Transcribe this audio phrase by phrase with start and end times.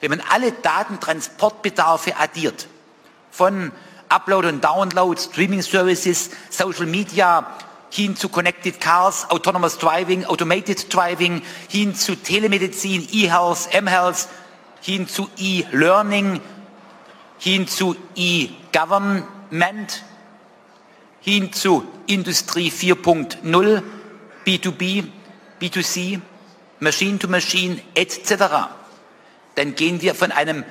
[0.00, 2.68] Wenn man alle Datentransportbedarfe addiert,
[3.32, 3.72] von
[4.08, 7.58] Upload und Download, Streaming Services, Social Media,
[7.90, 14.28] hin zu Connected Cars, Autonomous Driving, Automated Driving, hin zu Telemedizin, E-Health, M-Health,
[14.82, 16.40] hin zu E-Learning,
[17.38, 20.04] hin zu E-Government,
[21.20, 23.82] hin zu Industrie 4.0,
[24.46, 25.08] B2B,
[25.60, 26.20] B2C,
[26.78, 28.77] Machine to Machine etc
[29.58, 30.64] dann gehen wir von einem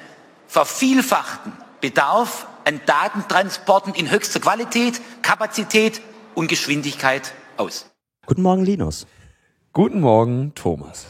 [0.47, 1.51] vervielfachten
[1.82, 6.01] Bedarf an Datentransporten in höchster Qualität, Kapazität
[6.36, 7.89] und Geschwindigkeit aus.
[8.25, 9.05] Guten Morgen, Linus.
[9.73, 11.07] Guten Morgen, Thomas.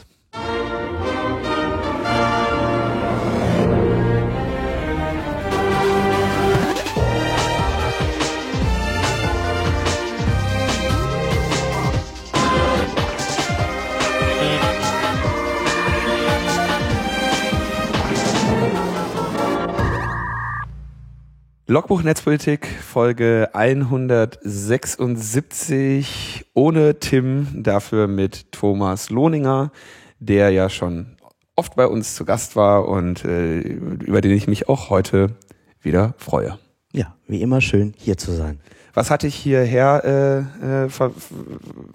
[21.70, 29.70] Logbuch Netzpolitik, Folge 176, ohne Tim, dafür mit Thomas Lohninger,
[30.18, 31.18] der ja schon
[31.56, 35.36] oft bei uns zu Gast war und äh, über den ich mich auch heute
[35.82, 36.58] wieder freue.
[36.94, 38.60] Ja, wie immer schön hier zu sein.
[38.94, 41.12] Was hatte ich hierher äh, äh, ver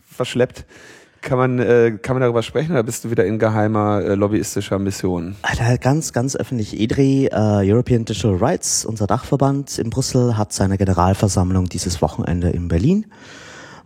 [0.08, 0.68] verschleppt?
[1.24, 4.78] Kann man, äh, kann man darüber sprechen oder bist du wieder in geheimer äh, lobbyistischer
[4.78, 5.36] Mission?
[5.42, 6.78] Alter, ganz, ganz öffentlich.
[6.78, 12.68] EDRI, äh, European Digital Rights, unser Dachverband in Brüssel, hat seine Generalversammlung dieses Wochenende in
[12.68, 13.06] Berlin.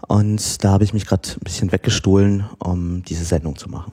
[0.07, 3.91] Und da habe ich mich gerade ein bisschen weggestohlen, um diese Sendung zu machen.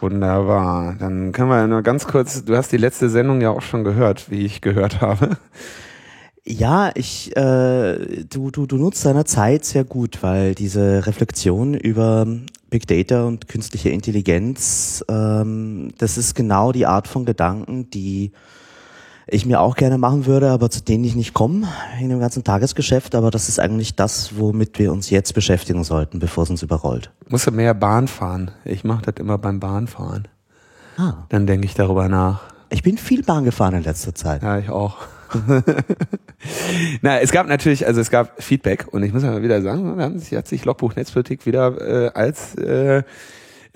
[0.00, 0.96] Wunderbar.
[0.98, 4.32] Dann können wir nur ganz kurz, du hast die letzte Sendung ja auch schon gehört,
[4.32, 5.36] wie ich gehört habe.
[6.48, 12.24] Ja, ich, äh, du, du, du nutzt deine Zeit sehr gut, weil diese Reflexion über
[12.70, 18.30] Big Data und künstliche Intelligenz, ähm, das ist genau die Art von Gedanken, die
[19.26, 21.66] ich mir auch gerne machen würde, aber zu denen ich nicht komme
[22.00, 23.16] in dem ganzen Tagesgeschäft.
[23.16, 27.10] Aber das ist eigentlich das, womit wir uns jetzt beschäftigen sollten, bevor es uns überrollt.
[27.28, 28.52] Musst du mehr Bahn fahren.
[28.64, 30.28] Ich mache das immer beim Bahnfahren.
[30.96, 31.24] Ah.
[31.28, 32.42] Dann denke ich darüber nach.
[32.70, 34.42] Ich bin viel Bahn gefahren in letzter Zeit.
[34.44, 34.96] Ja, ich auch.
[37.02, 40.36] Na, es gab natürlich, also es gab Feedback und ich muss mal wieder sagen, sich,
[40.36, 43.02] hat sich Logbuch Netzpolitik wieder äh, als äh,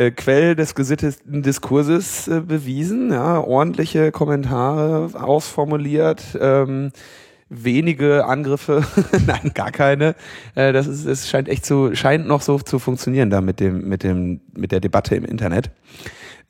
[0.01, 6.91] äh, Quell des gesitteten Diskurses äh, bewiesen, ja, ordentliche Kommentare ausformuliert, ähm,
[7.51, 8.83] wenige Angriffe,
[9.27, 10.15] nein, gar keine.
[10.55, 13.89] Äh, das ist, es scheint echt zu, scheint noch so zu funktionieren da mit dem,
[13.89, 15.71] mit dem, mit der Debatte im Internet.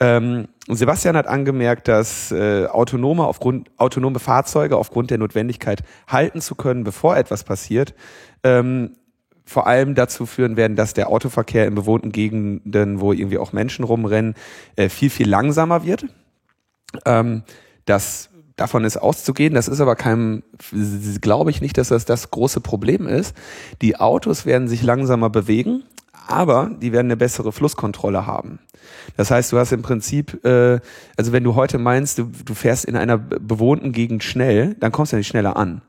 [0.00, 6.54] Ähm, Sebastian hat angemerkt, dass äh, autonome, aufgrund, autonome Fahrzeuge aufgrund der Notwendigkeit halten zu
[6.54, 7.94] können, bevor etwas passiert,
[8.42, 8.96] ähm,
[9.44, 13.84] vor allem dazu führen werden, dass der Autoverkehr in bewohnten Gegenden, wo irgendwie auch Menschen
[13.84, 14.34] rumrennen,
[14.76, 16.06] äh, viel, viel langsamer wird.
[17.04, 17.42] Ähm,
[17.84, 19.54] das davon ist auszugehen.
[19.54, 20.42] Das ist aber kein,
[21.20, 23.34] glaube ich nicht, dass das das große Problem ist.
[23.82, 25.82] Die Autos werden sich langsamer bewegen,
[26.26, 28.58] aber die werden eine bessere Flusskontrolle haben.
[29.16, 30.80] Das heißt, du hast im Prinzip, äh,
[31.16, 35.12] also wenn du heute meinst, du, du fährst in einer bewohnten Gegend schnell, dann kommst
[35.12, 35.82] du ja nicht schneller an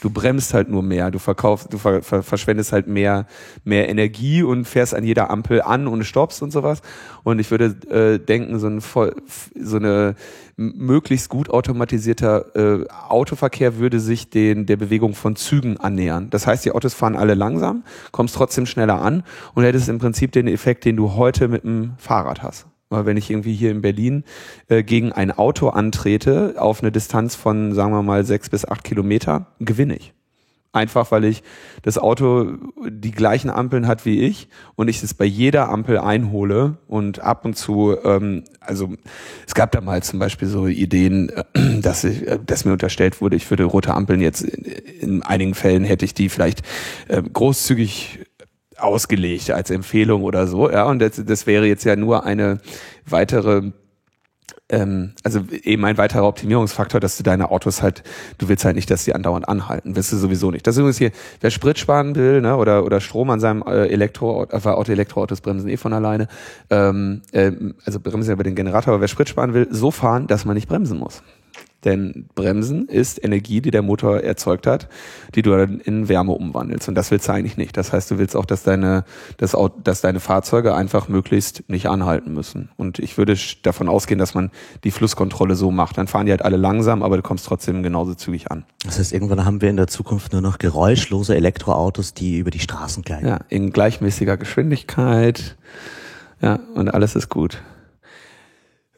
[0.00, 3.26] du bremst halt nur mehr, du verkaufst, du ver, ver, verschwendest halt mehr,
[3.64, 6.82] mehr Energie und fährst an jeder Ampel an und stoppst und sowas.
[7.22, 9.16] Und ich würde äh, denken, so, ein voll,
[9.58, 10.14] so eine
[10.56, 16.28] möglichst gut automatisierter äh, Autoverkehr würde sich den der Bewegung von Zügen annähern.
[16.30, 19.22] Das heißt, die Autos fahren alle langsam, kommst trotzdem schneller an
[19.54, 22.66] und hättest im Prinzip den Effekt, den du heute mit dem Fahrrad hast.
[22.88, 24.24] Weil wenn ich irgendwie hier in Berlin
[24.68, 28.84] äh, gegen ein Auto antrete auf eine Distanz von, sagen wir mal, sechs bis acht
[28.84, 30.12] Kilometer, gewinne ich.
[30.76, 31.42] Einfach weil ich
[31.82, 36.76] das Auto die gleichen Ampeln hat wie ich und ich es bei jeder Ampel einhole
[36.86, 38.92] und ab und zu, ähm, also
[39.46, 43.22] es gab da mal zum Beispiel so Ideen, äh, dass, ich, äh, dass mir unterstellt
[43.22, 44.64] wurde, ich würde rote Ampeln jetzt in,
[45.00, 46.60] in einigen Fällen hätte ich die vielleicht
[47.08, 48.25] äh, großzügig
[48.78, 50.70] ausgelegt als Empfehlung oder so.
[50.70, 52.58] Ja, und das, das wäre jetzt ja nur eine
[53.04, 53.72] weitere
[54.68, 58.02] ähm, also eben ein weiterer Optimierungsfaktor, dass du deine Autos halt,
[58.38, 60.66] du willst halt nicht, dass die andauernd anhalten, willst du sowieso nicht.
[60.66, 63.86] Das ist übrigens hier, wer Sprit sparen will, ne, oder oder Strom an seinem äh,
[63.86, 66.26] Elektro, äh, Auto, Elektroautos bremsen eh von alleine,
[66.70, 67.52] ähm, äh,
[67.84, 70.54] also bremsen ja über den Generator, aber wer Sprit sparen will, so fahren, dass man
[70.54, 71.22] nicht bremsen muss.
[71.86, 74.88] Denn Bremsen ist Energie, die der Motor erzeugt hat,
[75.36, 76.88] die du dann in Wärme umwandelst.
[76.88, 77.76] Und das willst du eigentlich nicht.
[77.76, 79.04] Das heißt, du willst auch, dass deine,
[79.36, 82.70] dass, dass deine Fahrzeuge einfach möglichst nicht anhalten müssen.
[82.76, 84.50] Und ich würde davon ausgehen, dass man
[84.82, 85.96] die Flusskontrolle so macht.
[85.96, 88.64] Dann fahren die halt alle langsam, aber du kommst trotzdem genauso zügig an.
[88.84, 92.58] Das heißt, irgendwann haben wir in der Zukunft nur noch geräuschlose Elektroautos, die über die
[92.58, 93.28] Straßen gleiten.
[93.28, 95.56] Ja, in gleichmäßiger Geschwindigkeit.
[96.42, 97.62] Ja, und alles ist gut.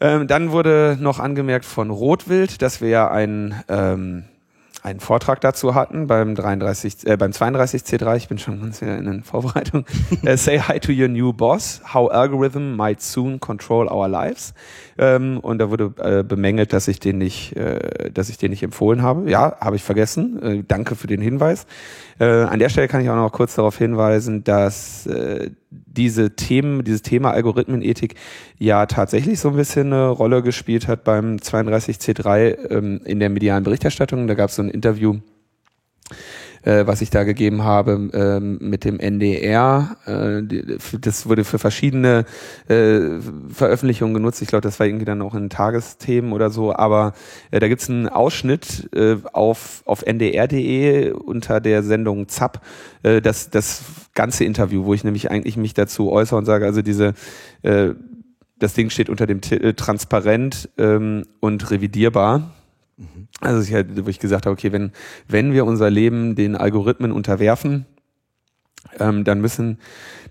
[0.00, 4.24] Ähm, dann wurde noch angemerkt von Rotwild, dass wir ja ein ähm,
[4.82, 8.16] einen Vortrag dazu hatten beim 33, äh, beim 32 C3.
[8.16, 9.84] Ich bin schon ganz wieder in der Vorbereitung.
[10.24, 11.80] uh, Say hi to your new boss.
[11.92, 14.54] How algorithm might soon control our lives.
[14.96, 18.62] Ähm, und da wurde äh, bemängelt, dass ich den nicht, äh, dass ich den nicht
[18.62, 19.28] empfohlen habe.
[19.30, 20.42] Ja, habe ich vergessen.
[20.42, 21.66] Äh, danke für den Hinweis.
[22.18, 26.84] Äh, an der Stelle kann ich auch noch kurz darauf hinweisen, dass äh, diese Themen,
[26.84, 28.14] dieses Thema Algorithmenethik
[28.58, 33.64] ja tatsächlich so ein bisschen eine Rolle gespielt hat beim 32C3 ähm, in der medialen
[33.64, 34.26] Berichterstattung.
[34.26, 35.18] Da gab es so ein Interview
[36.62, 39.96] äh, was ich da gegeben habe ähm, mit dem NDR.
[40.06, 40.42] Äh,
[41.00, 42.24] das wurde für verschiedene
[42.68, 43.20] äh,
[43.52, 44.42] Veröffentlichungen genutzt.
[44.42, 46.74] Ich glaube, das war irgendwie dann auch in Tagesthemen oder so.
[46.74, 47.12] Aber
[47.50, 52.60] äh, da gibt's einen Ausschnitt äh, auf, auf ndr.de unter der Sendung ZAP,
[53.02, 53.82] äh, das, das
[54.14, 57.14] ganze Interview, wo ich nämlich eigentlich mich dazu äußere und sage, also diese
[57.62, 57.90] äh,
[58.58, 62.50] das Ding steht unter dem T äh, transparent ähm, und revidierbar.
[63.40, 64.92] Also ich, halt, wo ich gesagt habe, okay, wenn,
[65.28, 67.86] wenn wir unser Leben den Algorithmen unterwerfen,
[68.98, 69.78] ähm, dann müssen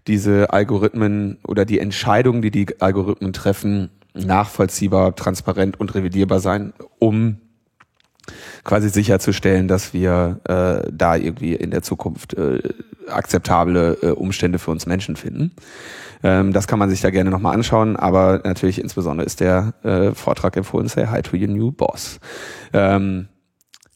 [0.08, 7.38] diese Algorithmen oder die Entscheidungen, die die Algorithmen treffen, nachvollziehbar, transparent und revidierbar sein, um
[8.64, 12.60] quasi sicherzustellen, dass wir äh, da irgendwie in der Zukunft äh,
[13.08, 15.54] akzeptable äh, Umstände für uns Menschen finden.
[16.24, 20.14] Ähm, das kann man sich da gerne nochmal anschauen, aber natürlich insbesondere ist der äh,
[20.14, 22.20] Vortrag empfohlen, Say Hi to Your New Boss.
[22.74, 23.28] Ähm,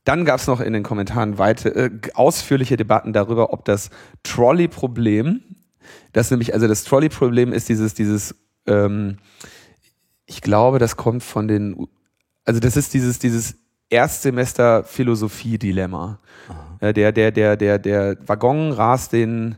[0.03, 3.89] dann gab es noch in den Kommentaren weite, äh, ausführliche Debatten darüber, ob das
[4.23, 5.41] Trolley-Problem,
[6.13, 8.35] das nämlich, also das Trolley-Problem ist dieses, dieses,
[8.65, 9.17] ähm,
[10.25, 11.87] ich glaube, das kommt von den,
[12.45, 13.55] also das ist dieses, dieses
[13.91, 16.17] Erstsemester Philosophie-Dilemma.
[16.81, 19.57] Der, der, der, der, der Waggon rast den,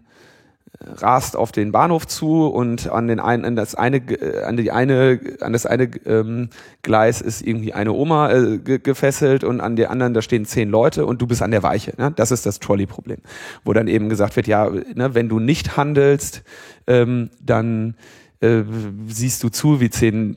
[0.81, 4.01] rast auf den Bahnhof zu und an den einen, an das eine,
[4.45, 6.49] an die eine, an das eine ähm,
[6.81, 11.05] Gleis ist irgendwie eine Oma äh, gefesselt und an der anderen da stehen zehn Leute
[11.05, 11.93] und du bist an der Weiche.
[11.97, 12.11] Ne?
[12.13, 13.19] Das ist das Trolley-Problem,
[13.63, 16.43] wo dann eben gesagt wird, ja, ne, wenn du nicht handelst,
[16.87, 17.95] ähm, dann
[18.43, 18.63] äh,
[19.07, 20.35] siehst du zu, wie zehn,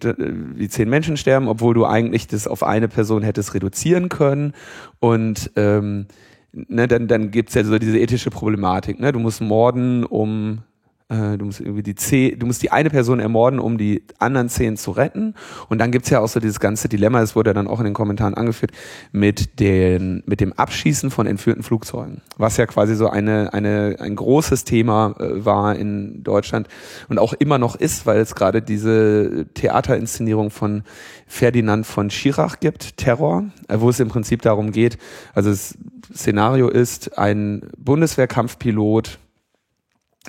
[0.55, 4.53] wie zehn Menschen sterben, obwohl du eigentlich das auf eine Person hättest reduzieren können.
[5.01, 6.07] Und ähm,
[6.53, 9.01] ne, dann, dann gibt's ja so diese ethische Problematik.
[9.01, 9.13] Ne?
[9.13, 10.63] Du musst morden, um
[11.09, 14.77] du musst irgendwie die zehn, du musst die eine Person ermorden, um die anderen zehn
[14.77, 15.35] zu retten.
[15.69, 17.95] Und dann gibt's ja auch so dieses ganze Dilemma, das wurde dann auch in den
[17.95, 18.73] Kommentaren angeführt,
[19.13, 22.23] mit den, mit dem Abschießen von entführten Flugzeugen.
[22.37, 26.67] Was ja quasi so eine, eine, ein großes Thema äh, war in Deutschland
[27.09, 30.83] und auch immer noch ist, weil es gerade diese Theaterinszenierung von
[31.29, 34.99] Ferdinand von Schirach gibt, Terror, äh, wo es im Prinzip darum geht,
[35.35, 35.79] also das
[36.13, 39.19] Szenario ist, ein Bundeswehrkampfpilot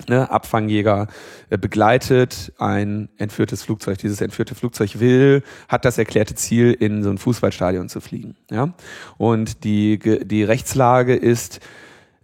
[0.08, 1.08] ne, Abfangjäger
[1.50, 3.98] äh, begleitet ein entführtes Flugzeug.
[3.98, 8.36] Dieses entführte Flugzeug will, hat das erklärte Ziel, in so ein Fußballstadion zu fliegen.
[8.50, 8.74] Ja?
[9.16, 11.60] Und die, die Rechtslage ist,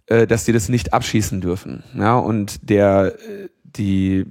[0.07, 1.83] äh, dass die das nicht abschießen dürfen.
[1.95, 2.17] Ja?
[2.17, 4.25] Und der, äh, die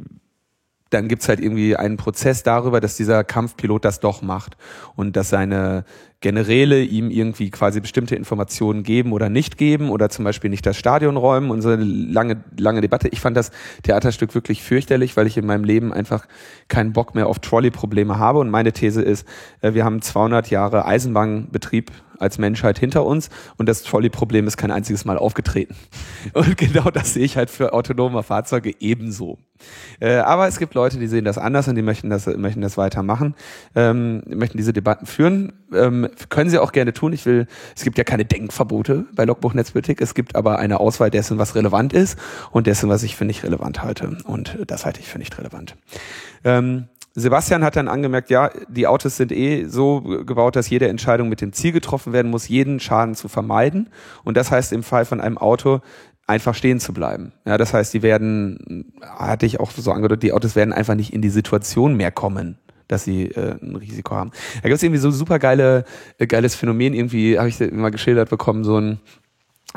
[0.91, 4.57] dann gibt's halt irgendwie einen Prozess darüber, dass dieser Kampfpilot das doch macht
[4.95, 5.85] und dass seine
[6.25, 10.79] Generäle ihm irgendwie quasi bestimmte Informationen geben oder nicht geben oder zum Beispiel nicht das
[10.79, 13.09] Stadion räumen und so eine lange, lange Debatte.
[13.09, 13.51] Ich fand das
[13.83, 16.27] Theaterstück wirklich fürchterlich, weil ich in meinem Leben einfach
[16.69, 19.29] keinen Bock mehr auf Trolley-Probleme habe und meine These ist,
[19.61, 24.71] äh, wir haben 200 Jahre Eisenbahnbetrieb als Menschheit hinter uns und das Trolley-Problem ist kein
[24.71, 25.77] einziges Mal aufgetreten.
[26.33, 29.39] Und genau das sehe ich halt für autonome Fahrzeuge ebenso.
[30.01, 32.77] Äh, aber es gibt Leute, die sehen das anders und die möchten das, möchten das
[32.77, 33.35] weitermachen,
[33.75, 35.53] ähm, möchten diese Debatten führen.
[35.73, 37.13] Ähm, können sie auch gerne tun.
[37.13, 40.01] Ich will, es gibt ja keine Denkverbote bei Logbuch Netzpolitik.
[40.01, 42.19] Es gibt aber eine Auswahl dessen, was relevant ist
[42.51, 44.17] und dessen, was ich für nicht relevant halte.
[44.25, 45.77] Und das halte ich für nicht relevant.
[46.45, 51.29] Ähm, Sebastian hat dann angemerkt, ja, die Autos sind eh so gebaut, dass jede Entscheidung
[51.29, 53.89] mit dem Ziel getroffen werden muss, jeden Schaden zu vermeiden.
[54.25, 55.81] Und das heißt im Fall von einem Auto
[56.27, 57.33] einfach stehen zu bleiben.
[57.45, 61.13] Ja, das heißt, die werden, hatte ich auch so angedeutet, die Autos werden einfach nicht
[61.13, 64.31] in die Situation mehr kommen, dass sie äh, ein Risiko haben.
[64.63, 65.85] Da gibt es irgendwie so super geile,
[66.19, 69.01] äh, geiles Phänomen, irgendwie habe ich mal geschildert bekommen, so ein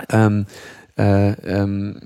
[0.09, 0.45] ähm,
[0.97, 2.01] äh, ähm,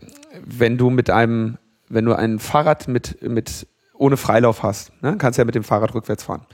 [0.46, 1.58] wenn du mit einem,
[1.89, 4.91] wenn du ein Fahrrad mit, mit ohne Freilauf hast.
[5.01, 5.15] Ne?
[5.17, 6.46] Kannst ja mit dem Fahrrad rückwärts fahren.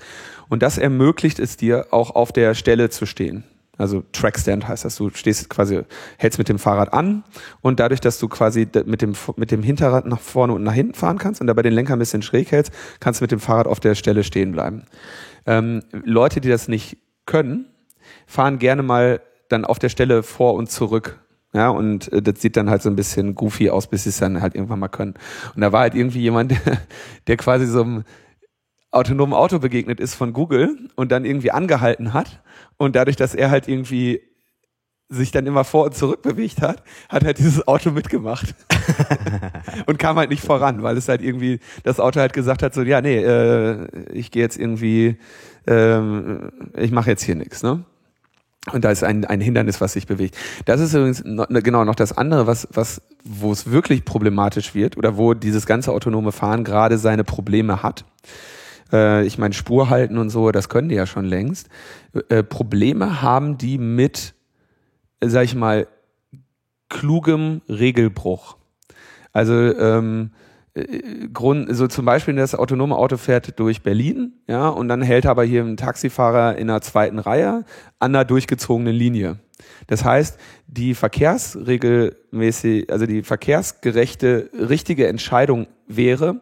[0.50, 3.44] Und das ermöglicht es dir, auch auf der Stelle zu stehen.
[3.77, 4.96] Also Trackstand heißt das.
[4.96, 5.81] Du stehst quasi,
[6.17, 7.24] hältst mit dem Fahrrad an
[7.62, 10.93] und dadurch, dass du quasi mit dem, mit dem Hinterrad nach vorne und nach hinten
[10.93, 13.67] fahren kannst und dabei den Lenker ein bisschen schräg hältst, kannst du mit dem Fahrrad
[13.67, 14.84] auf der Stelle stehen bleiben.
[15.46, 17.67] Ähm, Leute, die das nicht können,
[18.25, 21.19] fahren gerne mal dann auf der Stelle vor und zurück
[21.53, 24.19] ja, und äh, das sieht dann halt so ein bisschen goofy aus, bis sie es
[24.19, 25.15] dann halt irgendwann mal können.
[25.55, 26.77] Und da war halt irgendwie jemand, der,
[27.27, 28.03] der quasi so
[28.91, 32.41] autonomen Auto begegnet ist von Google und dann irgendwie angehalten hat
[32.77, 34.22] und dadurch, dass er halt irgendwie
[35.10, 38.55] sich dann immer vor und zurück bewegt hat, hat halt dieses Auto mitgemacht
[39.86, 42.81] und kam halt nicht voran, weil es halt irgendwie das Auto halt gesagt hat so
[42.81, 45.17] ja nee äh, ich gehe jetzt irgendwie
[45.65, 47.86] ähm, ich mache jetzt hier nichts ne
[48.74, 50.36] und da ist ein, ein Hindernis, was sich bewegt.
[50.65, 54.75] Das ist übrigens noch, ne, genau noch das andere, was, was, wo es wirklich problematisch
[54.75, 58.03] wird oder wo dieses ganze autonome Fahren gerade seine Probleme hat.
[58.91, 61.70] Äh, ich meine, Spur halten und so, das können die ja schon längst.
[62.29, 64.34] Äh, Probleme haben die mit,
[65.20, 65.88] äh, sag ich mal,
[66.89, 68.58] klugem Regelbruch.
[69.34, 70.32] Also ähm,
[70.74, 75.25] äh, Grund, so zum Beispiel das autonome Auto fährt durch Berlin, ja, und dann hält
[75.25, 77.65] aber hier ein Taxifahrer in der zweiten Reihe
[78.00, 79.39] an einer durchgezogenen Linie.
[79.88, 86.41] Das heißt, die verkehrsregelmäßig, also die verkehrsgerechte, richtige Entscheidung wäre,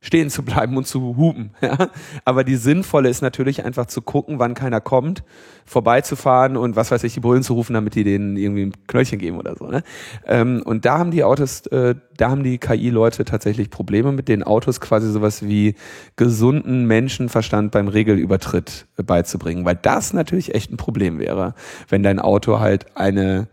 [0.00, 1.50] stehen zu bleiben und zu hupen.
[1.60, 1.90] Ja?
[2.24, 5.22] Aber die sinnvolle ist natürlich einfach zu gucken, wann keiner kommt,
[5.66, 9.18] vorbeizufahren und was weiß ich, die Bullen zu rufen, damit die denen irgendwie ein Knöllchen
[9.18, 9.66] geben oder so.
[9.66, 9.82] Ne?
[10.26, 14.42] Ähm, und da haben die Autos, äh, da haben die KI-Leute tatsächlich Probleme mit den
[14.42, 15.74] Autos quasi sowas wie
[16.16, 21.54] gesunden Menschenverstand beim Regelübertritt beizubringen, weil das natürlich echt ein Problem wäre,
[21.88, 23.48] wenn dein Auto halt eine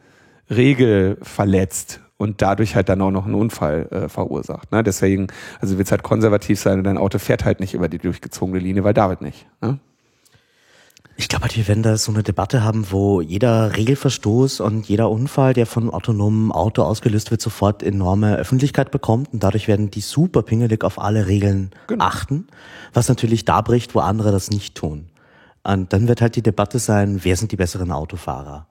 [0.50, 4.72] Regel verletzt und dadurch halt dann auch noch einen Unfall äh, verursacht.
[4.72, 4.84] Ne?
[4.84, 5.28] Deswegen,
[5.60, 8.60] also wird es halt konservativ sein und dein Auto fährt halt nicht über die durchgezogene
[8.60, 9.48] Linie, weil David nicht.
[9.62, 9.80] Ne?
[11.20, 15.10] Ich glaube halt, wir werden da so eine Debatte haben, wo jeder Regelverstoß und jeder
[15.10, 20.02] Unfall, der von autonomen Auto ausgelöst wird, sofort enorme Öffentlichkeit bekommt und dadurch werden die
[20.02, 22.06] super pingelig auf alle Regeln genau.
[22.06, 22.48] achten,
[22.94, 25.08] was natürlich da bricht, wo andere das nicht tun.
[25.64, 28.68] Und dann wird halt die Debatte sein, wer sind die besseren Autofahrer?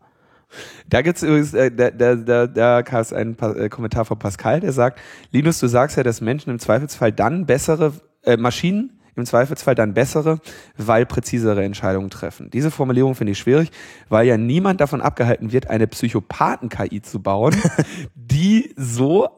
[0.88, 4.18] Da gibt's übrigens, äh, da, da, da, da kam es ein pa äh, Kommentar von
[4.18, 5.00] Pascal, der sagt,
[5.32, 9.94] Linus, du sagst ja, dass Menschen im Zweifelsfall dann bessere, äh, Maschinen im Zweifelsfall dann
[9.94, 10.40] bessere,
[10.76, 12.50] weil präzisere Entscheidungen treffen.
[12.50, 13.70] Diese Formulierung finde ich schwierig,
[14.08, 17.56] weil ja niemand davon abgehalten wird, eine Psychopathen-KI zu bauen,
[18.14, 19.28] die so,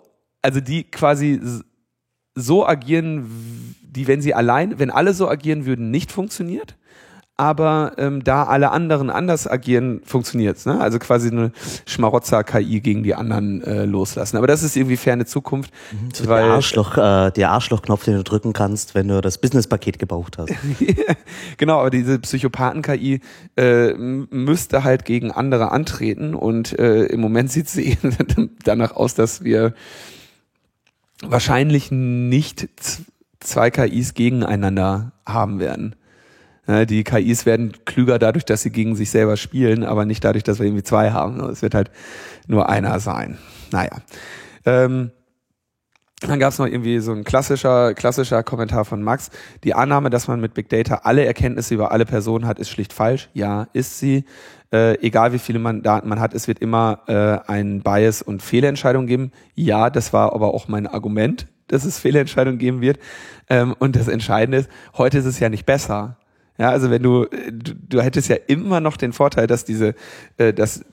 [0.43, 1.41] also die quasi
[2.35, 6.77] so agieren, die, wenn sie allein, wenn alle so agieren würden, nicht funktioniert
[7.39, 10.67] aber ähm, da alle anderen anders agieren, funktioniert's.
[10.67, 10.81] Ne?
[10.81, 11.53] Also quasi eine
[11.87, 14.37] Schmarotzer-KI gegen die anderen äh, loslassen.
[14.37, 15.73] Aber das ist irgendwie ferne Zukunft.
[15.93, 20.01] Mhm, weil, der Arschloch, äh, der Arschlochknopf, den du drücken kannst, wenn du das Business-Paket
[20.01, 20.53] gebraucht hast.
[21.59, 23.21] genau, aber diese Psychopathen-KI
[23.57, 27.97] äh, müsste halt gegen andere antreten und äh, im Moment sieht sie
[28.65, 29.75] danach aus, dass wir
[31.23, 32.69] wahrscheinlich nicht
[33.39, 35.95] zwei KIs gegeneinander haben werden.
[36.69, 40.59] Die KIs werden klüger dadurch, dass sie gegen sich selber spielen, aber nicht dadurch, dass
[40.59, 41.41] wir irgendwie zwei haben.
[41.49, 41.91] Es wird halt
[42.47, 43.39] nur einer sein.
[43.73, 44.03] Naja.
[44.67, 45.11] Ähm,
[46.21, 49.31] dann gab es noch irgendwie so ein klassischer, klassischer Kommentar von Max.
[49.63, 52.93] Die Annahme, dass man mit Big Data alle Erkenntnisse über alle Personen hat, ist schlicht
[52.93, 53.29] falsch.
[53.35, 54.25] Ja, ist sie.
[54.73, 58.43] Äh, egal wie viele man, Daten man hat, es wird immer äh, ein Bias und
[58.43, 59.31] Fehlentscheidung geben.
[59.55, 62.99] Ja, das war aber auch mein Argument, dass es Fehlentscheidungen geben wird.
[63.49, 66.19] Ähm, und das Entscheidende ist, heute ist es ja nicht besser.
[66.59, 69.95] Ja, also wenn du, du, du hättest ja immer noch den Vorteil, dass diese,
[70.37, 70.85] äh, dass,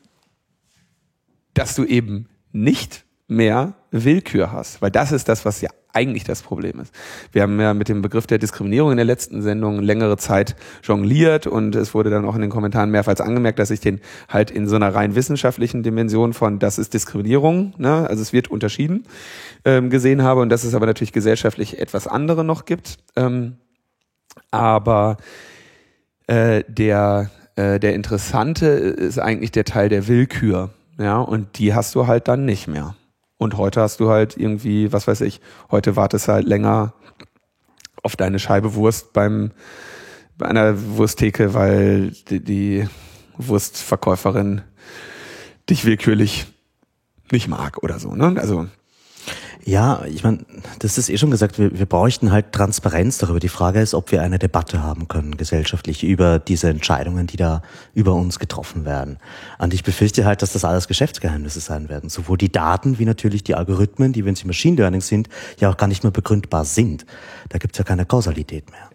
[1.53, 6.41] dass du eben nicht mehr Willkür hast, weil das ist das, was ja eigentlich das
[6.41, 6.93] Problem ist.
[7.31, 11.47] Wir haben ja mit dem Begriff der Diskriminierung in der letzten Sendung längere Zeit jongliert
[11.47, 14.67] und es wurde dann auch in den Kommentaren mehrfach angemerkt, dass ich den halt in
[14.67, 18.07] so einer rein wissenschaftlichen Dimension von das ist Diskriminierung, ne?
[18.07, 19.05] also es wird unterschieden,
[19.63, 22.97] ähm, gesehen habe und dass es aber natürlich gesellschaftlich etwas andere noch gibt.
[23.15, 23.55] Ähm,
[24.51, 25.15] aber
[26.27, 30.71] äh, der, äh, der interessante ist eigentlich der Teil der Willkür.
[30.97, 32.95] Ja, und die hast du halt dann nicht mehr.
[33.37, 36.93] Und heute hast du halt irgendwie, was weiß ich, heute wartest halt länger
[38.01, 39.51] auf deine Scheibe Wurst beim,
[40.37, 42.87] bei einer Wursttheke, weil die, die
[43.37, 44.61] Wurstverkäuferin
[45.69, 46.45] dich willkürlich
[47.31, 48.15] nicht mag oder so.
[48.15, 48.39] Ne?
[48.39, 48.67] Also
[49.67, 50.45] ja, ich meine,
[50.77, 53.39] das ist eh schon gesagt, wir, wir bräuchten halt Transparenz darüber.
[53.39, 57.63] Die Frage ist, ob wir eine Debatte haben können, gesellschaftlich, über diese Entscheidungen, die da
[57.95, 59.17] über uns getroffen werden.
[59.57, 62.11] Und ich befürchte halt, dass das alles Geschäftsgeheimnisse sein werden.
[62.11, 65.29] Sowohl die Daten wie natürlich die Algorithmen, die, wenn sie Machine Learning sind,
[65.59, 67.07] ja auch gar nicht mehr begründbar sind.
[67.49, 68.94] Da gibt's ja keine Kausalität mehr.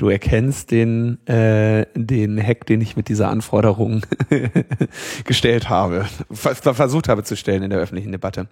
[0.00, 4.00] Du erkennst den, äh, den Hack, den ich mit dieser Anforderung
[5.26, 8.46] gestellt habe, versucht habe zu stellen in der öffentlichen Debatte.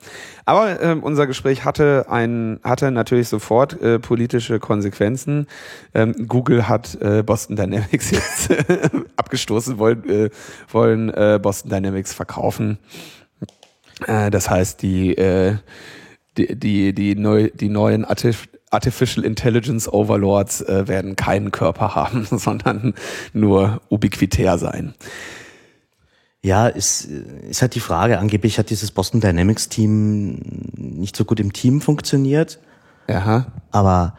[0.44, 5.46] Aber äh, unser Gespräch hatte ein, hatte natürlich sofort äh, politische Konsequenzen.
[5.94, 8.50] Ähm, Google hat äh, Boston Dynamics jetzt
[9.16, 10.30] abgestoßen, wollen, äh,
[10.70, 12.76] wollen äh, Boston Dynamics verkaufen.
[14.06, 15.56] Äh, das heißt, die, äh,
[16.36, 22.26] die, die, die, neu, die neuen Artif Artificial Intelligence Overlords äh, werden keinen Körper haben,
[22.30, 22.94] sondern
[23.32, 24.94] nur ubiquitär sein.
[26.42, 28.18] Ja, ist, ist halt die Frage.
[28.18, 30.38] Angeblich hat dieses Boston Dynamics Team
[30.76, 32.60] nicht so gut im Team funktioniert.
[33.08, 33.46] Aha.
[33.72, 34.14] Aber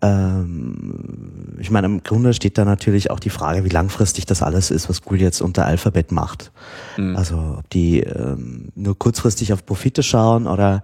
[0.00, 4.70] ähm, ich meine, im Grunde steht da natürlich auch die Frage, wie langfristig das alles
[4.70, 6.52] ist, was Google jetzt unter Alphabet macht.
[6.96, 7.16] Mhm.
[7.16, 10.82] Also ob die ähm, nur kurzfristig auf Profite schauen oder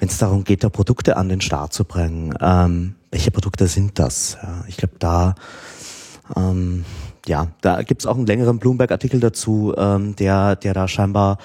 [0.00, 2.34] wenn es darum geht, da Produkte an den Start zu bringen.
[2.40, 4.38] Ähm, welche Produkte sind das?
[4.42, 5.34] Ja, ich glaube, da
[6.36, 6.84] ähm,
[7.26, 11.38] ja, da gibt's auch einen längeren Bloomberg-Artikel dazu, ähm, der, der da scheinbar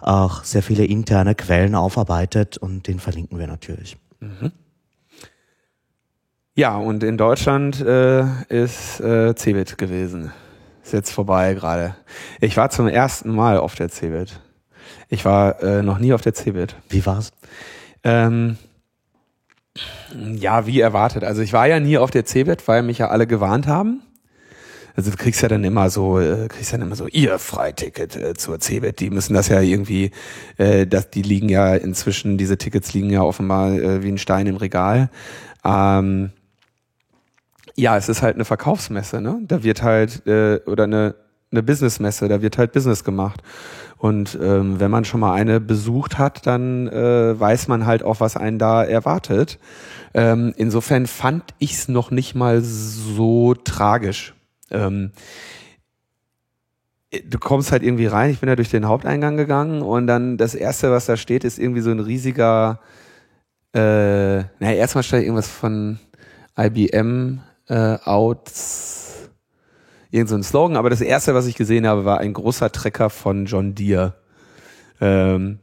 [0.00, 3.96] auch sehr viele interne Quellen aufarbeitet und den verlinken wir natürlich.
[4.20, 4.52] Mhm.
[6.54, 10.32] Ja, und in Deutschland äh, ist äh, Cebit gewesen.
[10.84, 11.96] Ist jetzt vorbei gerade.
[12.40, 14.38] Ich war zum ersten Mal auf der Cebit.
[15.08, 16.76] Ich war äh, noch nie auf der Cebit.
[16.90, 17.32] Wie war's?
[18.04, 18.56] Ähm,
[20.34, 21.24] ja, wie erwartet.
[21.24, 24.02] Also ich war ja nie auf der Cebit, weil mich ja alle gewarnt haben.
[24.94, 28.34] Also du kriegst ja dann immer so, äh, kriegst dann immer so ihr Freiticket äh,
[28.34, 29.00] zur Cebit.
[29.00, 30.10] Die müssen das ja irgendwie,
[30.58, 34.46] äh, das, die liegen ja inzwischen, diese Tickets liegen ja offenbar äh, wie ein Stein
[34.46, 35.08] im Regal.
[35.64, 36.32] Ähm,
[37.74, 39.40] ja, es ist halt eine Verkaufsmesse, ne?
[39.44, 41.14] Da wird halt, äh, oder eine,
[41.52, 43.42] eine Businessmesse, da wird halt Business gemacht.
[43.98, 48.18] Und ähm, wenn man schon mal eine besucht hat, dann äh, weiß man halt auch,
[48.18, 49.60] was einen da erwartet.
[50.12, 54.34] Ähm, insofern fand ich es noch nicht mal so tragisch.
[54.70, 55.12] Ähm,
[57.24, 60.54] du kommst halt irgendwie rein, ich bin ja durch den Haupteingang gegangen und dann das
[60.54, 62.80] erste, was da steht, ist irgendwie so ein riesiger,
[63.74, 65.98] äh, naja, erstmal steht irgendwas von
[66.58, 69.01] IBM äh, Outs
[70.12, 73.10] irgend so ein Slogan, aber das erste, was ich gesehen habe, war ein großer Trecker
[73.10, 74.14] von John Deere.
[75.00, 75.58] Ähm,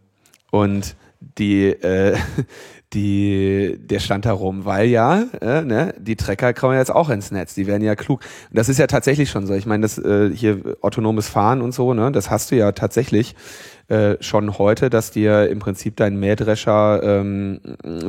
[0.51, 0.95] und
[1.37, 2.17] die, äh,
[2.93, 7.29] die, der stand da rum, weil ja, äh, ne, die Trecker kommen jetzt auch ins
[7.31, 8.21] Netz, die werden ja klug.
[8.49, 9.53] Und das ist ja tatsächlich schon so.
[9.53, 13.35] Ich meine, das äh, hier autonomes Fahren und so, ne, das hast du ja tatsächlich
[13.89, 17.59] äh, schon heute, dass dir im Prinzip dein Mähdrescher ähm,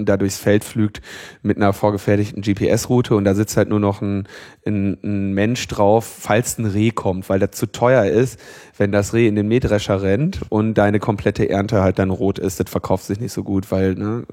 [0.05, 1.01] da durchs Feld flügt
[1.43, 4.29] mit einer vorgefertigten GPS-Route und da sitzt halt nur noch ein,
[4.67, 8.39] ein, ein Mensch drauf, falls ein Reh kommt, weil das zu teuer ist,
[8.77, 12.61] wenn das Reh in den Mähdrescher rennt und deine komplette Ernte halt dann rot ist,
[12.61, 14.25] das verkauft sich nicht so gut, weil, ne?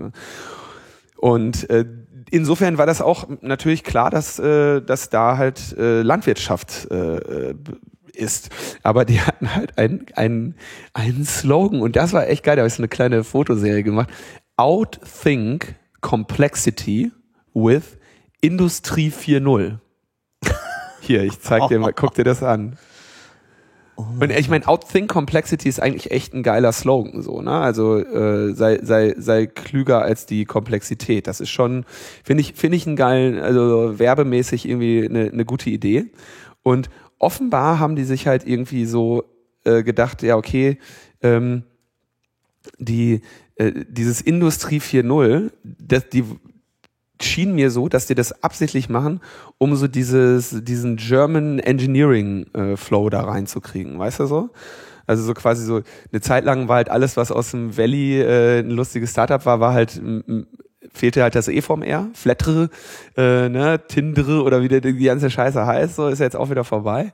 [1.16, 1.86] Und äh,
[2.30, 7.54] insofern war das auch natürlich klar, dass, äh, dass da halt äh, Landwirtschaft äh,
[8.18, 8.50] ist.
[8.84, 10.56] Aber die hatten halt einen, einen,
[10.94, 12.56] einen Slogan und das war echt geil.
[12.56, 14.10] Da habe ich so eine kleine Fotoserie gemacht.
[14.58, 17.12] Outthink Complexity
[17.54, 17.98] with
[18.42, 19.80] Industrie 4.0.
[21.02, 22.78] Hier, ich zeig dir mal, guck dir das an.
[24.00, 27.52] Oh und ich meine, Outthink Complexity ist eigentlich echt ein geiler Slogan, so, ne?
[27.52, 31.26] Also äh, sei, sei, sei klüger als die Komplexität.
[31.26, 31.84] Das ist schon,
[32.24, 36.12] finde ich, finde ich einen geilen, also werbemäßig irgendwie eine, eine gute Idee.
[36.62, 39.24] Und offenbar haben die sich halt irgendwie so
[39.64, 40.78] äh, gedacht, ja, okay,
[41.22, 41.64] ähm,
[42.80, 43.22] die,
[43.56, 46.24] äh, dieses Industrie 4.0, das, die
[47.22, 49.22] schien mir so, dass die das absichtlich machen,
[49.58, 54.50] um so dieses, diesen German Engineering äh, Flow da reinzukriegen, weißt du so?
[55.08, 58.60] Also so quasi so, eine Zeit lang war halt alles, was aus dem Valley äh,
[58.60, 60.02] ein lustiges Startup war, war halt
[60.94, 62.70] fehlte halt das E vom R, Flattere,
[63.16, 67.12] äh, ne, Tindere oder wie die ganze Scheiße heißt, so ist jetzt auch wieder vorbei.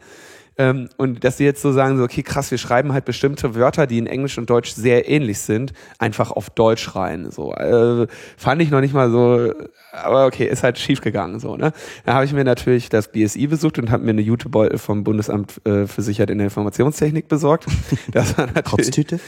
[0.58, 3.88] Ähm, und dass sie jetzt so sagen, so, okay, krass, wir schreiben halt bestimmte Wörter,
[3.88, 7.32] die in Englisch und Deutsch sehr ähnlich sind, einfach auf Deutsch rein.
[7.32, 9.52] So, äh, fand ich noch nicht mal so,
[9.94, 11.40] aber okay, ist halt schief gegangen.
[11.40, 11.72] So, ne?
[12.06, 15.62] Da habe ich mir natürlich das BSI besucht und habe mir eine Jutebeutel vom Bundesamt
[15.66, 17.66] äh, für Sicherheit in der Informationstechnik besorgt.
[18.12, 19.22] Das war natürlich.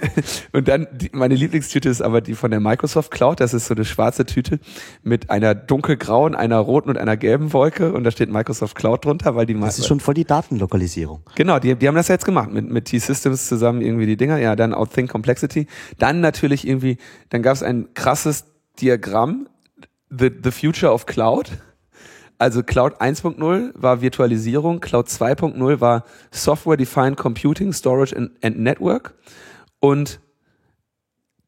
[0.52, 3.40] und dann die, meine Lieblingstüte ist aber die von der Microsoft Cloud.
[3.40, 4.60] Das ist so eine schwarze Tüte
[5.02, 9.34] mit einer dunkelgrauen, einer roten und einer gelben Wolke und da steht Microsoft Cloud drunter,
[9.36, 10.24] weil die Das ist schon voll die
[10.70, 11.22] Datenlokalisierung.
[11.34, 14.38] Genau, die, die haben das ja jetzt gemacht mit mit T-Systems zusammen irgendwie die Dinger.
[14.38, 15.66] Ja, dann Outthink Complexity.
[15.98, 16.98] Dann natürlich irgendwie,
[17.30, 18.44] dann gab es ein krasses
[18.80, 19.48] Diagramm
[20.08, 21.50] the, the Future of Cloud.
[22.38, 29.14] Also Cloud 1.0 war Virtualisierung, Cloud 2.0 war Software Defined Computing, Storage and, and Network
[29.78, 30.20] und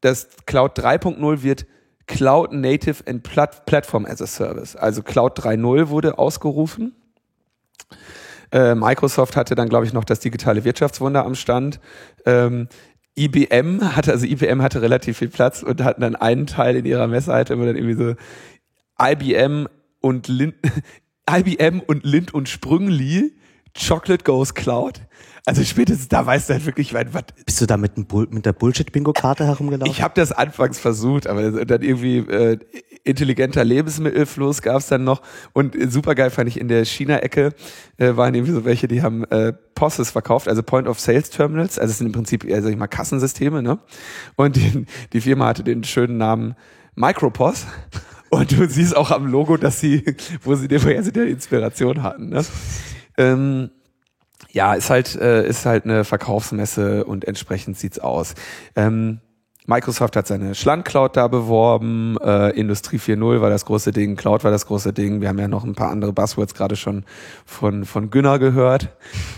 [0.01, 1.65] das Cloud 3.0 wird
[2.05, 4.75] Cloud Native and Plat Platform as a Service.
[4.75, 6.93] Also Cloud 3.0 wurde ausgerufen.
[8.53, 11.79] Äh, Microsoft hatte dann, glaube ich, noch das digitale Wirtschaftswunder am Stand.
[12.25, 12.67] Ähm,
[13.17, 17.07] IBM hatte, also IBM hatte relativ viel Platz und hatten dann einen Teil in ihrer
[17.07, 18.15] Messeite, wo dann irgendwie so
[19.01, 19.67] IBM
[20.01, 20.55] und Lind,
[21.29, 23.35] IBM und Lind und Sprüngli
[23.77, 25.01] Chocolate goes Cloud.
[25.45, 27.05] Also spätestens da weißt du halt wirklich, was.
[27.45, 29.91] Bist du da mit, dem Bull, mit der Bullshit-Bingo-Karte herumgelaufen?
[29.91, 32.57] Ich habe das anfangs versucht, aber dann irgendwie äh,
[33.03, 35.21] intelligenter Lebensmittelfluss gab's dann noch.
[35.51, 37.53] Und supergeil fand ich in der China-Ecke
[37.97, 41.77] äh, waren irgendwie so welche, die haben äh, POSes verkauft, also Point of Sales Terminals.
[41.77, 43.79] Also es sind im Prinzip, äh, sag ich mal, Kassensysteme, ne?
[44.37, 46.55] Und die, die Firma hatte den schönen Namen
[46.95, 47.65] Micropos.
[48.29, 50.03] Und du siehst auch am Logo, dass sie,
[50.41, 52.29] wo sie, woher sie der Inspiration hatten.
[52.29, 52.43] Ne?
[53.17, 53.69] Ähm,
[54.51, 58.35] ja, ist halt, äh, ist halt eine Verkaufsmesse und entsprechend sieht's aus.
[58.75, 59.19] Ähm,
[59.65, 64.51] Microsoft hat seine Schland-Cloud da beworben, äh, Industrie 4.0 war das große Ding, Cloud war
[64.51, 65.21] das große Ding.
[65.21, 67.05] Wir haben ja noch ein paar andere Buzzwords gerade schon
[67.45, 68.89] von, von Günner gehört.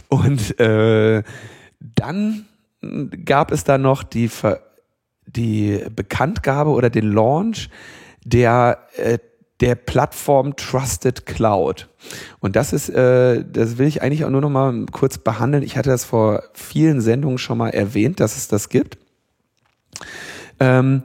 [0.08, 1.22] Und äh,
[1.80, 2.46] dann
[3.24, 4.62] gab es da noch die, Ver
[5.28, 7.70] die Bekanntgabe oder den Launch
[8.24, 9.20] der äh,
[9.62, 11.88] der Plattform Trusted Cloud.
[12.40, 15.64] Und das ist, äh, das will ich eigentlich auch nur noch mal kurz behandeln.
[15.64, 18.98] Ich hatte das vor vielen Sendungen schon mal erwähnt, dass es das gibt.
[20.60, 21.04] Ähm,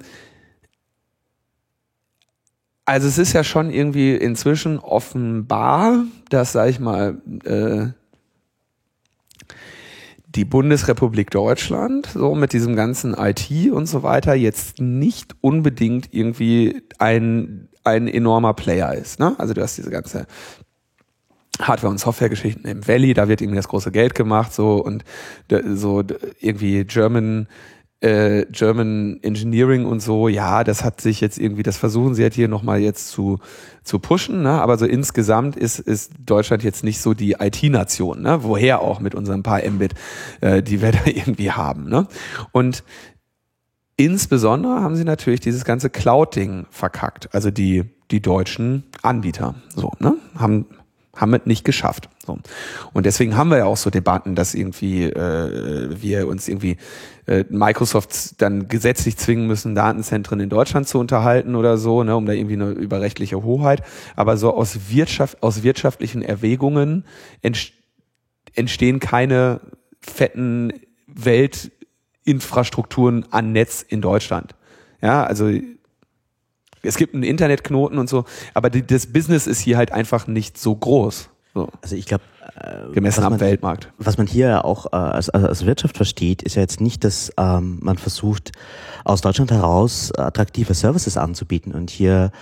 [2.84, 7.92] also es ist ja schon irgendwie inzwischen offenbar, dass, sag ich mal, äh,
[10.34, 16.82] die Bundesrepublik Deutschland, so mit diesem ganzen IT und so weiter, jetzt nicht unbedingt irgendwie
[16.98, 19.18] ein, ein enormer Player ist.
[19.18, 19.34] Ne?
[19.38, 20.26] Also du hast diese ganze
[21.60, 25.04] Hardware- und Software-Geschichten im Valley, da wird irgendwie das große Geld gemacht, so und
[25.74, 26.02] so
[26.40, 27.48] irgendwie German
[28.00, 32.34] äh, German Engineering und so, ja, das hat sich jetzt irgendwie, das versuchen sie halt
[32.34, 33.38] hier nochmal jetzt zu,
[33.82, 34.52] zu pushen, ne?
[34.52, 38.42] aber so insgesamt ist, ist Deutschland jetzt nicht so die IT-Nation, ne?
[38.42, 39.94] woher auch mit unseren paar Mbit,
[40.40, 41.88] äh, die wir da irgendwie haben.
[41.88, 42.06] Ne?
[42.52, 42.84] Und
[44.00, 50.16] insbesondere haben sie natürlich dieses ganze Cloud-Ding verkackt, also die, die deutschen Anbieter, so, ne?
[50.36, 50.64] haben,
[51.14, 52.08] haben es nicht geschafft.
[52.24, 52.38] So.
[52.94, 56.78] Und deswegen haben wir ja auch so Debatten, dass irgendwie äh, wir uns irgendwie
[57.26, 62.24] äh, Microsoft dann gesetzlich zwingen müssen, Datenzentren in Deutschland zu unterhalten oder so, ne, um
[62.24, 63.82] da irgendwie eine überrechtliche Hoheit.
[64.16, 67.04] Aber so aus Wirtschaft, aus wirtschaftlichen Erwägungen
[68.54, 69.60] entstehen keine
[70.00, 70.72] fetten
[72.24, 74.54] Weltinfrastrukturen an Netz in Deutschland.
[75.02, 75.50] Ja, also
[76.82, 80.58] es gibt einen Internetknoten und so, aber die, das Business ist hier halt einfach nicht
[80.58, 81.30] so groß.
[81.54, 81.68] So.
[81.82, 82.24] Also ich glaube,
[82.92, 83.92] gemessen am Weltmarkt.
[83.98, 87.78] Was man hier auch äh, als, als Wirtschaft versteht, ist ja jetzt nicht, dass ähm,
[87.80, 88.52] man versucht,
[89.04, 92.32] aus Deutschland heraus attraktive Services anzubieten und hier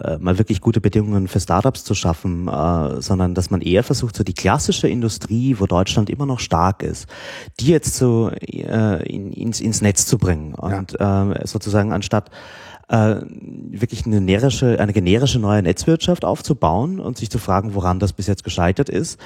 [0.00, 4.16] äh, mal wirklich gute Bedingungen für Startups zu schaffen, äh, sondern dass man eher versucht,
[4.16, 7.06] so die klassische Industrie, wo Deutschland immer noch stark ist,
[7.60, 11.32] die jetzt so äh, in, ins, ins Netz zu bringen und ja.
[11.32, 12.30] äh, sozusagen anstatt
[12.88, 13.16] äh,
[13.70, 18.26] wirklich eine generische, eine generische neue Netzwirtschaft aufzubauen und sich zu fragen, woran das bis
[18.26, 19.18] jetzt gescheitert ist,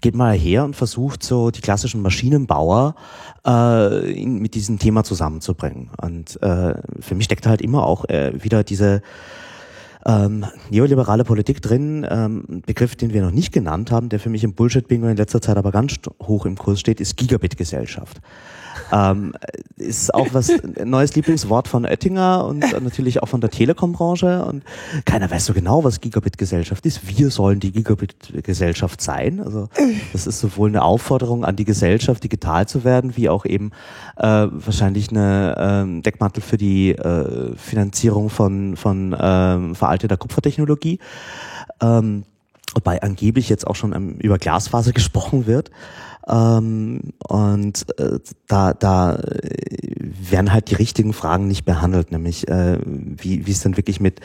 [0.00, 2.94] geht mal her und versucht so die klassischen Maschinenbauer
[3.46, 5.90] äh, in, mit diesem Thema zusammenzubringen.
[6.00, 9.02] Und äh, für mich steckt halt immer auch äh, wieder diese
[10.06, 14.44] ähm, neoliberale Politik drin, ähm, Begriff, den wir noch nicht genannt haben, der für mich
[14.44, 18.20] im Bullshit-Bingo in letzter Zeit aber ganz hoch im Kurs steht, ist Gigabit-Gesellschaft.
[18.92, 19.34] Ähm,
[19.76, 20.52] ist auch was
[20.84, 24.44] neues Lieblingswort von Oettinger und natürlich auch von der Telekom-Branche.
[24.44, 24.64] Und
[25.04, 27.06] keiner weiß so genau, was Gigabit-Gesellschaft ist.
[27.06, 29.40] Wir sollen die Gigabit-Gesellschaft sein.
[29.40, 29.68] Also
[30.12, 33.70] das ist sowohl eine Aufforderung an die Gesellschaft, digital zu werden, wie auch eben
[34.16, 40.98] äh, wahrscheinlich eine äh, Deckmantel für die äh, Finanzierung von, von äh, veralteter Kupfertechnologie.
[41.80, 42.24] Ähm,
[42.74, 45.70] wobei angeblich jetzt auch schon ähm, über Glasfaser gesprochen wird.
[46.30, 49.50] Ähm, und äh, da, da äh,
[49.98, 54.20] werden halt die richtigen Fragen nicht behandelt, nämlich äh, wie, wie es dann wirklich mit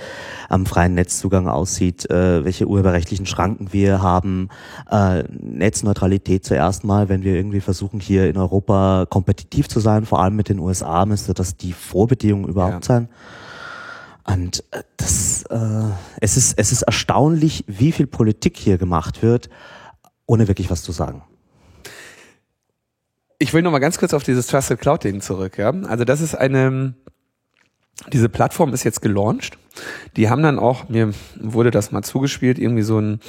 [0.48, 4.50] am freien Netzzugang aussieht, äh, welche urheberrechtlichen Schranken wir haben,
[4.92, 10.22] äh, Netzneutralität zuerst mal, wenn wir irgendwie versuchen, hier in Europa kompetitiv zu sein, vor
[10.22, 12.96] allem mit den USA, müsste das die Vorbedingung überhaupt ja.
[12.96, 13.10] sein.
[14.28, 15.90] Und äh, das, äh,
[16.22, 19.50] es ist, es ist erstaunlich, wie viel Politik hier gemacht wird,
[20.28, 21.24] ohne wirklich was zu sagen.
[23.38, 25.58] Ich will noch mal ganz kurz auf dieses Trusted Cloud Ding zurück.
[25.58, 25.72] Ja?
[25.88, 26.94] Also das ist eine,
[28.12, 29.58] diese Plattform ist jetzt gelauncht.
[30.16, 33.20] Die haben dann auch, mir wurde das mal zugespielt, irgendwie so ein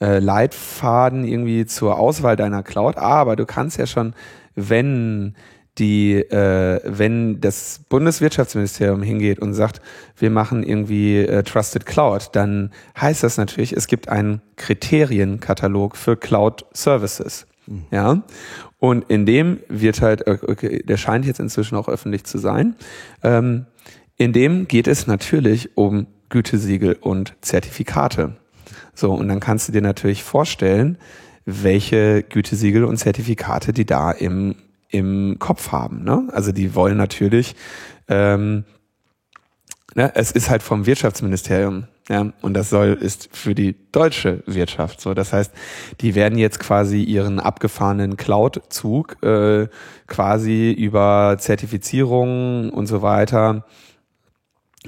[0.00, 2.96] äh, Leitfaden irgendwie zur Auswahl deiner Cloud.
[2.96, 4.14] Ah, aber du kannst ja schon,
[4.54, 5.34] wenn
[5.78, 9.80] die, äh, wenn das Bundeswirtschaftsministerium hingeht und sagt,
[10.16, 16.16] wir machen irgendwie äh, Trusted Cloud, dann heißt das natürlich, es gibt einen Kriterienkatalog für
[16.16, 17.46] Cloud Services.
[17.66, 17.84] Mhm.
[17.90, 18.22] Ja.
[18.78, 22.76] Und in dem wird halt, äh, okay, der scheint jetzt inzwischen auch öffentlich zu sein,
[23.22, 23.66] ähm,
[24.16, 28.36] in dem geht es natürlich um Gütesiegel und Zertifikate.
[28.94, 30.98] So, und dann kannst du dir natürlich vorstellen,
[31.44, 34.56] welche Gütesiegel und Zertifikate die da im,
[34.88, 36.02] im Kopf haben.
[36.02, 36.28] Ne?
[36.32, 37.54] Also die wollen natürlich,
[38.08, 38.64] ähm,
[39.94, 45.00] ne, es ist halt vom Wirtschaftsministerium, ja, und das soll ist für die deutsche Wirtschaft
[45.00, 45.12] so.
[45.12, 45.52] Das heißt,
[46.00, 49.66] die werden jetzt quasi ihren abgefahrenen Cloud-Zug äh,
[50.06, 53.64] quasi über Zertifizierung und so weiter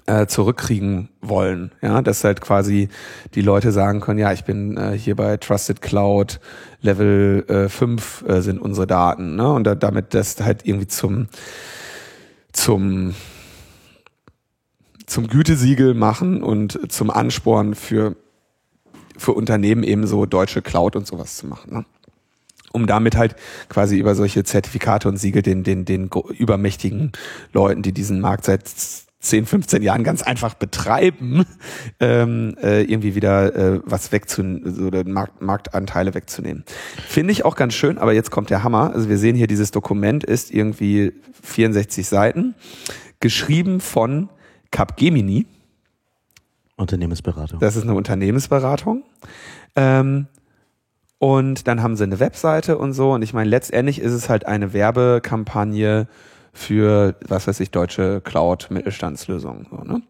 [0.07, 1.73] äh, zurückkriegen wollen.
[1.83, 2.89] Ja, dass halt quasi
[3.35, 6.39] die Leute sagen können, ja, ich bin äh, hier bei Trusted Cloud
[6.83, 9.35] Level äh, 5 äh, sind unsere Daten.
[9.35, 9.53] Ne?
[9.53, 11.27] Und da, damit das halt irgendwie zum,
[12.53, 13.15] zum,
[15.09, 18.14] zum Gütesiegel machen und zum Ansporn für,
[19.16, 21.73] für Unternehmen eben so deutsche Cloud und sowas zu machen.
[21.75, 21.85] Ne?
[22.71, 23.35] um damit halt
[23.71, 27.12] quasi über solche Zertifikate und Siegel den, den, den übermächtigen
[27.53, 28.62] Leuten, die diesen Markt seit
[29.21, 31.44] 10, 15 Jahren ganz einfach betreiben,
[32.01, 36.64] ähm, äh, irgendwie wieder äh, was wegzunehmen, so Markt, Marktanteile wegzunehmen.
[37.09, 38.92] Finde ich auch ganz schön, aber jetzt kommt der Hammer.
[38.94, 42.55] Also wir sehen hier, dieses Dokument ist irgendwie 64 Seiten,
[43.18, 44.29] geschrieben von
[44.71, 45.47] Capgemini.
[46.77, 47.59] Unternehmensberatung.
[47.59, 49.03] Das ist eine Unternehmensberatung.
[49.75, 50.27] Ähm,
[51.19, 53.13] und dann haben sie eine Webseite und so.
[53.13, 56.07] Und ich meine, letztendlich ist es halt eine Werbekampagne
[56.53, 59.67] für, was weiß ich, deutsche Cloud-Mittelstandslösungen.
[59.71, 60.03] So, ne?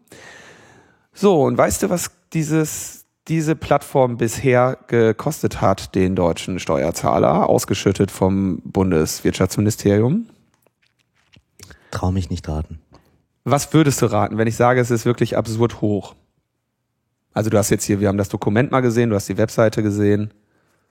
[1.13, 8.11] so, und weißt du, was dieses, diese Plattform bisher gekostet hat, den deutschen Steuerzahler, ausgeschüttet
[8.11, 10.27] vom Bundeswirtschaftsministerium?
[11.91, 12.79] Trau mich nicht raten.
[13.43, 16.15] Was würdest du raten, wenn ich sage, es ist wirklich absurd hoch?
[17.33, 19.81] Also du hast jetzt hier, wir haben das Dokument mal gesehen, du hast die Webseite
[19.83, 20.33] gesehen.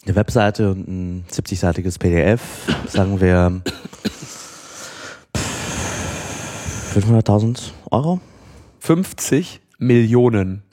[0.04, 2.40] Eine Webseite und ein 70-seitiges PDF,
[2.86, 3.60] sagen wir
[6.94, 8.20] 500.000 Euro?
[8.78, 10.62] 50 Millionen.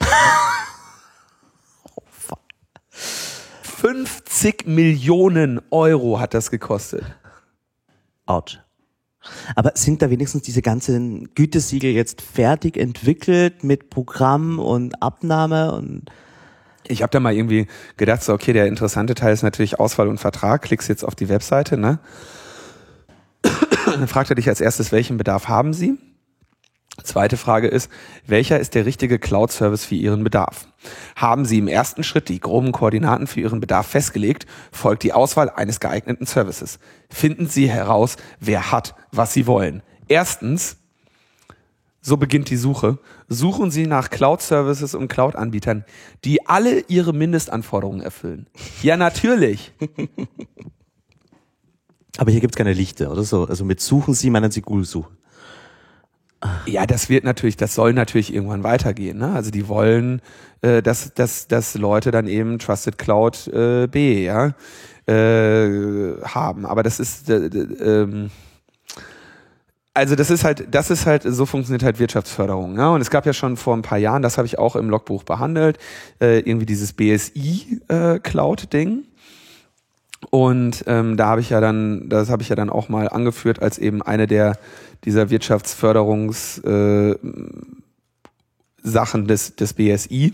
[2.90, 7.04] 50 Millionen Euro hat das gekostet.
[8.24, 8.58] Autsch.
[9.54, 16.10] Aber sind da wenigstens diese ganzen Gütesiegel jetzt fertig entwickelt mit Programm und Abnahme und
[16.88, 20.18] ich habe da mal irgendwie gedacht, so okay, der interessante Teil ist natürlich Auswahl und
[20.18, 20.62] Vertrag.
[20.62, 21.98] Klickst jetzt auf die Webseite, ne?
[23.86, 25.98] Dann fragt er dich als erstes, welchen Bedarf haben Sie?
[27.02, 27.90] Zweite Frage ist,
[28.26, 30.68] welcher ist der richtige Cloud-Service für Ihren Bedarf?
[31.14, 35.50] Haben Sie im ersten Schritt die groben Koordinaten für Ihren Bedarf festgelegt, folgt die Auswahl
[35.50, 36.78] eines geeigneten Services.
[37.10, 39.82] Finden Sie heraus, wer hat, was Sie wollen.
[40.08, 40.78] Erstens,
[42.00, 45.84] so beginnt die Suche, suchen Sie nach Cloud-Services und Cloud-Anbietern,
[46.24, 48.46] die alle Ihre Mindestanforderungen erfüllen.
[48.82, 49.72] Ja, natürlich.
[52.18, 53.44] Aber hier gibt's keine Lichter, oder so?
[53.44, 55.10] Also mit Suchen Sie meinen Sie Google-Suche.
[56.66, 59.18] Ja, das wird natürlich, das soll natürlich irgendwann weitergehen.
[59.18, 59.32] Ne?
[59.32, 60.20] Also die wollen,
[60.60, 64.54] äh, dass, dass, dass Leute dann eben Trusted Cloud äh, B ja,
[65.06, 66.66] äh, haben.
[66.66, 68.30] Aber das ist äh, ähm,
[69.96, 72.74] also das ist halt, das ist halt, so funktioniert halt Wirtschaftsförderung.
[72.74, 72.90] Ne?
[72.90, 75.22] Und es gab ja schon vor ein paar Jahren, das habe ich auch im Logbuch
[75.22, 75.78] behandelt,
[76.20, 79.04] äh, irgendwie dieses BSI-Cloud-Ding.
[80.30, 83.62] Und ähm, da habe ich ja dann, das habe ich ja dann auch mal angeführt
[83.62, 84.58] als eben eine der
[85.04, 87.14] dieser Wirtschaftsförderungs äh,
[88.82, 90.32] Sachen des, des BSI.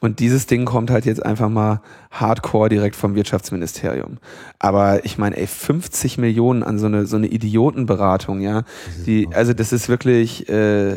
[0.00, 1.80] Und dieses Ding kommt halt jetzt einfach mal
[2.10, 4.18] hardcore direkt vom Wirtschaftsministerium.
[4.58, 8.64] Aber ich meine, ey, 50 Millionen an so eine, so eine Idiotenberatung, ja.
[9.06, 10.48] Die, also das ist wirklich.
[10.48, 10.96] Äh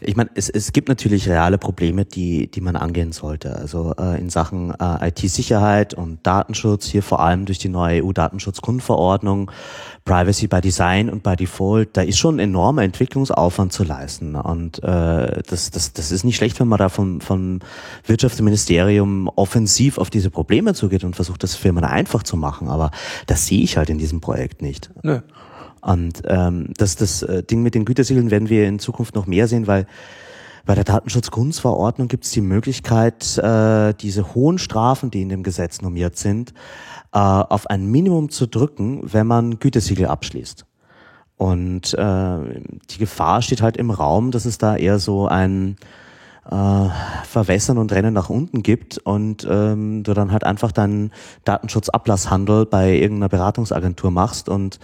[0.00, 3.54] ich meine, es, es gibt natürlich reale Probleme, die, die man angehen sollte.
[3.56, 9.50] Also äh, in Sachen äh, IT-Sicherheit und Datenschutz, hier vor allem durch die neue EU-Datenschutzgrundverordnung
[10.04, 14.34] Privacy by Design und by Default, da ist schon ein enormer Entwicklungsaufwand zu leisten.
[14.34, 17.60] Und äh, das, das, das ist nicht schlecht, wenn man da vom, vom
[18.06, 20.39] Wirtschaftsministerium offensiv auf diese Probleme
[20.74, 22.68] zugeht und versucht, das Firmen einfach zu machen.
[22.68, 22.90] Aber
[23.26, 24.90] das sehe ich halt in diesem Projekt nicht.
[25.02, 25.20] Nö.
[25.80, 29.48] Und ähm, das, das äh, Ding mit den Gütersiegeln werden wir in Zukunft noch mehr
[29.48, 29.86] sehen, weil
[30.66, 35.80] bei der Datenschutzgrundverordnung gibt es die Möglichkeit, äh, diese hohen Strafen, die in dem Gesetz
[35.80, 36.52] normiert sind,
[37.12, 40.66] äh, auf ein Minimum zu drücken, wenn man Gütesiegel abschließt.
[41.36, 42.38] Und äh,
[42.90, 45.76] die Gefahr steht halt im Raum, dass es da eher so ein
[46.50, 46.88] äh,
[47.24, 51.12] Verwässern und Rennen nach unten gibt und ähm, du dann halt einfach deinen
[51.44, 54.78] Datenschutzablasshandel bei irgendeiner Beratungsagentur machst und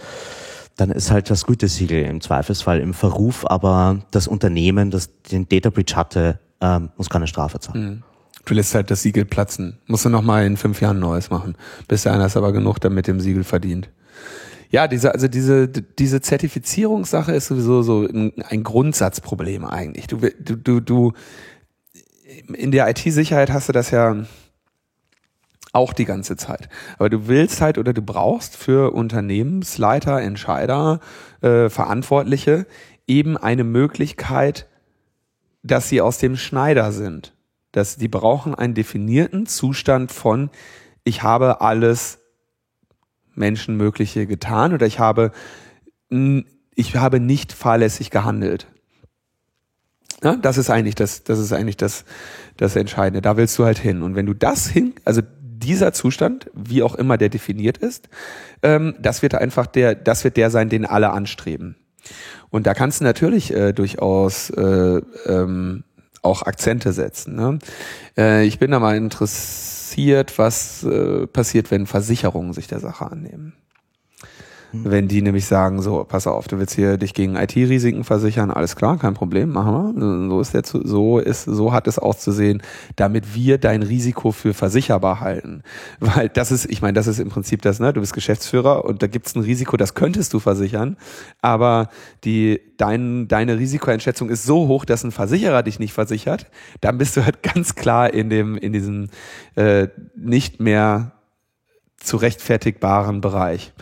[0.75, 5.71] dann ist halt das Gütesiegel im Zweifelsfall im Verruf, aber das Unternehmen, das den Data
[5.71, 7.83] Breach hatte, ähm, muss keine Strafe zahlen.
[7.83, 8.03] Mhm.
[8.45, 9.77] Du lässt halt das Siegel platzen.
[9.87, 11.55] Musst du nochmal in fünf Jahren Neues machen.
[11.89, 13.89] Bis dahin hast du aber genug damit dem Siegel verdient.
[14.69, 20.07] Ja, diese, also diese, diese Zertifizierungssache ist sowieso so ein, Grundsatzproblem eigentlich.
[20.07, 21.13] Du, du, du, du,
[22.53, 24.25] in der IT-Sicherheit hast du das ja
[25.73, 26.69] Auch die ganze Zeit.
[26.97, 30.99] Aber du willst halt oder du brauchst für Unternehmensleiter, Entscheider,
[31.41, 32.65] äh, Verantwortliche
[33.05, 34.67] eben eine Möglichkeit,
[35.63, 37.33] dass sie aus dem Schneider sind.
[37.71, 40.49] Dass die brauchen einen definierten Zustand von,
[41.03, 42.19] ich habe alles
[43.37, 45.31] Menschenmögliche getan oder ich habe,
[46.75, 48.67] ich habe nicht fahrlässig gehandelt.
[50.23, 52.03] Ja, das ist eigentlich das, das ist eigentlich das,
[52.57, 53.21] das Entscheidende.
[53.21, 54.01] Da willst du halt hin.
[54.01, 58.09] Und wenn du das hin, also dieser Zustand, wie auch immer der definiert ist,
[58.63, 61.75] ähm, das wird einfach der, das wird der sein, den alle anstreben.
[62.49, 65.83] Und da kannst du natürlich äh, durchaus äh, ähm,
[66.21, 67.35] auch Akzente setzen.
[67.35, 67.59] Ne?
[68.17, 69.76] Äh, ich bin da mal interessiert,
[70.37, 73.53] was äh, passiert, wenn Versicherungen sich der Sache annehmen.
[74.83, 74.91] Mhm.
[74.91, 78.75] Wenn die nämlich sagen, so, pass auf, du willst hier dich gegen IT-Risiken versichern, alles
[78.75, 80.29] klar, kein Problem, machen wir.
[80.29, 82.61] So ist der, so ist, so hat es auszusehen,
[82.95, 85.63] damit wir dein Risiko für versicherbar halten.
[85.99, 89.01] Weil das ist, ich meine, das ist im Prinzip das, ne, du bist Geschäftsführer und
[89.01, 90.97] da gibt es ein Risiko, das könntest du versichern,
[91.41, 91.89] aber
[92.23, 96.47] die, dein, deine Risikoeinschätzung ist so hoch, dass ein Versicherer dich nicht versichert,
[96.81, 99.09] dann bist du halt ganz klar in dem, in diesem
[99.55, 101.11] äh, nicht mehr
[101.97, 103.73] zu rechtfertigbaren Bereich.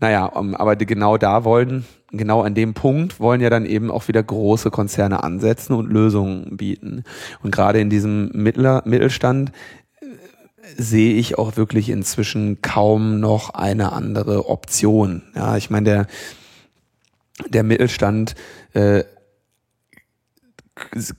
[0.00, 3.90] Naja, um, aber die genau da wollen, genau an dem Punkt wollen ja dann eben
[3.90, 7.04] auch wieder große Konzerne ansetzen und Lösungen bieten.
[7.42, 9.50] Und gerade in diesem Mittler, Mittelstand
[10.00, 10.06] äh,
[10.76, 15.22] sehe ich auch wirklich inzwischen kaum noch eine andere Option.
[15.34, 16.06] Ja, ich meine, der,
[17.48, 18.36] der Mittelstand
[18.74, 19.02] äh,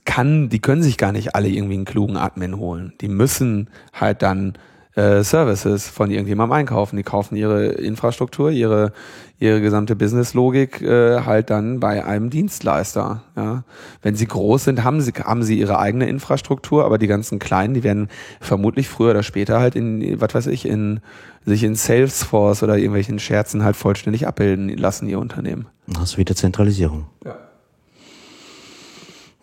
[0.06, 2.94] kann, die können sich gar nicht alle irgendwie einen klugen Admin holen.
[3.02, 4.54] Die müssen halt dann
[4.94, 6.96] äh, Services von irgendjemandem einkaufen.
[6.96, 8.92] Die kaufen ihre Infrastruktur, ihre,
[9.38, 13.22] ihre gesamte Businesslogik äh, halt dann bei einem Dienstleister.
[13.36, 13.64] Ja.
[14.02, 17.74] Wenn sie groß sind, haben sie, haben sie ihre eigene Infrastruktur, aber die ganzen Kleinen,
[17.74, 18.08] die werden
[18.40, 21.00] vermutlich früher oder später halt in, was weiß ich, in
[21.46, 25.66] sich in Salesforce oder irgendwelchen Scherzen halt vollständig abbilden lassen, ihr Unternehmen.
[25.86, 27.06] Das ist wieder Zentralisierung.
[27.24, 27.36] Ja.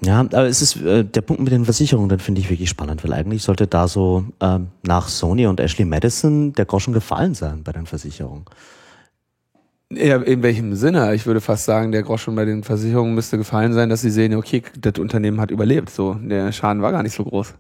[0.02, 3.04] Ja, aber es ist äh, der Punkt mit den Versicherungen, den finde ich wirklich spannend,
[3.04, 7.64] weil eigentlich sollte da so ähm, nach Sony und Ashley Madison der Groschen gefallen sein
[7.64, 8.46] bei den Versicherungen.
[9.90, 11.16] Ja, in welchem Sinne?
[11.16, 14.36] Ich würde fast sagen, der Groschen bei den Versicherungen müsste gefallen sein, dass sie sehen,
[14.36, 15.90] okay, das Unternehmen hat überlebt.
[15.90, 17.56] So, der Schaden war gar nicht so groß.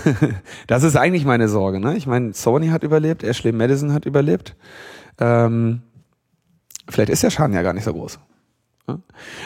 [0.66, 1.78] das ist eigentlich meine Sorge.
[1.78, 1.96] Ne?
[1.96, 4.56] Ich meine, Sony hat überlebt, Ashley Madison hat überlebt.
[5.20, 5.82] Ähm,
[6.88, 8.18] vielleicht ist der Schaden ja gar nicht so groß.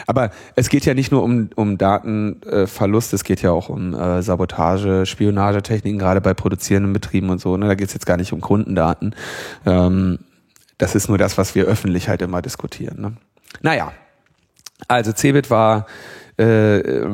[0.07, 4.21] Aber es geht ja nicht nur um, um Datenverlust, es geht ja auch um äh,
[4.21, 7.55] Sabotage, Spionagetechniken, gerade bei produzierenden Betrieben und so.
[7.55, 7.67] Ne?
[7.67, 9.15] Da geht es jetzt gar nicht um Kundendaten.
[9.65, 10.19] Ähm,
[10.77, 13.01] das ist nur das, was wir öffentlich halt immer diskutieren.
[13.01, 13.13] Ne?
[13.61, 13.91] Naja,
[14.87, 15.87] also Cebit war,
[16.37, 17.07] äh,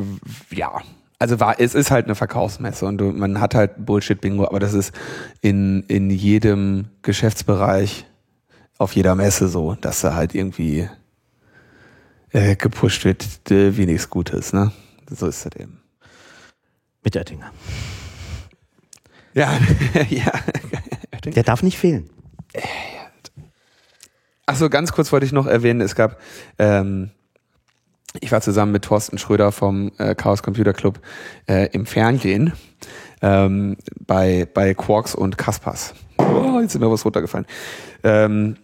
[0.52, 0.82] ja,
[1.20, 4.94] also war, es ist halt eine Verkaufsmesse und man hat halt Bullshit-Bingo, aber das ist
[5.42, 8.06] in, in jedem Geschäftsbereich
[8.78, 10.90] auf jeder Messe so, dass da halt irgendwie
[12.34, 14.52] äh, gepusht wird, äh, wie nichts Gutes.
[14.52, 14.72] Ne?
[15.10, 15.82] So ist das eben.
[17.04, 17.52] Mit Oettinger.
[19.34, 19.58] Ja,
[20.10, 20.32] ja.
[21.24, 22.10] Der darf nicht fehlen.
[24.46, 26.20] Achso, ganz kurz wollte ich noch erwähnen, es gab,
[26.60, 27.12] ähm,
[28.20, 31.00] ich war zusammen mit Thorsten Schröder vom äh, Chaos Computer Club
[31.48, 32.54] äh, im Fernsehen
[33.22, 35.94] ähm, bei, bei Quarks und Kaspers.
[36.18, 37.48] Oh, jetzt ist mir was runtergefallen
[38.04, 38.56] ähm,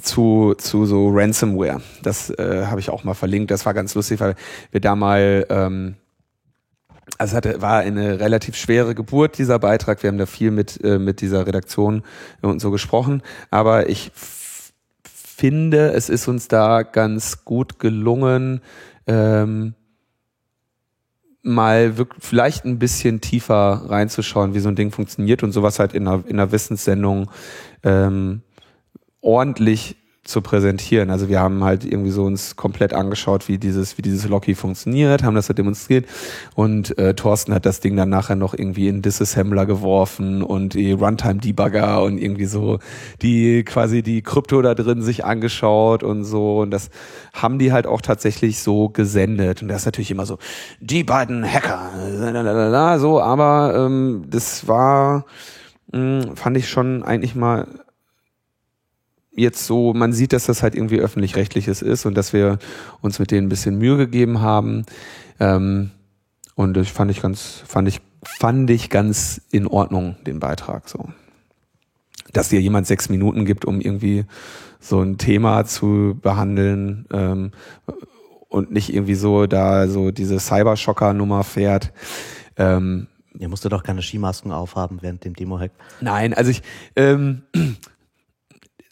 [0.00, 1.80] zu, zu so Ransomware.
[2.02, 3.50] Das äh, habe ich auch mal verlinkt.
[3.50, 4.34] Das war ganz lustig, weil
[4.70, 5.96] wir da mal ähm,
[7.18, 10.02] also es hatte, war eine relativ schwere Geburt, dieser Beitrag.
[10.02, 12.02] Wir haben da viel mit, äh, mit dieser Redaktion
[12.42, 13.22] und so gesprochen.
[13.50, 14.10] Aber ich
[15.02, 18.60] finde, es ist uns da ganz gut gelungen,
[19.06, 19.74] ähm,
[21.42, 25.94] mal wirklich vielleicht ein bisschen tiefer reinzuschauen, wie so ein Ding funktioniert und sowas halt
[25.94, 27.30] in einer, in einer Wissenssendung
[27.84, 28.42] ähm,
[29.26, 31.10] ordentlich zu präsentieren.
[31.10, 35.22] Also wir haben halt irgendwie so uns komplett angeschaut, wie dieses, wie dieses Locky funktioniert,
[35.22, 36.06] haben das halt demonstriert.
[36.54, 40.92] Und äh, Thorsten hat das Ding dann nachher noch irgendwie in Disassembler geworfen und die
[40.92, 42.78] Runtime Debugger und irgendwie so
[43.22, 46.58] die quasi die Krypto da drin sich angeschaut und so.
[46.58, 46.90] Und das
[47.32, 49.62] haben die halt auch tatsächlich so gesendet.
[49.62, 50.38] Und das ist natürlich immer so
[50.80, 51.90] die beiden Hacker.
[52.98, 55.24] So, aber ähm, das war
[55.92, 57.66] mh, hm, fand ich schon eigentlich mal
[59.36, 62.58] jetzt so, man sieht, dass das halt irgendwie öffentlich-rechtliches ist und dass wir
[63.00, 64.84] uns mit denen ein bisschen Mühe gegeben haben.
[65.38, 65.90] Ähm,
[66.54, 71.10] und das fand ich ganz, fand ich, fand ich ganz in Ordnung, den Beitrag so.
[72.32, 74.24] Dass dir jemand sechs Minuten gibt, um irgendwie
[74.80, 77.52] so ein Thema zu behandeln ähm,
[78.48, 81.92] und nicht irgendwie so da so diese Cybershocker-Nummer fährt.
[82.56, 83.08] Ähm,
[83.38, 85.72] Ihr musstet doch keine Skimasken aufhaben während dem Demo-Hack.
[86.00, 86.62] Nein, also ich,
[86.94, 87.42] ähm,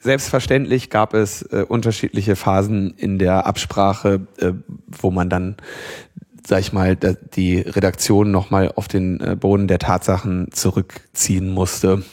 [0.05, 4.53] selbstverständlich gab es äh, unterschiedliche Phasen in der Absprache, äh,
[4.87, 5.57] wo man dann,
[6.47, 12.05] sag ich mal, die Redaktion nochmal auf den äh, Boden der Tatsachen zurückziehen musste.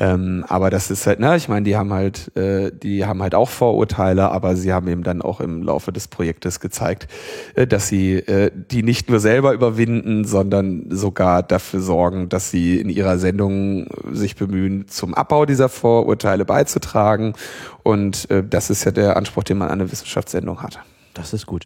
[0.00, 3.34] Ähm, aber das ist halt, na, ich meine, die haben halt, äh, die haben halt
[3.34, 7.08] auch Vorurteile, aber sie haben eben dann auch im Laufe des Projektes gezeigt,
[7.56, 12.80] äh, dass sie äh, die nicht nur selber überwinden, sondern sogar dafür sorgen, dass sie
[12.80, 17.34] in ihrer Sendung sich bemühen, zum Abbau dieser Vorurteile beizutragen.
[17.82, 20.78] Und äh, das ist ja der Anspruch, den man an eine Wissenschaftssendung hat.
[21.14, 21.64] Das ist gut.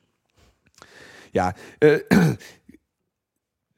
[1.32, 1.98] Ja, äh,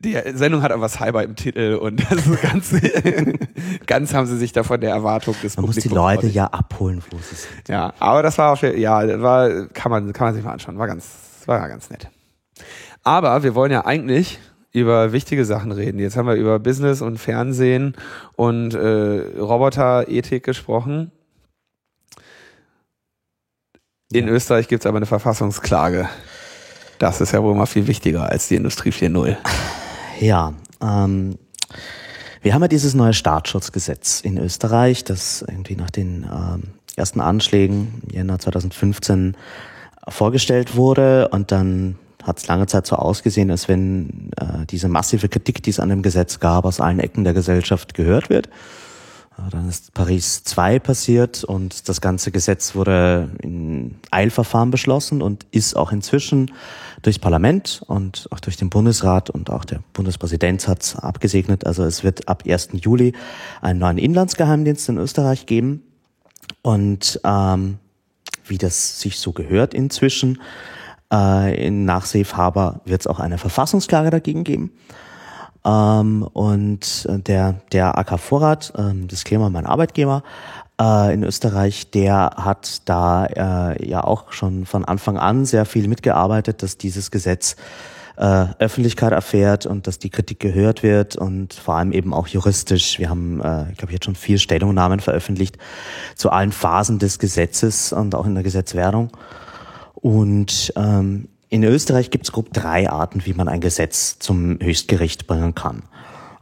[0.05, 2.74] die Sendung hat aber Cyber im Titel und das ist ganz,
[3.86, 7.16] ganz haben sie sich davon der Erwartung des Man muss die Leute ja abholen, wo
[7.18, 7.68] sie sind.
[7.68, 10.78] Ja, aber das war auf, ja, war, kann man, kann man sich mal anschauen.
[10.78, 12.09] War ganz, war ganz nett.
[13.02, 14.38] Aber wir wollen ja eigentlich
[14.72, 15.98] über wichtige Sachen reden.
[15.98, 17.96] Jetzt haben wir über Business und Fernsehen
[18.34, 21.12] und äh, Roboterethik gesprochen.
[24.12, 24.32] In ja.
[24.32, 26.09] Österreich gibt's aber eine Verfassungsklage.
[26.98, 29.36] Das ist ja wohl mal viel wichtiger als die Industrie 4.0.
[30.20, 31.38] Ja, ähm,
[32.42, 36.62] wir haben ja dieses neue Staatsschutzgesetz in Österreich, das irgendwie nach den ähm,
[36.96, 39.36] ersten Anschlägen im Jänner 2015
[40.08, 45.28] vorgestellt wurde und dann hat es lange Zeit so ausgesehen, als wenn äh, diese massive
[45.28, 48.48] Kritik, die es an dem Gesetz gab, aus allen Ecken der Gesellschaft gehört wird.
[49.51, 55.74] Dann ist Paris 2 passiert und das ganze Gesetz wurde in Eilverfahren beschlossen und ist
[55.74, 56.53] auch inzwischen
[57.03, 61.66] durchs Parlament und auch durch den Bundesrat und auch der Bundespräsident hat es abgesegnet.
[61.66, 62.70] Also es wird ab 1.
[62.74, 63.12] Juli
[63.61, 65.82] einen neuen Inlandsgeheimdienst in Österreich geben.
[66.62, 67.78] Und ähm,
[68.47, 70.41] wie das sich so gehört inzwischen,
[71.12, 74.70] äh, in nach Safe Harbor wird es auch eine Verfassungsklage dagegen geben.
[75.66, 80.22] Ähm, und der, der AK Vorrat, ähm, Disclaimer, mein Arbeitgeber,
[80.80, 85.88] äh, in Österreich, der hat da äh, ja auch schon von Anfang an sehr viel
[85.88, 87.56] mitgearbeitet, dass dieses Gesetz
[88.16, 92.98] äh, Öffentlichkeit erfährt und dass die Kritik gehört wird und vor allem eben auch juristisch.
[92.98, 95.58] Wir haben, äh, ich glaube, jetzt schon vier Stellungnahmen veröffentlicht
[96.14, 99.10] zu allen Phasen des Gesetzes und auch in der Gesetzwerdung.
[99.94, 105.28] Und ähm, in Österreich gibt es grob drei Arten, wie man ein Gesetz zum Höchstgericht
[105.28, 105.84] bringen kann.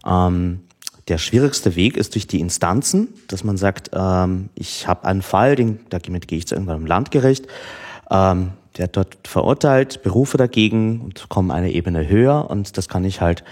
[0.07, 0.61] Ähm,
[1.09, 5.55] der schwierigste Weg ist durch die Instanzen, dass man sagt, ähm, ich habe einen Fall,
[5.55, 7.47] den, damit gehe ich zu irgendeinem Landgericht,
[8.11, 13.21] ähm, der dort verurteilt, berufe dagegen und komme eine Ebene höher und das kann ich
[13.21, 13.45] halt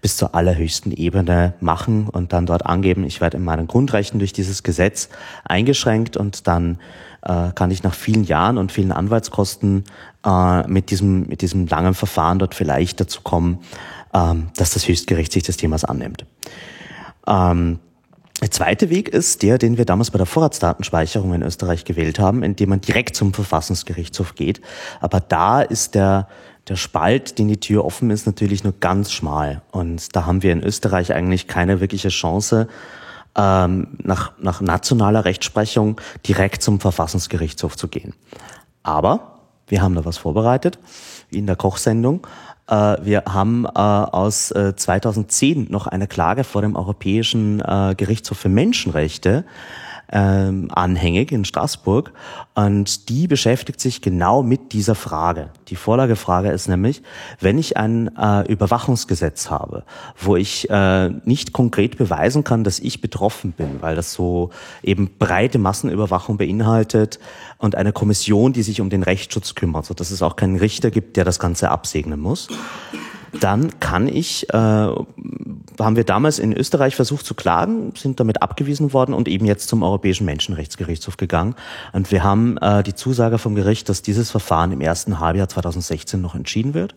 [0.00, 4.32] bis zur allerhöchsten Ebene machen und dann dort angeben, ich werde in meinen Grundrechten durch
[4.32, 5.10] dieses Gesetz
[5.44, 6.78] eingeschränkt und dann
[7.22, 9.84] äh, kann ich nach vielen Jahren und vielen Anwaltskosten
[10.24, 13.58] äh, mit diesem mit diesem langen Verfahren dort vielleicht dazu kommen,
[14.12, 16.24] ähm, dass das Höchstgericht sich des Themas annimmt.
[17.26, 17.78] Ähm,
[18.42, 22.42] der zweite Weg ist der, den wir damals bei der Vorratsdatenspeicherung in Österreich gewählt haben,
[22.42, 24.60] indem man direkt zum Verfassungsgerichtshof geht.
[25.00, 26.26] Aber da ist der,
[26.66, 29.62] der Spalt, den die Tür offen ist, natürlich nur ganz schmal.
[29.70, 32.66] Und da haben wir in Österreich eigentlich keine wirkliche Chance,
[33.36, 38.14] ähm, nach, nach nationaler Rechtsprechung direkt zum Verfassungsgerichtshof zu gehen.
[38.82, 40.78] Aber wir haben da was vorbereitet
[41.30, 42.26] in der Kochsendung.
[42.68, 47.58] Äh, wir haben äh, aus 2010 äh, noch eine Klage vor dem Europäischen
[47.96, 49.44] Gerichtshof für Menschenrechte
[50.12, 52.12] ähm, anhängig in Straßburg
[52.54, 55.50] und die beschäftigt sich genau mit dieser Frage.
[55.68, 57.02] Die Vorlagefrage ist nämlich,
[57.40, 59.84] wenn ich ein äh, Überwachungsgesetz habe,
[60.18, 64.50] wo ich äh, nicht konkret beweisen kann, dass ich betroffen bin, weil das so
[64.82, 67.18] eben breite Massenüberwachung beinhaltet
[67.58, 70.90] und eine Kommission, die sich um den Rechtsschutz kümmert, so dass es auch keinen Richter
[70.90, 72.48] gibt, der das Ganze absegnen muss
[73.40, 78.92] dann kann ich, äh, haben wir damals in Österreich versucht zu klagen, sind damit abgewiesen
[78.92, 81.54] worden und eben jetzt zum Europäischen Menschenrechtsgerichtshof gegangen.
[81.92, 86.20] Und wir haben äh, die Zusage vom Gericht, dass dieses Verfahren im ersten Halbjahr 2016
[86.20, 86.94] noch entschieden wird.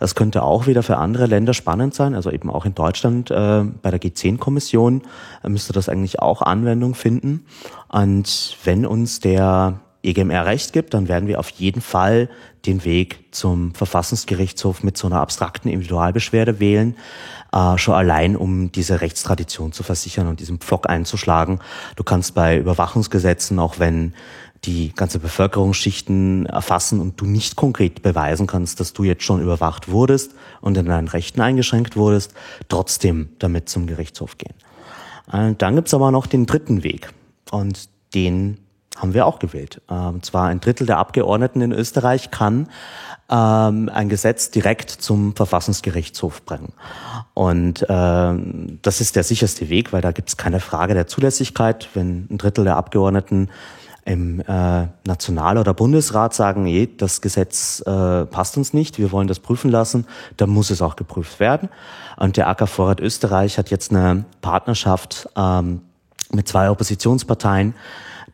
[0.00, 3.64] Das könnte auch wieder für andere Länder spannend sein, also eben auch in Deutschland äh,
[3.82, 5.02] bei der G10-Kommission
[5.42, 7.46] äh, müsste das eigentlich auch Anwendung finden.
[7.88, 12.28] Und wenn uns der EGMR recht gibt, dann werden wir auf jeden Fall
[12.66, 16.96] den Weg zum Verfassungsgerichtshof mit so einer abstrakten Individualbeschwerde wählen,
[17.52, 21.60] äh, schon allein um diese Rechtstradition zu versichern und diesen Pflock einzuschlagen.
[21.96, 24.14] Du kannst bei Überwachungsgesetzen, auch wenn
[24.64, 29.90] die ganze Bevölkerungsschichten erfassen und du nicht konkret beweisen kannst, dass du jetzt schon überwacht
[29.90, 32.32] wurdest und in deinen Rechten eingeschränkt wurdest,
[32.68, 34.54] trotzdem damit zum Gerichtshof gehen.
[35.30, 37.10] Und äh, dann gibt's aber noch den dritten Weg
[37.50, 38.58] und den
[38.96, 39.80] haben wir auch gewählt.
[39.90, 42.68] Ähm, zwar ein Drittel der Abgeordneten in Österreich kann
[43.30, 46.72] ähm, ein Gesetz direkt zum Verfassungsgerichtshof bringen.
[47.32, 51.88] Und ähm, das ist der sicherste Weg, weil da gibt es keine Frage der Zulässigkeit.
[51.94, 53.48] Wenn ein Drittel der Abgeordneten
[54.04, 59.28] im äh, National- oder Bundesrat sagen, nee, das Gesetz äh, passt uns nicht, wir wollen
[59.28, 61.70] das prüfen lassen, dann muss es auch geprüft werden.
[62.16, 65.80] Und der AK Vorrat Österreich hat jetzt eine Partnerschaft ähm,
[66.32, 67.74] mit zwei Oppositionsparteien,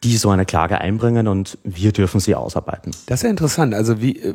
[0.03, 2.93] die so eine Klage einbringen und wir dürfen sie ausarbeiten.
[3.07, 3.75] Das ist ja interessant.
[3.75, 4.35] Also wie, äh,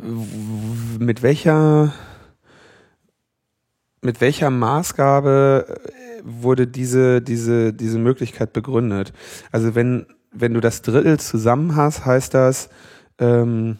[0.98, 1.92] mit welcher,
[4.00, 9.12] mit welcher Maßgabe äh, wurde diese, diese, diese Möglichkeit begründet?
[9.50, 12.68] Also wenn, wenn du das Drittel zusammen hast, heißt das,
[13.18, 13.78] ähm,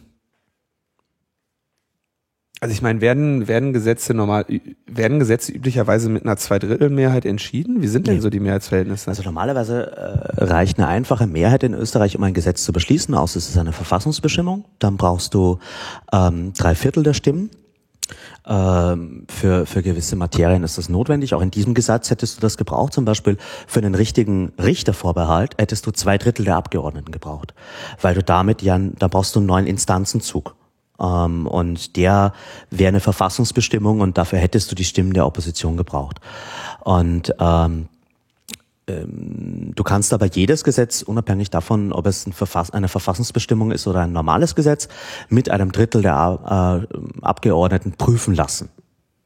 [2.61, 4.47] also ich meine, werden, werden Gesetze normal,
[4.87, 7.83] werden Gesetze üblicherweise mit einer Zweidrittelmehrheit entschieden?
[7.83, 8.21] Wie sind denn nee.
[8.21, 9.09] so die Mehrheitsverhältnisse?
[9.09, 13.37] Also normalerweise äh, reicht eine einfache Mehrheit in Österreich, um ein Gesetz zu beschließen, außer
[13.37, 14.65] es ist eine Verfassungsbestimmung.
[14.79, 15.59] Dann brauchst du
[16.13, 17.51] ähm, drei Viertel der Stimmen.
[18.47, 21.35] Ähm, für, für gewisse Materien ist das notwendig.
[21.35, 22.95] Auch in diesem Gesetz hättest du das gebraucht.
[22.95, 23.37] Zum Beispiel
[23.67, 27.53] für einen richtigen Richtervorbehalt hättest du zwei Drittel der Abgeordneten gebraucht.
[28.01, 30.56] Weil du damit ja, da brauchst du einen neuen Instanzenzug.
[31.01, 32.33] Ähm, und der
[32.71, 36.21] wäre eine Verfassungsbestimmung und dafür hättest du die Stimmen der Opposition gebraucht.
[36.85, 37.89] Und ähm,
[38.89, 42.27] ähm, Du kannst aber jedes Gesetz, unabhängig davon, ob es
[42.73, 44.89] eine Verfassungsbestimmung ist oder ein normales Gesetz,
[45.29, 48.71] mit einem Drittel der äh, Abgeordneten prüfen lassen.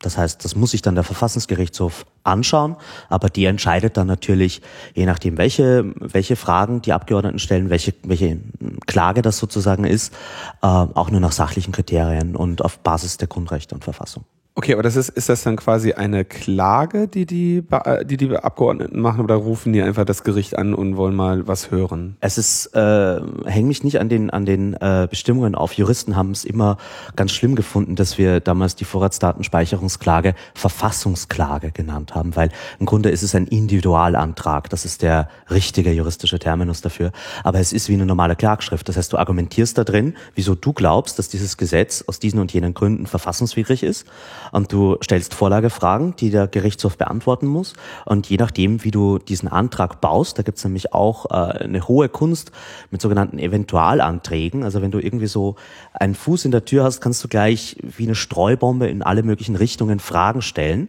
[0.02, 2.76] Das heißt, das muss sich dann der Verfassungsgerichtshof anschauen,
[3.08, 4.62] aber die entscheidet dann natürlich,
[4.94, 8.38] je nachdem, welche, welche Fragen die Abgeordneten stellen, welche, welche
[8.86, 10.14] Klage das sozusagen ist,
[10.62, 14.24] äh, auch nur nach sachlichen Kriterien und auf Basis der Grundrechte und Verfassung.
[14.56, 17.62] Okay, aber das ist, ist das dann quasi eine Klage, die die,
[18.04, 21.70] die die Abgeordneten machen oder rufen die einfach das Gericht an und wollen mal was
[21.70, 22.16] hören?
[22.20, 25.74] Es ist, äh, häng mich nicht an den, an den äh, Bestimmungen auf.
[25.74, 26.78] Juristen haben es immer
[27.14, 33.22] ganz schlimm gefunden, dass wir damals die Vorratsdatenspeicherungsklage Verfassungsklage genannt haben, weil im Grunde ist
[33.22, 34.68] es ein Individualantrag.
[34.68, 37.12] Das ist der richtige juristische Terminus dafür.
[37.44, 38.88] Aber es ist wie eine normale Klagschrift.
[38.88, 42.52] Das heißt, du argumentierst da drin, wieso du glaubst, dass dieses Gesetz aus diesen und
[42.52, 44.06] jenen Gründen verfassungswidrig ist
[44.52, 47.74] und du stellst Vorlagefragen, die der Gerichtshof beantworten muss.
[48.04, 52.08] Und je nachdem, wie du diesen Antrag baust, da gibt's nämlich auch äh, eine hohe
[52.08, 52.52] Kunst
[52.90, 54.64] mit sogenannten Eventualanträgen.
[54.64, 55.56] Also wenn du irgendwie so
[55.92, 59.56] einen Fuß in der Tür hast, kannst du gleich wie eine Streubombe in alle möglichen
[59.56, 60.88] Richtungen Fragen stellen.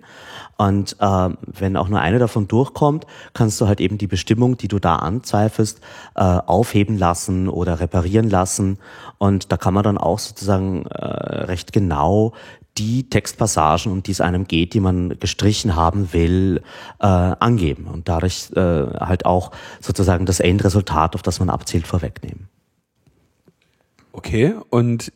[0.57, 4.67] Und äh, wenn auch nur eine davon durchkommt, kannst du halt eben die Bestimmung, die
[4.67, 5.79] du da anzweifelst,
[6.15, 8.77] äh, aufheben lassen oder reparieren lassen.
[9.17, 12.33] Und da kann man dann auch sozusagen äh, recht genau
[12.77, 16.61] die Textpassagen, um die es einem geht, die man gestrichen haben will,
[16.99, 22.47] äh, angeben und dadurch äh, halt auch sozusagen das Endresultat, auf das man abzielt, vorwegnehmen.
[24.13, 25.11] Okay, und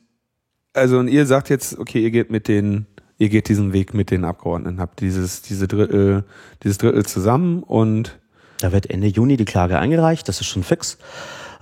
[0.74, 2.86] also und ihr sagt jetzt, okay, ihr geht mit den,
[3.18, 6.26] ihr geht diesen Weg mit den Abgeordneten, habt dieses, diese Drittel,
[6.64, 8.20] dieses Drittel zusammen und
[8.60, 10.98] da wird Ende Juni die Klage eingereicht, das ist schon fix.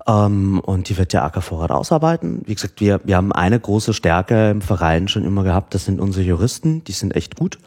[0.07, 2.41] Ähm, und die wird der AK Vorrat ausarbeiten.
[2.45, 5.99] Wie gesagt, wir, wir haben eine große Stärke im Verein schon immer gehabt, das sind
[5.99, 7.57] unsere Juristen, die sind echt gut.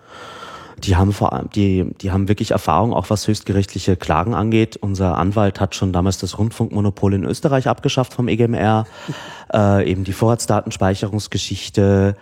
[0.84, 4.76] Die haben vor allem, die, die haben wirklich Erfahrung, auch was höchstgerichtliche Klagen angeht.
[4.76, 8.84] Unser Anwalt hat schon damals das Rundfunkmonopol in Österreich abgeschafft vom EGMR,
[9.54, 12.14] äh, eben die Vorratsdatenspeicherungsgeschichte.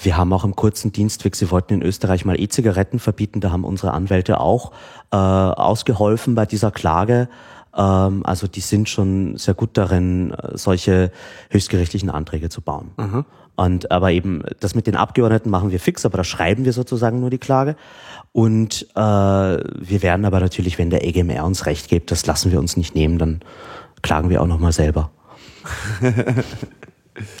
[0.00, 3.64] Wir haben auch im kurzen Dienstweg, sie wollten in Österreich mal E-Zigaretten verbieten, da haben
[3.64, 4.72] unsere Anwälte auch
[5.10, 7.28] äh, ausgeholfen bei dieser Klage.
[7.78, 11.10] Ähm, also die sind schon sehr gut darin, solche
[11.50, 12.90] höchstgerichtlichen Anträge zu bauen.
[12.96, 13.24] Mhm.
[13.56, 17.20] Und aber eben das mit den Abgeordneten machen wir fix, aber da schreiben wir sozusagen
[17.20, 17.76] nur die Klage.
[18.32, 22.58] Und äh, wir werden aber natürlich, wenn der EGMR uns recht gibt, das lassen wir
[22.60, 23.40] uns nicht nehmen, dann
[24.02, 25.10] klagen wir auch nochmal selber.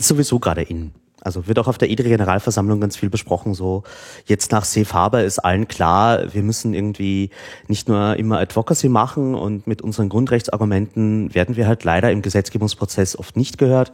[0.00, 0.92] sowieso gerade in.
[1.20, 3.54] Also wird auch auf der EDRI-Generalversammlung ganz viel besprochen.
[3.54, 3.82] So
[4.26, 7.30] jetzt nach Safe Harbor ist allen klar, wir müssen irgendwie
[7.66, 13.18] nicht nur immer Advocacy machen und mit unseren Grundrechtsargumenten werden wir halt leider im Gesetzgebungsprozess
[13.18, 13.92] oft nicht gehört.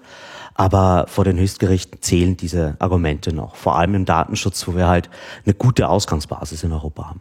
[0.55, 3.57] Aber vor den Höchstgerichten zählen diese Argumente noch.
[3.57, 5.11] Vor allem im Datenschutz, wo wir halt
[5.45, 7.21] eine gute Ausgangsbasis in Europa haben.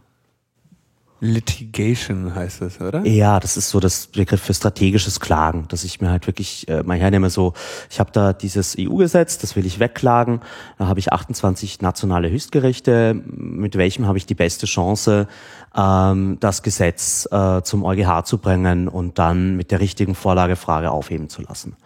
[1.23, 3.05] Litigation heißt das, oder?
[3.05, 6.83] Ja, das ist so das Begriff für strategisches Klagen, dass ich mir halt wirklich äh,
[6.83, 7.53] mal hernehme, so,
[7.89, 10.41] ich habe da dieses EU-Gesetz, das will ich wegklagen,
[10.77, 15.27] da habe ich 28 nationale Höchstgerichte, mit welchem habe ich die beste Chance,
[15.73, 21.29] ähm, das Gesetz äh, zum EuGH zu bringen und dann mit der richtigen Vorlagefrage aufheben
[21.29, 21.77] zu lassen.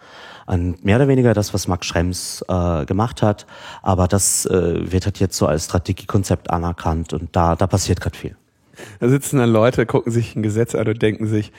[0.46, 3.46] Und mehr oder weniger das, was Max Schrems äh, gemacht hat,
[3.82, 8.18] aber das äh, wird halt jetzt so als Strategiekonzept anerkannt und da, da passiert gerade
[8.18, 8.36] viel.
[9.00, 11.52] Da sitzen dann Leute, gucken sich ein Gesetz an und denken sich,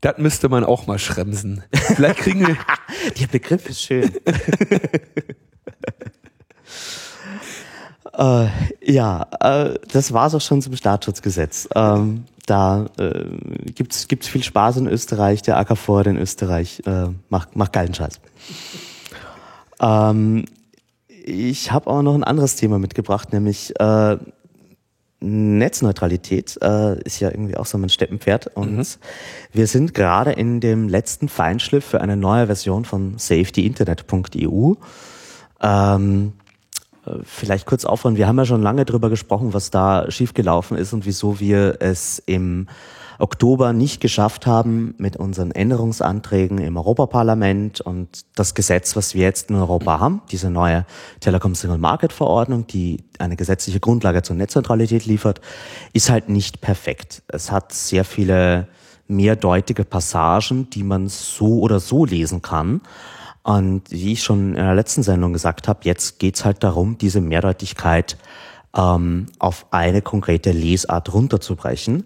[0.00, 1.62] Das müsste man auch mal schremsen.
[1.72, 2.56] Vielleicht kriegen wir.
[3.20, 4.10] Der Begriff ist schön.
[8.18, 8.46] äh,
[8.82, 11.68] ja, äh, das war's auch schon zum Staatsschutzgesetz.
[11.74, 13.24] Ähm, da äh,
[13.74, 15.42] gibt's gibt's viel Spaß in Österreich.
[15.42, 18.20] Der AKV in Österreich äh, macht macht geilen Scheiß.
[19.80, 20.44] Ähm,
[21.28, 24.16] ich habe auch noch ein anderes Thema mitgebracht, nämlich äh,
[25.20, 28.84] Netzneutralität äh, ist ja irgendwie auch so mein Steppenpferd und mhm.
[29.52, 34.74] wir sind gerade in dem letzten Feinschliff für eine neue Version von safetyinternet.eu.
[35.62, 36.32] Ähm,
[37.06, 38.16] äh, vielleicht kurz aufhören.
[38.16, 42.22] Wir haben ja schon lange drüber gesprochen, was da schiefgelaufen ist und wieso wir es
[42.26, 42.68] im
[43.18, 49.50] Oktober nicht geschafft haben mit unseren Änderungsanträgen im Europaparlament und das Gesetz, was wir jetzt
[49.50, 50.84] in Europa haben, diese neue
[51.20, 55.40] Telekom Single Market Verordnung, die eine gesetzliche Grundlage zur Netzneutralität liefert,
[55.92, 57.22] ist halt nicht perfekt.
[57.28, 58.68] Es hat sehr viele
[59.08, 62.80] mehrdeutige Passagen, die man so oder so lesen kann.
[63.42, 67.20] Und wie ich schon in der letzten Sendung gesagt habe, jetzt geht's halt darum, diese
[67.20, 68.16] Mehrdeutigkeit
[68.76, 72.04] ähm, auf eine konkrete Lesart runterzubrechen.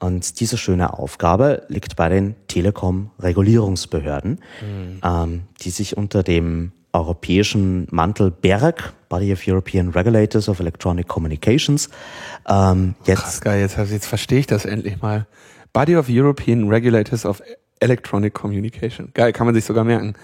[0.00, 5.00] Und diese schöne Aufgabe liegt bei den Telekom-Regulierungsbehörden, mhm.
[5.04, 11.90] ähm, die sich unter dem europäischen Mantel BEREC, Body of European Regulators of Electronic Communications,
[12.48, 13.20] ähm, jetzt...
[13.20, 15.26] Krass, geil, jetzt, jetzt verstehe ich das endlich mal.
[15.72, 17.42] Body of European Regulators of
[17.80, 19.10] Electronic Communication.
[19.14, 20.14] Geil, kann man sich sogar merken.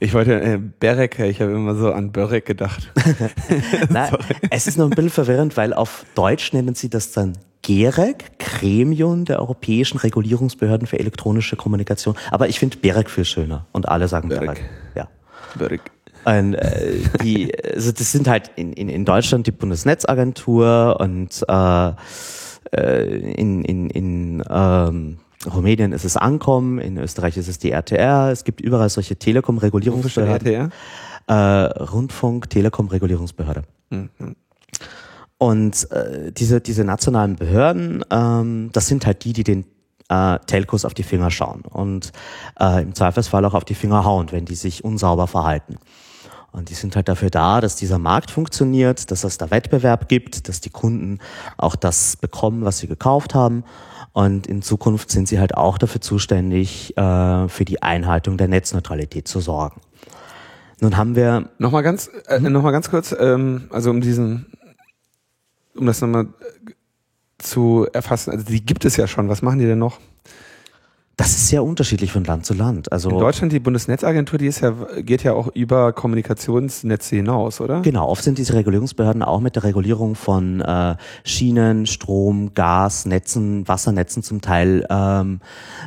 [0.00, 2.92] Ich wollte äh, Berek, ich habe immer so an Börek gedacht.
[3.88, 4.16] Nein,
[4.50, 9.24] es ist noch ein bisschen verwirrend, weil auf Deutsch nennen sie das dann GEREC, Gremium
[9.24, 12.14] der Europäischen Regulierungsbehörden für elektronische Kommunikation.
[12.30, 14.62] Aber ich finde Berek viel schöner und alle sagen Berek.
[14.94, 15.08] Ja.
[15.56, 15.80] Berek.
[16.24, 21.92] Und, äh, die, also das sind halt in, in, in Deutschland die Bundesnetzagentur und äh,
[22.72, 28.30] äh in, in, in ähm, Rumänien ist es Ankommen, in Österreich ist es die RTR,
[28.30, 30.72] es gibt überall solche Telekom-Regulierungsbehörden.
[31.28, 33.62] Äh, Rundfunk, Telekom-Regulierungsbehörde.
[33.90, 34.10] Mhm.
[35.38, 39.64] Und äh, diese, diese nationalen Behörden, ähm, das sind halt die, die den
[40.08, 42.12] äh, Telcos auf die Finger schauen und
[42.58, 45.76] äh, im Zweifelsfall auch auf die Finger hauen, wenn die sich unsauber verhalten.
[46.52, 50.48] Und die sind halt dafür da, dass dieser Markt funktioniert, dass es da Wettbewerb gibt,
[50.48, 51.18] dass die Kunden
[51.58, 53.62] auch das bekommen, was sie gekauft haben.
[54.16, 59.28] Und in Zukunft sind sie halt auch dafür zuständig, äh, für die Einhaltung der Netzneutralität
[59.28, 59.82] zu sorgen.
[60.80, 64.46] Nun haben wir nochmal ganz, äh, noch mal ganz kurz, ähm, also um diesen,
[65.76, 66.28] um das nochmal
[67.36, 68.30] zu erfassen.
[68.30, 69.28] Also die gibt es ja schon.
[69.28, 70.00] Was machen die denn noch?
[71.18, 72.92] Das ist sehr unterschiedlich von Land zu Land.
[72.92, 77.80] Also in Deutschland die Bundesnetzagentur, die ist ja geht ja auch über Kommunikationsnetze hinaus, oder?
[77.80, 83.66] Genau, oft sind diese Regulierungsbehörden auch mit der Regulierung von äh, Schienen, Strom, Gas, Netzen,
[83.66, 85.40] Wassernetzen zum Teil ähm,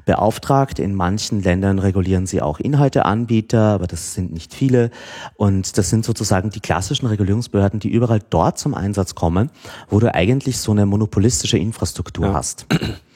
[0.05, 0.79] beauftragt.
[0.79, 4.89] In manchen Ländern regulieren sie auch Inhalteanbieter, aber das sind nicht viele.
[5.35, 9.51] Und das sind sozusagen die klassischen Regulierungsbehörden, die überall dort zum Einsatz kommen,
[9.89, 12.33] wo du eigentlich so eine monopolistische Infrastruktur ja.
[12.33, 12.65] hast.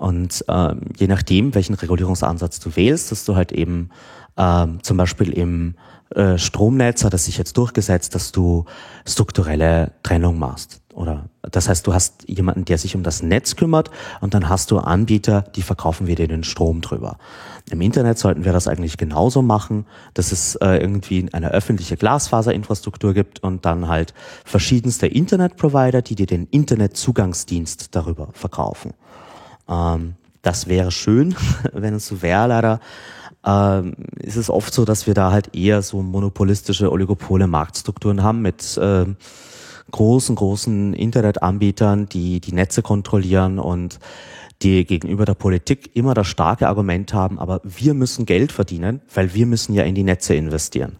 [0.00, 3.90] Und ähm, je nachdem, welchen Regulierungsansatz du wählst, dass du halt eben
[4.38, 5.74] ähm, zum Beispiel im
[6.14, 8.64] äh, Stromnetz hat es sich jetzt durchgesetzt, dass du
[9.06, 10.80] strukturelle Trennung machst.
[10.94, 13.90] Oder das heißt, du hast jemanden, der sich um das Netz kümmert
[14.22, 17.18] und dann hast du Anbieter, die verkaufen wir dir den Strom drüber.
[17.70, 23.12] Im Internet sollten wir das eigentlich genauso machen, dass es äh, irgendwie eine öffentliche Glasfaserinfrastruktur
[23.12, 24.14] gibt und dann halt
[24.46, 28.94] verschiedenste Internetprovider, die dir den Internetzugangsdienst darüber verkaufen.
[29.70, 31.34] Ähm, das wäre schön,
[31.72, 32.48] wenn es so wäre.
[32.48, 32.80] Leider
[33.46, 38.42] ähm, ist es oft so, dass wir da halt eher so monopolistische Oligopole Marktstrukturen haben
[38.42, 39.06] mit äh,
[39.90, 43.98] großen, großen Internetanbietern, die die Netze kontrollieren und
[44.62, 49.32] die gegenüber der Politik immer das starke Argument haben, aber wir müssen Geld verdienen, weil
[49.32, 50.98] wir müssen ja in die Netze investieren.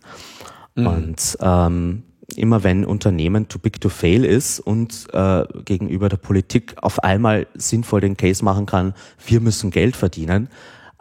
[0.74, 0.86] Mhm.
[0.86, 2.02] Und ähm,
[2.36, 7.46] immer wenn Unternehmen too big to fail ist und äh, gegenüber der Politik auf einmal
[7.54, 8.94] sinnvoll den Case machen kann,
[9.26, 10.48] wir müssen Geld verdienen,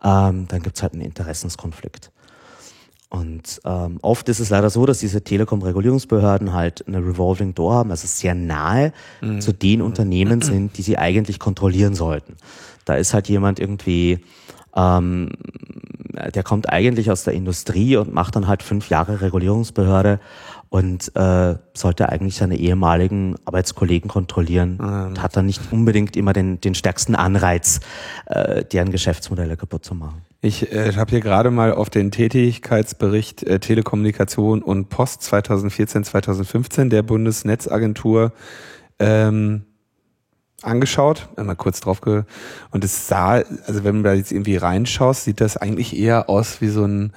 [0.03, 2.11] ähm, dann gibt's halt einen Interessenskonflikt.
[3.09, 7.91] Und ähm, oft ist es leider so, dass diese Telekom-Regulierungsbehörden halt eine Revolving Door haben,
[7.91, 9.41] also sehr nahe mhm.
[9.41, 12.35] zu den Unternehmen sind, die sie eigentlich kontrollieren sollten.
[12.85, 14.19] Da ist halt jemand irgendwie,
[14.75, 15.31] ähm,
[16.35, 20.19] der kommt eigentlich aus der Industrie und macht dann halt fünf Jahre Regulierungsbehörde
[20.69, 25.07] und äh, sollte eigentlich seine ehemaligen Arbeitskollegen kontrollieren ähm.
[25.07, 27.79] und hat dann nicht unbedingt immer den, den stärksten Anreiz,
[28.27, 30.21] äh, deren Geschäftsmodelle kaputt zu machen.
[30.41, 37.01] Ich äh, habe hier gerade mal auf den Tätigkeitsbericht äh, Telekommunikation und Post 2014-2015 der
[37.01, 38.31] Bundesnetzagentur
[38.99, 39.65] ähm,
[40.61, 42.23] angeschaut, einmal kurz drauf ge
[42.71, 46.61] und es sah, also wenn du da jetzt irgendwie reinschaust, sieht das eigentlich eher aus
[46.61, 47.13] wie so ein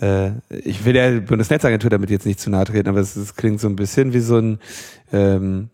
[0.00, 3.68] ich will der Bundesnetzagentur damit jetzt nicht zu nahe treten, aber es, es klingt so
[3.68, 4.58] ein bisschen wie so ein
[5.12, 5.70] ähm,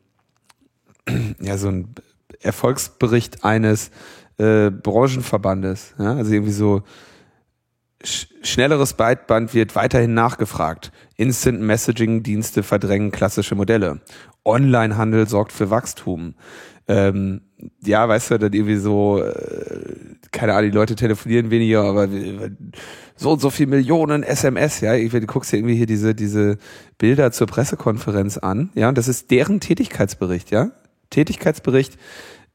[1.40, 1.94] ja so ein
[2.40, 3.90] Erfolgsbericht eines
[4.38, 6.14] äh, Branchenverbandes, ja?
[6.14, 6.82] also irgendwie so
[8.02, 10.92] sch schnelleres Byteband wird weiterhin nachgefragt.
[11.16, 14.00] Instant Messaging Dienste verdrängen klassische Modelle.
[14.44, 16.34] Onlinehandel sorgt für Wachstum.
[16.88, 17.42] Ähm,
[17.84, 19.80] ja, weißt du, dann irgendwie so, äh,
[20.30, 22.08] keine Ahnung, die Leute telefonieren weniger, aber
[23.16, 26.58] so und so viel Millionen SMS, ja, ich, du guckst dir irgendwie hier diese, diese
[26.98, 30.70] Bilder zur Pressekonferenz an, ja, und das ist deren Tätigkeitsbericht, ja.
[31.10, 31.98] Tätigkeitsbericht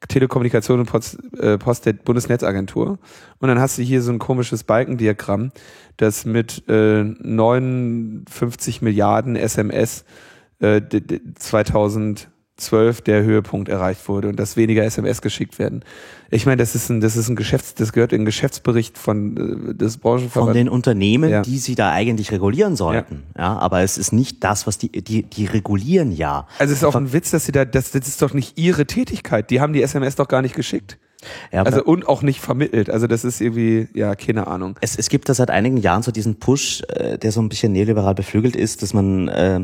[0.08, 3.00] Telekommunikation und Post, äh, Post der Bundesnetzagentur.
[3.40, 5.52] Und dann hast du hier so ein komisches Balkendiagramm,
[5.98, 10.06] das mit äh, 59 Milliarden SMS
[10.60, 10.82] äh,
[11.36, 15.84] 2000 12 der Höhepunkt erreicht wurde und dass weniger SMS geschickt werden.
[16.32, 19.72] Ich meine, das ist ein, das ist ein Geschäfts, das gehört in den Geschäftsbericht von
[19.72, 20.48] äh, des Branchenverbands.
[20.48, 21.42] Von den Unternehmen, ja.
[21.42, 23.24] die sie da eigentlich regulieren sollten.
[23.36, 23.42] Ja.
[23.42, 23.60] ja.
[23.60, 26.48] aber es ist nicht das, was die, die, die regulieren ja.
[26.58, 28.86] Also es ist auch ein Witz, dass sie da, das, das ist doch nicht ihre
[28.86, 29.50] Tätigkeit.
[29.50, 30.98] Die haben die SMS doch gar nicht geschickt.
[31.52, 32.90] Ja, also und auch nicht vermittelt.
[32.90, 34.76] Also das ist irgendwie, ja, keine Ahnung.
[34.82, 37.74] Es, es gibt da seit einigen Jahren so diesen Push, äh, der so ein bisschen
[37.74, 39.60] neoliberal beflügelt ist, dass man äh,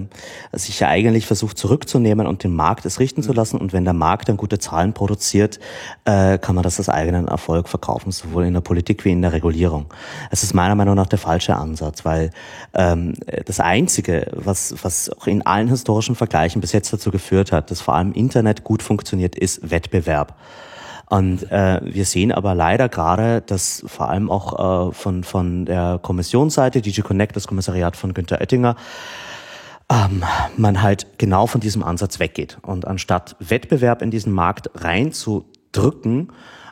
[0.54, 3.26] sich ja eigentlich versucht zurückzunehmen und den Markt es richten mhm.
[3.26, 3.58] zu lassen.
[3.58, 5.60] Und wenn der Markt dann gute Zahlen produziert,
[6.06, 9.34] äh, kann man das als eigenen Erfolg verkaufen, sowohl in der Politik wie in der
[9.34, 9.86] Regulierung.
[10.30, 12.32] Es ist meiner Meinung nach der falsche Ansatz, weil
[12.74, 13.14] ähm,
[13.46, 17.82] das Einzige, was, was auch in allen historischen Vergleichen bis jetzt dazu geführt hat, dass
[17.82, 20.36] vor allem Internet gut funktioniert, ist Wettbewerb.
[21.12, 26.00] Und äh, wir sehen aber leider gerade, dass vor allem auch äh, von, von der
[26.02, 28.78] Kommissionsseite, DG Connect, das Kommissariat von Günter Oettinger,
[29.92, 30.24] ähm,
[30.56, 32.60] man halt genau von diesem Ansatz weggeht.
[32.62, 36.32] Und anstatt Wettbewerb in diesen Markt reinzudrücken,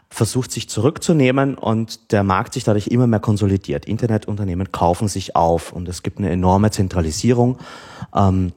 [0.10, 3.86] versucht sich zurückzunehmen und der Markt sich dadurch immer mehr konsolidiert.
[3.88, 7.58] Internetunternehmen kaufen sich auf und es gibt eine enorme Zentralisierung.
[8.16, 8.54] Ähm,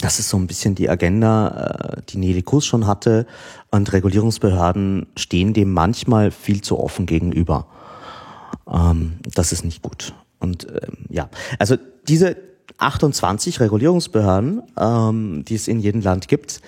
[0.00, 3.26] das ist so ein bisschen die Agenda, äh, die Nelly Kuss schon hatte.
[3.70, 7.66] Und Regulierungsbehörden stehen dem manchmal viel zu offen gegenüber.
[8.70, 10.14] Ähm, das ist nicht gut.
[10.38, 11.28] Und ähm, ja,
[11.58, 11.76] also
[12.06, 12.36] diese
[12.78, 16.60] 28 Regulierungsbehörden, ähm, die es in jedem Land gibt,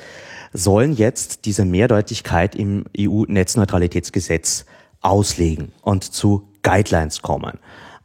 [0.53, 4.65] sollen jetzt diese Mehrdeutigkeit im EU-Netzneutralitätsgesetz
[5.01, 7.59] auslegen und zu Guidelines kommen.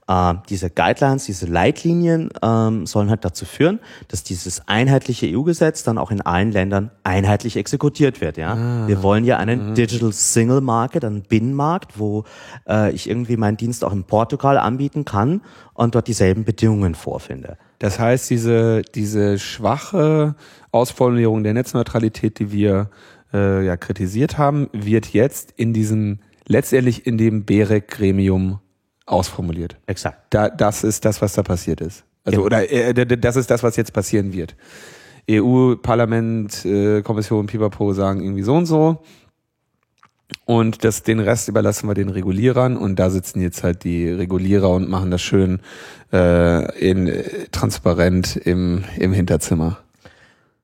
[0.08, 5.98] Äh, diese Guidelines, diese Leitlinien ähm, sollen halt dazu führen, dass dieses einheitliche EU-Gesetz dann
[5.98, 8.38] auch in allen Ländern einheitlich exekutiert wird.
[8.38, 8.88] Ja, ah.
[8.88, 9.76] wir wollen ja einen mhm.
[9.76, 12.24] Digital Single Market, einen Binnenmarkt, wo
[12.68, 15.42] äh, ich irgendwie meinen Dienst auch in Portugal anbieten kann
[15.74, 17.58] und dort dieselben Bedingungen vorfinde.
[17.80, 20.36] Das heißt, diese diese schwache
[20.72, 22.92] Ausformulierung der Netzneutralität, die wir
[23.34, 28.60] äh, ja kritisiert haben, wird jetzt in diesem letztendlich in dem BEREC-Gremium
[29.06, 29.78] ausformuliert.
[29.86, 30.20] Exakt.
[30.30, 32.04] Da, das ist das, was da passiert ist.
[32.24, 32.46] Also, genau.
[32.46, 34.56] oder äh, das ist das, was jetzt passieren wird.
[35.30, 39.04] EU, Parlament, äh, Kommission, Pipapo sagen irgendwie so und so.
[40.46, 44.70] Und das, den Rest überlassen wir den Regulierern und da sitzen jetzt halt die Regulierer
[44.70, 45.60] und machen das schön
[46.12, 49.78] äh, in, äh, transparent im, im Hinterzimmer.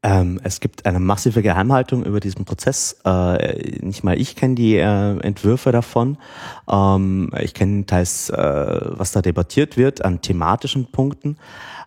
[0.03, 2.97] Ähm, es gibt eine massive Geheimhaltung über diesen Prozess.
[3.05, 6.17] Äh, nicht mal ich kenne die äh, Entwürfe davon.
[6.69, 11.37] Ähm, ich kenne teils, äh, was da debattiert wird an thematischen Punkten.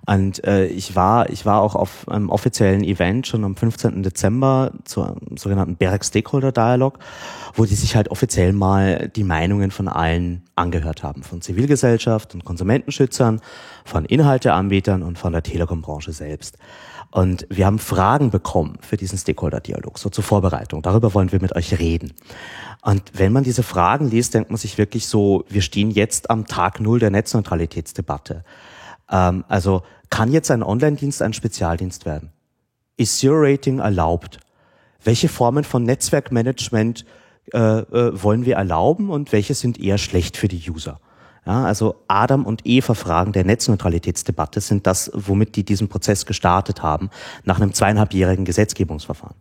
[0.07, 4.03] Und äh, ich war, ich war auch auf einem offiziellen Event schon am 15.
[4.03, 6.99] Dezember zur sogenannten BEREC Stakeholder Dialog,
[7.55, 12.45] wo die sich halt offiziell mal die Meinungen von allen angehört haben, von Zivilgesellschaft und
[12.45, 13.41] Konsumentenschützern,
[13.85, 16.59] von Inhalteanbietern und von der Telekom-Branche selbst.
[17.11, 20.83] Und wir haben Fragen bekommen für diesen Stakeholder-Dialog, so zur Vorbereitung.
[20.83, 22.13] Darüber wollen wir mit euch reden.
[22.83, 26.47] Und wenn man diese Fragen liest, denkt man sich wirklich so, wir stehen jetzt am
[26.47, 28.45] Tag Null der Netzneutralitätsdebatte.
[29.11, 29.83] Ähm, also
[30.15, 32.31] kann jetzt ein Online-Dienst ein Spezialdienst werden?
[32.97, 34.39] Ist Zero-Rating erlaubt?
[35.03, 37.05] Welche Formen von Netzwerkmanagement
[37.53, 41.01] äh, äh, wollen wir erlauben und welche sind eher schlecht für die User?
[41.45, 46.81] Ja, also Adam und Eva Fragen der Netzneutralitätsdebatte sind das, womit die diesen Prozess gestartet
[46.81, 47.11] haben,
[47.43, 49.37] nach einem zweieinhalbjährigen Gesetzgebungsverfahren.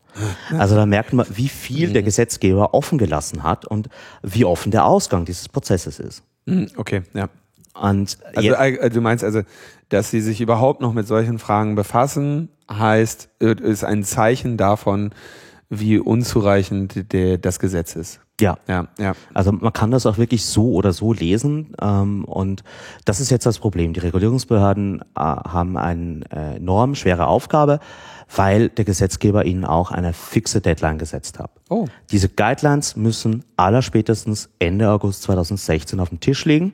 [0.58, 2.06] Also da merkt man, wie viel der mhm.
[2.06, 3.90] Gesetzgeber offen gelassen hat und
[4.24, 6.24] wie offen der Ausgang dieses Prozesses ist.
[6.46, 7.30] Mhm, okay, ja.
[7.74, 9.42] Und also, äh, du meinst also,
[9.90, 15.12] dass sie sich überhaupt noch mit solchen Fragen befassen, heißt, ist ein Zeichen davon,
[15.70, 18.20] wie unzureichend der, das Gesetz ist.
[18.42, 18.58] Ja.
[18.68, 19.14] Ja, ja.
[19.34, 22.64] Also man kann das auch wirklich so oder so lesen ähm, und
[23.06, 23.94] das ist jetzt das Problem.
[23.94, 27.80] Die Regulierungsbehörden äh, haben eine äh, enorm schwere Aufgabe,
[28.36, 31.52] weil der Gesetzgeber ihnen auch eine fixe Deadline gesetzt hat.
[31.70, 31.88] Oh.
[32.12, 36.74] Diese Guidelines müssen allerspätestens Ende August 2016 auf dem Tisch liegen.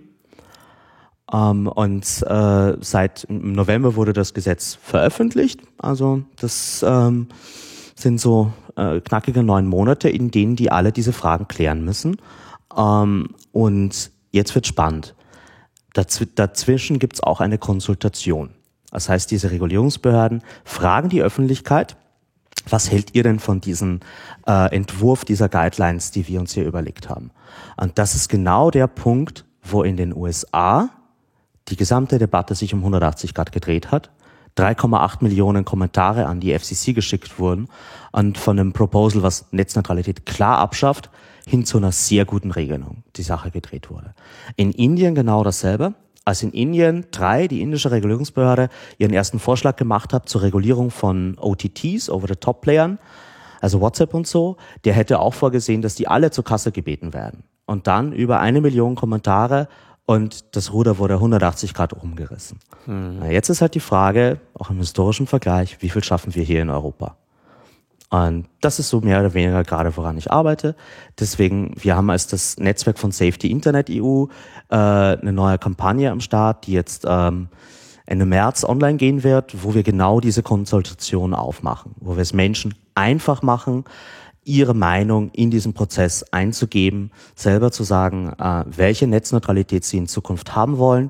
[1.31, 5.61] Ähm, und äh, seit November wurde das Gesetz veröffentlicht.
[5.77, 7.27] Also das ähm,
[7.95, 12.17] sind so äh, knackige neun Monate, in denen die alle diese Fragen klären müssen.
[12.75, 15.15] Ähm, und jetzt wird spannend.
[15.93, 18.51] Dazw dazwischen gibt's auch eine Konsultation.
[18.91, 21.97] Das heißt, diese Regulierungsbehörden fragen die Öffentlichkeit,
[22.67, 23.99] was hält ihr denn von diesem
[24.47, 27.31] äh, Entwurf dieser Guidelines, die wir uns hier überlegt haben?
[27.77, 30.89] Und das ist genau der Punkt, wo in den USA
[31.69, 34.09] die gesamte Debatte sich um 180 Grad gedreht hat
[34.57, 37.69] 3,8 Millionen Kommentare an die FCC geschickt wurden
[38.11, 41.09] und von einem Proposal, was Netzneutralität klar abschafft,
[41.47, 44.13] hin zu einer sehr guten Regelung die Sache gedreht wurde.
[44.55, 45.93] In Indien genau dasselbe.
[46.25, 51.37] Als in Indien drei, die indische Regulierungsbehörde, ihren ersten Vorschlag gemacht hat zur Regulierung von
[51.39, 52.99] OTTs, Over-the-Top-Playern,
[53.61, 57.45] also WhatsApp und so, der hätte auch vorgesehen, dass die alle zur Kasse gebeten werden.
[57.65, 59.69] Und dann über eine Million Kommentare
[60.09, 62.57] und das Ruder wurde 180 Grad umgerissen.
[62.87, 63.17] Mhm.
[63.19, 66.63] Na, jetzt ist halt die Frage, auch im historischen Vergleich, wie viel schaffen wir hier
[66.63, 67.15] in Europa?
[68.09, 70.75] Und das ist so mehr oder weniger gerade, woran ich arbeite.
[71.19, 74.25] Deswegen, wir haben als das Netzwerk von Safety Internet EU
[74.69, 77.49] äh, eine neue Kampagne am Start, die jetzt ähm,
[78.07, 82.73] Ende März online gehen wird, wo wir genau diese Konsultation aufmachen, wo wir es Menschen
[82.95, 83.83] einfach machen,
[84.49, 90.55] ihre Meinung in diesen Prozess einzugeben, selber zu sagen, äh, welche Netzneutralität sie in Zukunft
[90.55, 91.09] haben wollen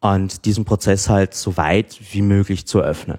[0.00, 3.18] und diesen Prozess halt so weit wie möglich zu öffnen.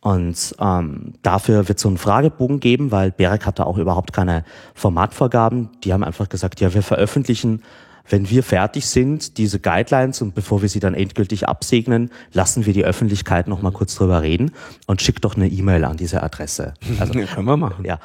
[0.00, 4.44] Und ähm, dafür wird so einen Fragebogen geben, weil Berek hatte auch überhaupt keine
[4.74, 5.70] Formatvorgaben.
[5.82, 7.62] Die haben einfach gesagt, ja, wir veröffentlichen
[8.08, 12.72] wenn wir fertig sind, diese Guidelines und bevor wir sie dann endgültig absegnen, lassen wir
[12.72, 14.52] die Öffentlichkeit noch mal kurz drüber reden
[14.86, 16.74] und schickt doch eine E-Mail an diese Adresse.
[16.98, 17.84] Also, können wir machen.
[17.84, 17.98] Ja,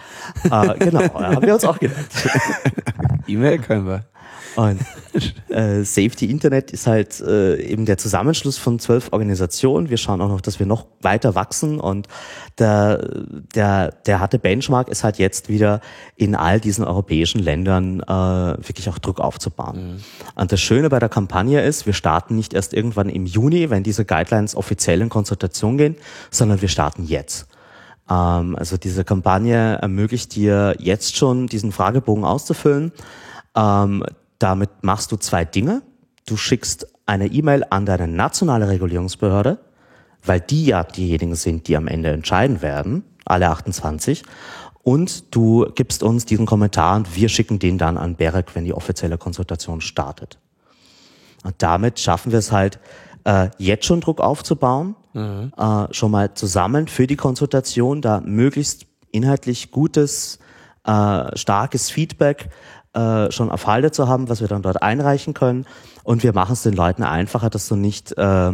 [0.45, 2.06] äh, genau, haben wir uns auch gedacht.
[3.28, 4.06] E-Mail können wir.
[4.60, 4.82] Und
[5.47, 9.89] äh, Safety Internet ist halt äh, eben der Zusammenschluss von zwölf Organisationen.
[9.89, 12.10] Wir schauen auch noch, dass wir noch weiter wachsen und
[12.57, 13.24] der,
[13.55, 15.80] der, der harte Benchmark ist halt jetzt wieder
[16.18, 19.93] in all diesen europäischen Ländern äh, wirklich auch Druck aufzubauen.
[19.93, 20.03] Mhm.
[20.36, 23.84] Und das Schöne bei der Kampagne ist, wir starten nicht erst irgendwann im Juni, wenn
[23.84, 25.95] diese Guidelines offiziell in Konsultation gehen,
[26.32, 27.47] sondern wir starten jetzt.
[28.10, 32.91] Ähm, also diese Kampagne ermöglicht dir jetzt schon diesen Fragebogen auszufüllen.
[34.40, 35.82] Damit machst du zwei Dinge.
[36.26, 39.60] Du schickst eine E-Mail an deine nationale Regulierungsbehörde,
[40.24, 44.24] weil die ja diejenigen sind, die am Ende entscheiden werden, alle 28.
[44.84, 48.74] Und du gibst uns diesen Kommentar und wir schicken den dann an Berek, wenn die
[48.74, 50.40] offizielle Konsultation startet.
[51.44, 52.80] Und damit schaffen wir es halt,
[53.26, 55.52] äh, jetzt schon Druck aufzubauen, mhm.
[55.58, 60.40] äh, schon mal zusammen für die Konsultation, da möglichst inhaltlich gutes,
[60.86, 62.50] äh, starkes Feedback
[62.94, 65.66] äh, schon auf Halde zu haben, was wir dann dort einreichen können.
[66.04, 68.52] Und wir machen es den Leuten einfacher, dass du nicht äh,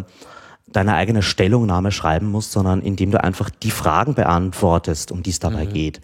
[0.68, 5.40] deine eigene Stellungnahme schreiben musst, sondern indem du einfach die Fragen beantwortest, um die es
[5.40, 5.74] dabei mhm.
[5.74, 6.02] geht.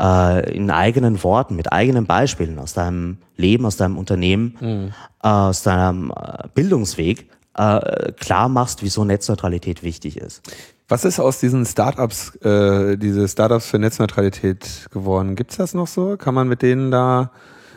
[0.00, 4.92] Äh, in eigenen Worten, mit eigenen Beispielen aus deinem Leben, aus deinem Unternehmen, mhm.
[5.22, 10.42] äh, aus deinem äh, Bildungsweg äh, klar machst, wieso Netzneutralität wichtig ist.
[10.88, 15.34] Was ist aus diesen Startups, äh, diese Startups für Netzneutralität geworden?
[15.34, 16.16] Gibt's das noch so?
[16.16, 17.32] Kann man mit denen da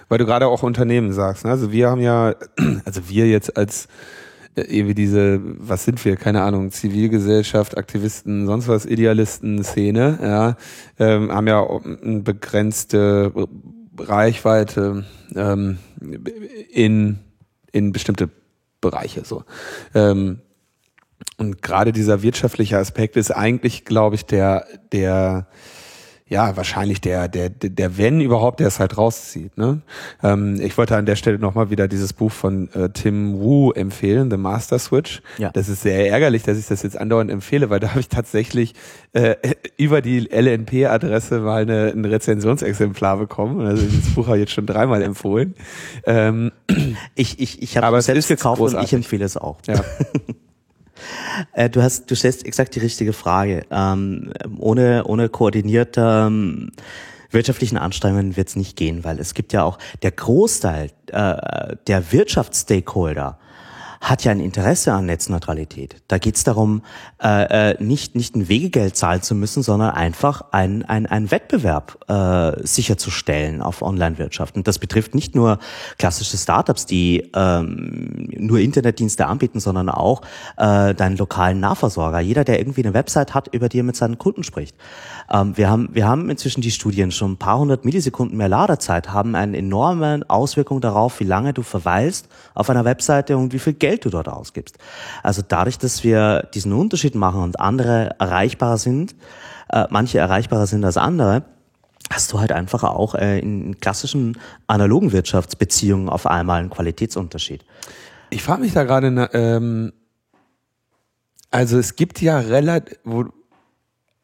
[0.09, 1.45] weil du gerade auch Unternehmen sagst.
[1.45, 1.51] Ne?
[1.51, 2.35] Also wir haben ja,
[2.85, 3.87] also wir jetzt als
[4.55, 10.57] äh, irgendwie diese, was sind wir, keine Ahnung, Zivilgesellschaft, Aktivisten, sonst was, Idealisten, Szene, ja,
[10.99, 13.31] ähm, haben ja eine begrenzte
[13.97, 15.05] Reichweite
[15.35, 15.77] ähm,
[16.71, 17.19] in,
[17.71, 18.29] in bestimmte
[18.81, 19.43] Bereiche so.
[19.93, 20.39] Ähm,
[21.37, 25.47] und gerade dieser wirtschaftliche Aspekt ist eigentlich, glaube ich, der, der
[26.29, 29.57] ja, wahrscheinlich der, der, der, wenn überhaupt, der es halt rauszieht.
[29.57, 29.81] Ne?
[30.21, 34.29] Ähm, ich wollte an der Stelle nochmal wieder dieses Buch von äh, Tim Wu empfehlen,
[34.29, 35.23] The Master Switch.
[35.39, 35.49] Ja.
[35.51, 38.75] Das ist sehr ärgerlich, dass ich das jetzt andauernd empfehle, weil da habe ich tatsächlich
[39.13, 39.35] äh,
[39.77, 43.65] über die LNP-Adresse mal eine, ein Rezensionsexemplar bekommen.
[43.65, 45.55] Also dieses Buch habe ich jetzt schon dreimal empfohlen.
[46.05, 46.51] Ähm,
[47.15, 49.57] ich ich, ich habe es selbst gekauft und ich empfehle es auch.
[49.67, 49.83] Ja.
[51.53, 53.63] Äh, du hast, du stellst exakt die richtige Frage.
[53.71, 56.71] Ähm, ohne, ohne koordinierte ähm,
[57.31, 62.11] wirtschaftlichen Anstrengungen wird es nicht gehen, weil es gibt ja auch der Großteil äh, der
[62.11, 63.37] Wirtschaftsstakeholder
[64.01, 66.01] hat ja ein Interesse an Netzneutralität.
[66.07, 66.83] Da geht es darum,
[67.21, 71.97] äh, äh, nicht, nicht ein Wegegeld zahlen zu müssen, sondern einfach ein, ein, ein Wettbewerb
[72.07, 74.55] äh, sicherzustellen auf Online-Wirtschaft.
[74.55, 75.59] Und das betrifft nicht nur
[75.97, 80.21] klassische Startups, die ähm, nur Internetdienste anbieten, sondern auch
[80.57, 82.19] äh, deinen lokalen Nahversorger.
[82.19, 84.75] Jeder, der irgendwie eine Website hat, über die er mit seinen Kunden spricht.
[85.31, 89.11] Ähm, wir, haben, wir haben inzwischen die Studien schon ein paar hundert Millisekunden mehr Ladezeit,
[89.11, 93.73] haben eine enorme Auswirkung darauf, wie lange du verweilst auf einer Webseite und wie viel
[93.73, 94.77] Geld du dort ausgibst.
[95.23, 99.15] Also dadurch, dass wir diesen Unterschied machen und andere erreichbarer sind,
[99.69, 101.43] äh, manche erreichbarer sind als andere,
[102.11, 107.63] hast du halt einfach auch äh, in klassischen analogen Wirtschaftsbeziehungen auf einmal einen Qualitätsunterschied.
[108.31, 109.93] Ich frage mich da gerade, ähm,
[111.51, 112.97] also es gibt ja relativ,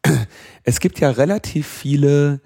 [0.66, 2.42] es gibt ja relativ viele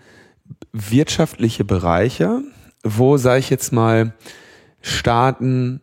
[0.73, 2.41] wirtschaftliche Bereiche,
[2.83, 4.13] wo, sage ich jetzt mal,
[4.81, 5.81] Staaten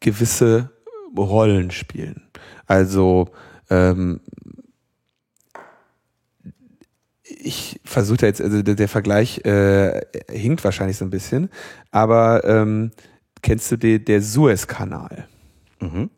[0.00, 0.70] gewisse
[1.16, 2.22] Rollen spielen.
[2.66, 3.28] Also
[3.70, 4.20] ähm,
[7.22, 11.50] ich versuche jetzt, also der, Vergleich äh, hinkt wahrscheinlich so ein bisschen,
[11.90, 12.92] aber ähm,
[13.42, 15.28] kennst du den, der Suezkanal?
[15.80, 16.10] Mhm.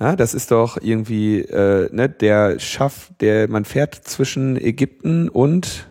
[0.00, 5.90] Ja, das ist doch irgendwie äh, ne, der Schaff, der man fährt zwischen Ägypten und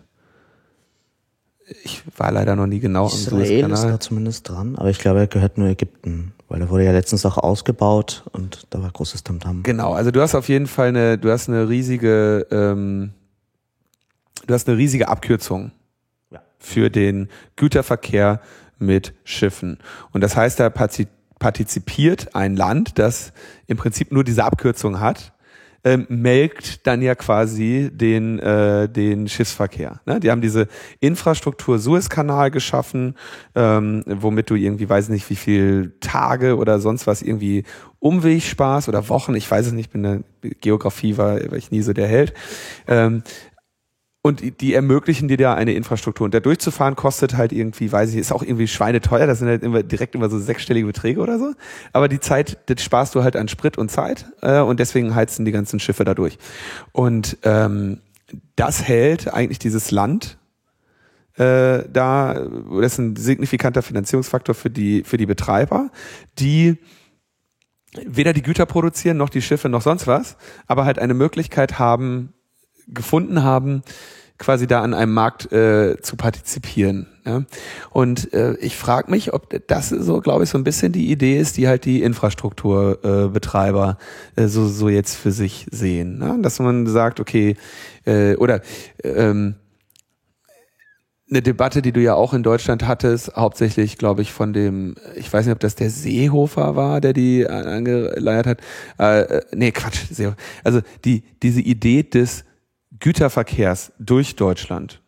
[1.84, 5.20] ich war leider noch nie genau Israel am ist da zumindest dran, aber ich glaube,
[5.20, 6.34] er gehört nur Ägypten.
[6.48, 9.62] Weil er wurde ja letztens auch ausgebaut und da war großes Tamtam.
[9.62, 13.12] Genau, also du hast auf jeden Fall eine, du hast eine riesige, ähm,
[14.48, 15.72] du hast eine riesige Abkürzung
[16.32, 16.42] ja.
[16.58, 18.42] für den Güterverkehr
[18.80, 19.78] mit Schiffen.
[20.12, 20.72] Und das heißt, da
[21.40, 23.34] partizipiert ein Land, das
[23.68, 25.34] im Prinzip nur diese Abkürzung hat
[25.84, 30.02] ähm, melkt dann ja quasi den, äh, den Schiffsverkehr.
[30.06, 30.20] Ne?
[30.20, 30.68] Die haben diese
[31.00, 33.16] Infrastruktur Suezkanal geschaffen,
[33.56, 37.64] ähm, womit du irgendwie, weiß nicht, wie viel Tage oder sonst was irgendwie
[38.00, 40.20] Umweg sparst oder Wochen, ich weiß es nicht, bin der
[40.62, 42.34] Geografie war, war ich nie so der Held.
[42.88, 43.24] Ähm,
[44.22, 46.26] und die ermöglichen dir da eine Infrastruktur.
[46.26, 49.28] Und da durchzufahren kostet halt irgendwie, weiß ich, ist auch irgendwie schweineteuer.
[49.28, 51.54] Das sind halt immer direkt immer so sechsstellige Beträge oder so.
[51.94, 54.26] Aber die Zeit, das sparst du halt an Sprit und Zeit.
[54.42, 56.38] Äh, und deswegen heizen die ganzen Schiffe da durch.
[56.92, 58.02] Und ähm,
[58.58, 60.38] das hält eigentlich dieses Land
[61.40, 65.90] äh, da, das ist ein signifikanter Finanzierungsfaktor für die, für die Betreiber,
[66.38, 66.78] die
[68.06, 70.36] weder die Güter produzieren, noch die Schiffe, noch sonst was,
[70.68, 72.34] aber halt eine Möglichkeit haben,
[72.94, 73.84] gefunden haben,
[74.40, 77.08] quasi da an einem Markt äh, zu partizipieren.
[77.26, 77.44] Ja?
[77.92, 81.38] Und äh, ich frage mich, ob das so, glaube ich, so ein bisschen die Idee
[81.38, 83.98] ist, die halt die Infrastrukturbetreiber
[84.36, 86.18] äh, so, so jetzt für sich sehen.
[86.18, 86.40] Ne?
[86.42, 87.58] Dass man sagt, okay,
[88.06, 88.62] äh, oder
[89.04, 89.56] ähm,
[91.30, 95.32] eine Debatte, die du ja auch in Deutschland hattest, hauptsächlich, glaube ich, von dem, ich
[95.32, 98.62] weiß nicht, ob das der Seehofer war, der die angeleiert hat.
[98.98, 100.38] Äh, äh nee, Quatsch, Seehofer.
[100.64, 102.46] Also die, diese Idee des
[103.00, 105.02] Güterverkehrs durch Deutschland.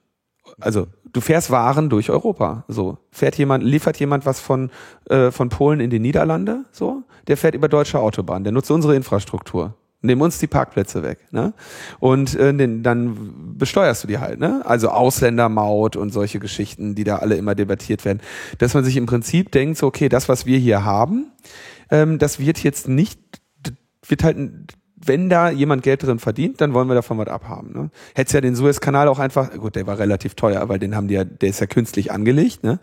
[0.59, 2.65] Also du fährst Waren durch Europa.
[2.67, 4.71] So fährt jemand, liefert jemand was von
[5.09, 6.65] äh, von Polen in die Niederlande.
[6.71, 8.43] So, der fährt über deutsche Autobahn.
[8.43, 9.75] Der nutzt unsere Infrastruktur.
[10.03, 11.19] Nimm uns die Parkplätze weg.
[11.31, 11.53] Ne?
[11.99, 14.39] Und äh, den, dann besteuerst du die halt.
[14.39, 14.63] Ne?
[14.65, 18.19] Also Ausländermaut und solche Geschichten, die da alle immer debattiert werden.
[18.57, 21.31] Dass man sich im Prinzip denkt, so, okay, das, was wir hier haben,
[21.91, 23.19] ähm, das wird jetzt nicht,
[24.07, 24.37] wird halt
[25.05, 27.71] wenn da jemand Geld drin verdient, dann wollen wir davon was abhaben.
[27.73, 27.89] Ne?
[28.15, 31.15] Hättest ja den Suezkanal auch einfach, gut, der war relativ teuer, weil den haben die
[31.15, 32.79] ja, der ist ja künstlich angelegt, ne?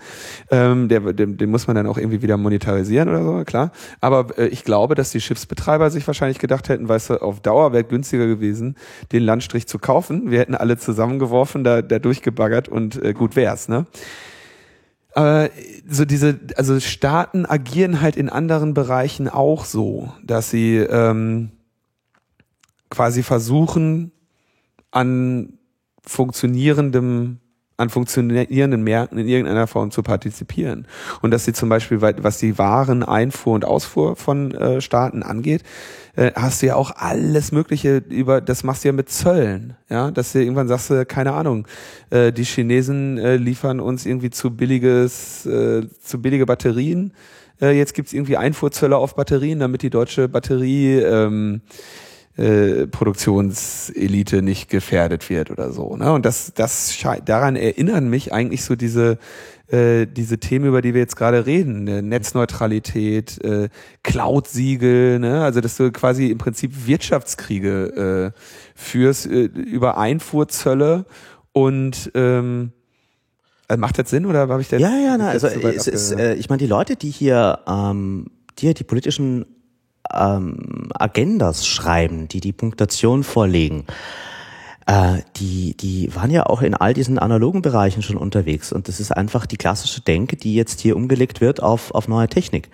[0.50, 3.72] Ähm, der, den, den muss man dann auch irgendwie wieder monetarisieren oder so, klar.
[4.00, 7.72] Aber äh, ich glaube, dass die Schiffsbetreiber sich wahrscheinlich gedacht hätten, weißt du, auf Dauer
[7.72, 8.76] wäre günstiger gewesen,
[9.12, 10.30] den Landstrich zu kaufen.
[10.30, 13.86] Wir hätten alle zusammengeworfen, da, da durchgebaggert und äh, gut wär's, ne?
[15.14, 15.50] Aber
[15.88, 21.50] so diese, also Staaten agieren halt in anderen Bereichen auch so, dass sie ähm,
[22.90, 24.12] quasi versuchen,
[24.90, 25.58] an
[26.02, 27.38] funktionierendem
[27.78, 30.86] an funktionierenden Märkten in irgendeiner Form zu partizipieren.
[31.22, 35.62] Und dass sie zum Beispiel, was die Wareneinfuhr und Ausfuhr von äh, Staaten angeht,
[36.16, 40.10] äh, hast du ja auch alles Mögliche über, das machst du ja mit Zöllen, ja,
[40.10, 41.68] dass du irgendwann sagst, du, keine Ahnung,
[42.10, 47.12] äh, die Chinesen äh, liefern uns irgendwie zu billiges, äh, zu billige Batterien.
[47.60, 51.60] Äh, jetzt gibt's irgendwie Einfuhrzölle auf Batterien, damit die deutsche Batterie ähm,
[52.38, 55.96] äh, Produktionselite nicht gefährdet wird oder so.
[55.96, 56.12] Ne?
[56.12, 59.18] Und das, das daran erinnern mich eigentlich so diese
[59.68, 62.02] äh, diese Themen, über die wir jetzt gerade reden, ne?
[62.02, 63.68] Netzneutralität, äh,
[64.02, 65.42] Cloud-Siegel, ne?
[65.42, 68.40] also dass du quasi im Prinzip Wirtschaftskriege äh,
[68.74, 71.04] führst äh, über Einfuhrzölle
[71.52, 72.72] und ähm,
[73.68, 76.34] also macht das Sinn oder habe ich da Ja, ja, na, also es ist, äh,
[76.34, 79.44] ich meine, die Leute, die hier, ähm, die hier die politischen
[80.12, 83.84] ähm, Agendas schreiben, die die Punktation vorlegen,
[84.88, 88.72] äh, die, die waren ja auch in all diesen analogen Bereichen schon unterwegs.
[88.72, 92.28] Und das ist einfach die klassische Denke, die jetzt hier umgelegt wird auf, auf neue
[92.28, 92.70] Technik.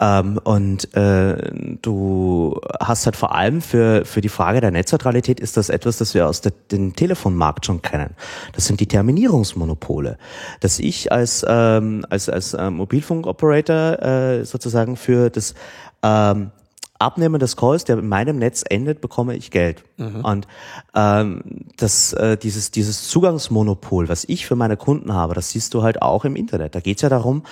[0.00, 1.52] Ähm, und äh,
[1.82, 6.14] du hast halt vor allem für, für die Frage der Netzneutralität ist das etwas, das
[6.14, 8.14] wir aus der, dem Telefonmarkt schon kennen.
[8.52, 10.18] Das sind die Terminierungsmonopole.
[10.60, 15.54] Dass ich als, ähm, als, als äh, Mobilfunkoperator äh, sozusagen für das
[16.02, 16.52] ähm,
[17.00, 19.84] Abnehmen des Calls, der in meinem Netz endet, bekomme ich Geld.
[19.96, 20.24] Mhm.
[20.24, 20.48] Und
[20.94, 21.42] ähm,
[21.76, 26.02] das, äh, dieses, dieses Zugangsmonopol, was ich für meine Kunden habe, das siehst du halt
[26.02, 26.74] auch im Internet.
[26.74, 27.42] Da geht's ja darum,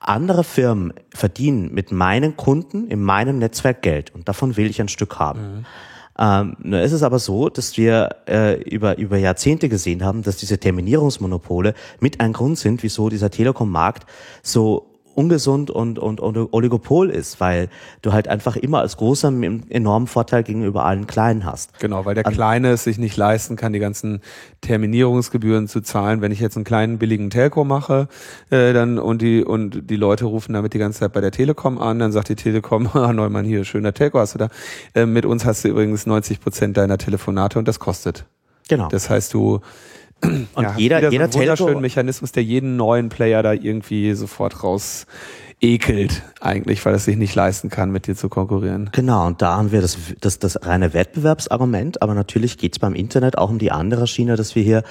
[0.00, 4.88] andere Firmen verdienen mit meinen Kunden in meinem Netzwerk Geld und davon will ich ein
[4.88, 5.40] Stück haben.
[5.40, 5.64] Mhm.
[6.16, 10.36] Ähm, nur ist es aber so, dass wir äh, über, über Jahrzehnte gesehen haben, dass
[10.36, 14.06] diese Terminierungsmonopole mit ein Grund sind, wieso dieser Telekom-Markt
[14.42, 17.68] so ungesund und, und, und Oligopol ist, weil
[18.02, 21.78] du halt einfach immer als Großer einen enormen Vorteil gegenüber allen Kleinen hast.
[21.78, 24.20] Genau, weil der Kleine es sich nicht leisten kann, die ganzen
[24.60, 26.20] Terminierungsgebühren zu zahlen.
[26.20, 28.08] Wenn ich jetzt einen kleinen billigen Telco mache,
[28.50, 31.78] äh, dann und die und die Leute rufen damit die ganze Zeit bei der Telekom
[31.78, 34.48] an, dann sagt die Telekom, ah, Neumann hier, schöner Telco hast du da.
[34.94, 38.26] Äh, mit uns hast du übrigens 90 Prozent deiner Telefonate und das kostet.
[38.68, 38.88] Genau.
[38.88, 39.60] Das heißt, du
[40.54, 45.06] und ja, jeder, jeder so wunderschönen Mechanismus, der jeden neuen Player da irgendwie sofort raus
[45.60, 48.90] ekelt eigentlich, weil es sich nicht leisten kann, mit dir zu konkurrieren.
[48.92, 53.38] Genau, und da haben wir das, das, das reine Wettbewerbsargument, aber natürlich geht's beim Internet
[53.38, 54.82] auch um die andere Schiene, dass wir hier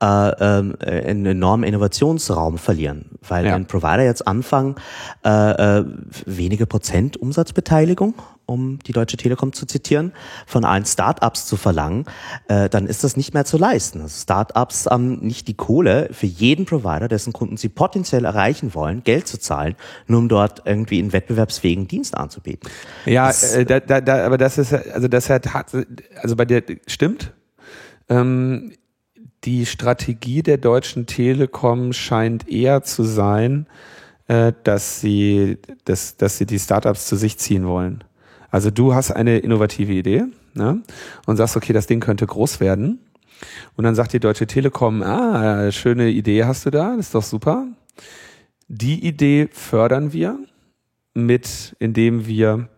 [0.00, 3.06] äh, äh, einen enormen Innovationsraum verlieren.
[3.26, 3.54] Weil ja.
[3.54, 4.76] wenn Provider jetzt anfangen,
[5.24, 5.84] äh, äh,
[6.24, 8.14] wenige Prozent Umsatzbeteiligung
[8.46, 10.12] um die Deutsche Telekom zu zitieren,
[10.46, 12.04] von allen Startups zu verlangen,
[12.48, 14.00] äh, dann ist das nicht mehr zu leisten.
[14.00, 19.04] Also Startups haben nicht die Kohle für jeden Provider, dessen Kunden sie potenziell erreichen wollen,
[19.04, 19.76] Geld zu zahlen,
[20.06, 22.68] nur um dort irgendwie einen wettbewerbsfähigen Dienst anzubieten.
[23.06, 26.62] Ja, das, äh, da, da, da, aber das ist also das hat also bei dir
[26.86, 27.32] stimmt.
[28.08, 28.72] Ähm,
[29.44, 33.66] die Strategie der Deutschen Telekom scheint eher zu sein,
[34.28, 38.04] äh, dass sie, dass, dass sie die Startups zu sich ziehen wollen.
[38.52, 40.82] Also du hast eine innovative Idee ne?
[41.26, 43.00] und sagst, okay, das Ding könnte groß werden.
[43.76, 47.22] Und dann sagt die Deutsche Telekom, ah, schöne Idee hast du da, das ist doch
[47.22, 47.66] super.
[48.68, 50.38] Die Idee fördern wir
[51.14, 52.68] mit, indem wir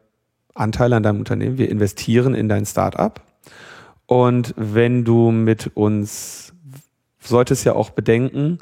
[0.55, 3.21] Anteile an deinem Unternehmen, wir investieren in dein Startup.
[4.07, 6.55] Und wenn du mit uns,
[7.19, 8.59] solltest ja auch bedenken,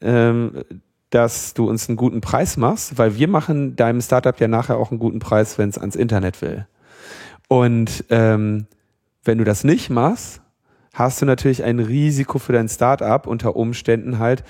[0.00, 0.64] ähm,
[1.10, 4.90] dass du uns einen guten Preis machst, weil wir machen deinem Startup ja nachher auch
[4.90, 6.66] einen guten Preis, wenn es ans Internet will.
[7.48, 8.66] Und ähm,
[9.24, 10.40] wenn du das nicht machst,
[10.92, 14.44] hast du natürlich ein Risiko für dein Startup unter Umständen halt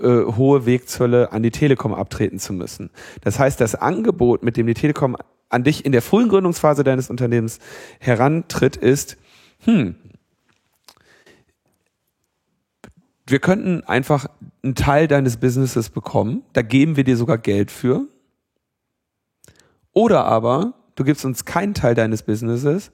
[0.00, 2.90] äh, hohe Wegzölle an die Telekom abtreten zu müssen.
[3.20, 5.16] Das heißt, das Angebot, mit dem die Telekom
[5.50, 7.58] an dich in der frühen Gründungsphase deines Unternehmens
[8.00, 9.18] herantritt, ist,
[9.64, 9.96] hm,
[13.26, 14.26] wir könnten einfach
[14.62, 18.06] einen Teil deines Businesses bekommen, da geben wir dir sogar Geld für.
[19.92, 22.90] Oder aber du gibst uns keinen Teil deines Businesses,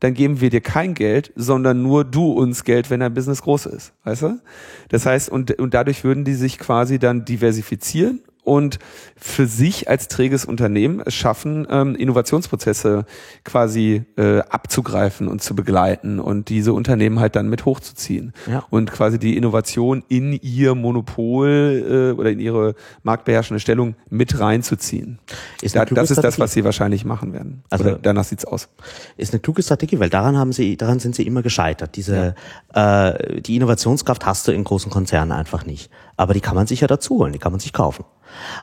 [0.00, 3.66] dann geben wir dir kein Geld, sondern nur du uns Geld, wenn dein Business groß
[3.66, 4.40] ist, weißt du?
[4.88, 8.78] Das heißt, und, und dadurch würden die sich quasi dann diversifizieren und
[9.16, 13.06] für sich als träges Unternehmen es schaffen, ähm, Innovationsprozesse
[13.44, 18.64] quasi äh, abzugreifen und zu begleiten und diese Unternehmen halt dann mit hochzuziehen ja.
[18.70, 22.74] und quasi die Innovation in ihr Monopol äh, oder in ihre
[23.04, 25.20] marktbeherrschende Stellung mit reinzuziehen.
[25.60, 26.22] Ist da, das ist Strategie.
[26.22, 27.62] das, was sie wahrscheinlich machen werden.
[27.70, 28.68] Also oder danach sieht's aus.
[29.16, 31.94] Ist eine kluge Strategie, weil daran haben sie, daran sind sie immer gescheitert.
[31.94, 32.34] Diese
[32.74, 33.10] ja.
[33.10, 35.90] äh, die Innovationskraft hast du in großen Konzernen einfach nicht.
[36.16, 38.04] Aber die kann man sich ja dazu holen, die kann man sich kaufen.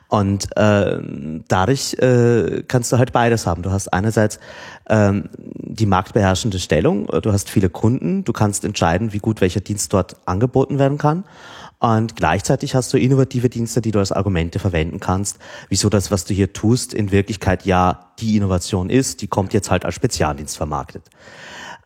[0.08, 0.98] Und äh,
[1.48, 3.62] dadurch äh, kannst du halt beides haben.
[3.62, 4.40] Du hast einerseits
[4.88, 9.92] ähm, die marktbeherrschende Stellung, du hast viele Kunden, du kannst entscheiden, wie gut welcher Dienst
[9.92, 11.24] dort angeboten werden kann.
[11.78, 15.38] Und gleichzeitig hast du innovative Dienste, die du als Argumente verwenden kannst,
[15.70, 19.70] wieso das, was du hier tust, in Wirklichkeit ja die Innovation ist, die kommt jetzt
[19.70, 21.04] halt als Spezialdienst vermarktet.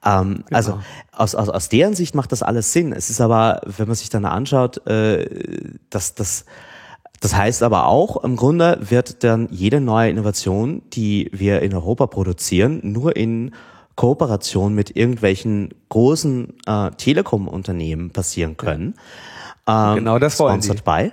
[0.04, 0.56] Ähm, genau.
[0.56, 0.78] Also
[1.12, 2.92] aus, aus, aus deren Sicht macht das alles Sinn.
[2.92, 5.26] Es ist aber, wenn man sich dann anschaut, äh,
[5.90, 6.44] dass das
[7.20, 12.06] das heißt aber auch, im Grunde wird dann jede neue Innovation, die wir in Europa
[12.06, 13.54] produzieren, nur in
[13.96, 18.94] Kooperation mit irgendwelchen großen äh, Telekom-Unternehmen passieren können.
[19.66, 21.08] Ähm, genau das wollen sponsored die.
[21.08, 21.12] by.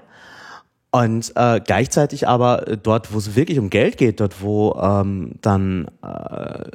[0.94, 5.88] Und äh, gleichzeitig aber dort, wo es wirklich um Geld geht, dort wo ähm, dann
[6.04, 6.66] äh,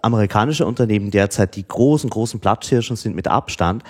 [0.00, 3.82] amerikanische Unternehmen derzeit die großen, großen Platzhirschen sind mit Abstand,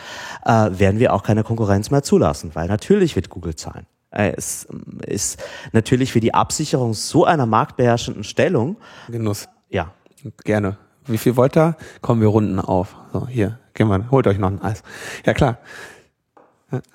[0.44, 3.86] äh, werden wir auch keine Konkurrenz mehr zulassen, weil natürlich wird Google zahlen.
[4.10, 4.66] Äh, es
[5.06, 5.40] ist
[5.72, 8.76] natürlich für die Absicherung so einer marktbeherrschenden Stellung.
[9.08, 9.48] Genuss.
[9.70, 9.92] Ja.
[10.44, 10.78] Gerne.
[11.06, 11.76] Wie viel wollt ihr?
[12.00, 12.96] Kommen wir runden auf.
[13.12, 14.82] So, hier, gehen wir, holt euch noch ein Eis.
[15.24, 15.58] Ja, klar.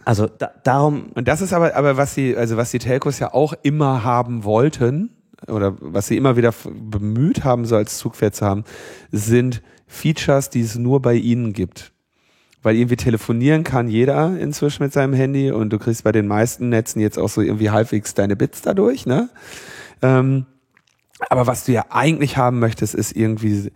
[0.05, 1.11] Also da, darum.
[1.15, 4.43] Und das ist aber, aber was sie, also was die Telcos ja auch immer haben
[4.43, 5.09] wollten,
[5.47, 8.63] oder was sie immer wieder bemüht haben, so als Zugpferd zu haben,
[9.11, 11.91] sind Features, die es nur bei ihnen gibt.
[12.63, 16.69] Weil irgendwie telefonieren kann jeder inzwischen mit seinem Handy und du kriegst bei den meisten
[16.69, 19.29] Netzen jetzt auch so irgendwie halbwegs deine Bits dadurch, ne?
[20.03, 20.45] Ähm,
[21.29, 23.71] aber was du ja eigentlich haben möchtest, ist irgendwie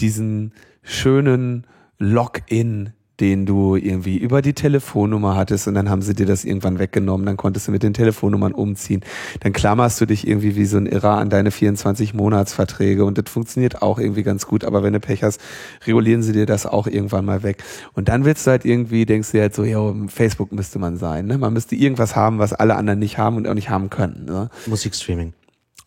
[0.00, 0.52] diesen
[0.82, 1.66] schönen
[1.98, 6.78] Login, den du irgendwie über die Telefonnummer hattest und dann haben sie dir das irgendwann
[6.78, 9.00] weggenommen, dann konntest du mit den Telefonnummern umziehen.
[9.40, 13.30] Dann klammerst du dich irgendwie wie so ein Irrer an deine 24 Monatsverträge und das
[13.30, 15.40] funktioniert auch irgendwie ganz gut, aber wenn du Pech hast,
[15.86, 17.62] regulieren sie dir das auch irgendwann mal weg.
[17.94, 21.26] Und dann willst du halt irgendwie, denkst du halt so, ja, Facebook müsste man sein,
[21.26, 21.38] ne?
[21.38, 24.26] Man müsste irgendwas haben, was alle anderen nicht haben und auch nicht haben können.
[24.26, 24.50] Ne?
[24.66, 25.32] Musikstreaming.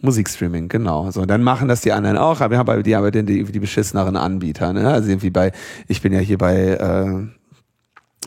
[0.02, 1.12] Musikstreaming, genau.
[1.12, 3.60] So, dann machen das die anderen auch, aber wir haben die aber die, die, die
[3.60, 4.90] beschisseneren Anbieter, ne?
[4.90, 5.52] Also irgendwie bei,
[5.88, 7.39] ich bin ja hier bei äh,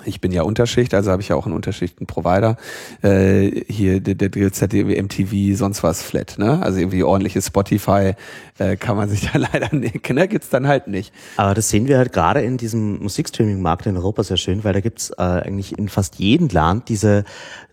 [0.04, 2.56] ich bin ja Unterschicht, also habe ich ja auch einen Unterschichten-Provider.
[3.02, 6.60] Äh, hier, der, der irgendwie MTV, sonst was flat, ne?
[6.62, 8.14] Also irgendwie ordentliches Spotify
[8.58, 10.28] äh, kann man sich da leider nicht, ne?
[10.28, 11.12] Gibt's dann halt nicht.
[11.36, 14.80] Aber das sehen wir halt gerade in diesem Musikstreaming-Markt in Europa sehr schön, weil da
[14.80, 17.24] gibt's äh, eigentlich in fast jedem Land diese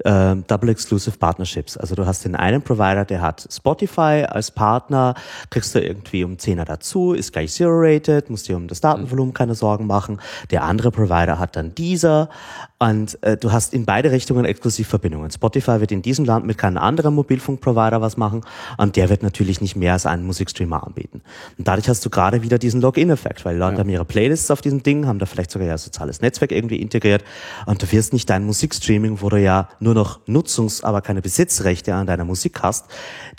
[0.04, 1.78] äh, Double Exclusive Partnerships.
[1.78, 5.16] Also du hast den einen Provider, der hat Spotify als Partner,
[5.50, 9.56] kriegst du irgendwie um Zehner dazu, ist gleich Zero-Rated, musst dir um das Datenvolumen keine
[9.56, 10.20] Sorgen machen.
[10.52, 12.19] Der andere Provider hat dann dieser
[12.80, 15.32] und äh, du hast in beide Richtungen Exklusivverbindungen.
[15.32, 18.42] Spotify wird in diesem Land mit keinem anderen Mobilfunkprovider was machen
[18.78, 21.22] und der wird natürlich nicht mehr als einen Musikstreamer anbieten.
[21.58, 23.80] Und dadurch hast du gerade wieder diesen Login-Effekt, weil Leute ja.
[23.80, 27.24] haben ihre Playlists auf diesem Ding, haben da vielleicht sogar ja soziales Netzwerk irgendwie integriert
[27.66, 31.94] und du wirst nicht dein Musikstreaming, wo du ja nur noch Nutzungs-, aber keine Besitzrechte
[31.94, 32.88] an deiner Musik hast,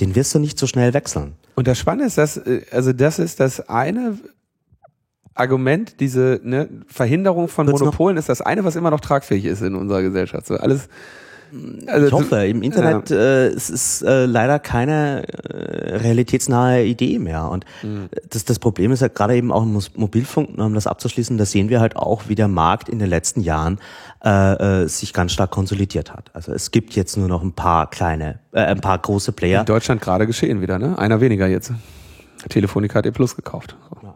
[0.00, 1.34] den wirst du nicht so schnell wechseln.
[1.54, 4.18] Und das Spannende ist, dass, äh, also das ist das eine
[5.40, 9.62] Argument, diese ne, Verhinderung von Wird's Monopolen ist das eine, was immer noch tragfähig ist
[9.62, 10.46] in unserer Gesellschaft.
[10.46, 10.88] So alles.
[11.86, 13.16] Also, ich hoffe, im Internet ja.
[13.16, 17.50] äh, es ist äh, leider keine äh, realitätsnahe Idee mehr.
[17.50, 18.08] Und mhm.
[18.28, 21.68] das, das Problem ist ja gerade eben auch im Mobilfunk, um das abzuschließen, da sehen
[21.68, 23.80] wir halt auch, wie der Markt in den letzten Jahren
[24.24, 26.30] äh, äh, sich ganz stark konsolidiert hat.
[26.34, 29.60] Also es gibt jetzt nur noch ein paar kleine, äh, ein paar große Player.
[29.60, 30.98] In Deutschland gerade geschehen wieder, ne?
[30.98, 31.72] Einer weniger jetzt.
[32.48, 33.76] Telefonica hat ihr Plus gekauft.
[33.90, 34.09] So.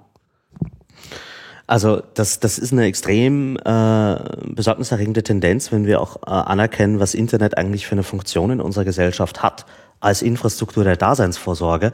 [1.66, 4.16] Also das, das ist eine extrem äh,
[4.48, 8.84] besorgniserregende Tendenz, wenn wir auch äh, anerkennen, was Internet eigentlich für eine Funktion in unserer
[8.84, 9.64] Gesellschaft hat
[10.00, 11.92] als Infrastruktur der Daseinsvorsorge.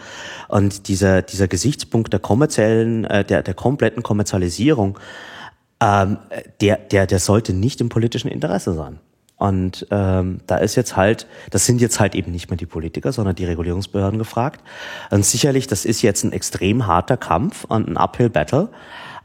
[0.48, 4.98] Und dieser, dieser Gesichtspunkt der kommerziellen, äh, der, der kompletten Kommerzialisierung,
[5.80, 6.18] ähm,
[6.60, 8.98] der, der, der sollte nicht im politischen Interesse sein.
[9.36, 13.10] Und ähm, da ist jetzt halt, das sind jetzt halt eben nicht mehr die Politiker,
[13.10, 14.62] sondern die Regulierungsbehörden gefragt.
[15.10, 18.68] Und sicherlich, das ist jetzt ein extrem harter Kampf und ein Uphill Battle.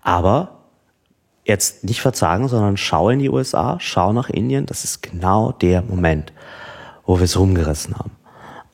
[0.05, 0.59] Aber
[1.45, 4.67] jetzt nicht verzagen, sondern schau in die USA, schau nach Indien.
[4.67, 6.31] Das ist genau der Moment,
[7.05, 8.11] wo wir es rumgerissen haben.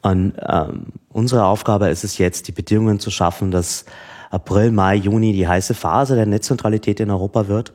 [0.01, 3.85] Und ähm, unsere Aufgabe ist es jetzt, die Bedingungen zu schaffen, dass
[4.29, 7.71] April, Mai, Juni die heiße Phase der Netzneutralität in Europa wird.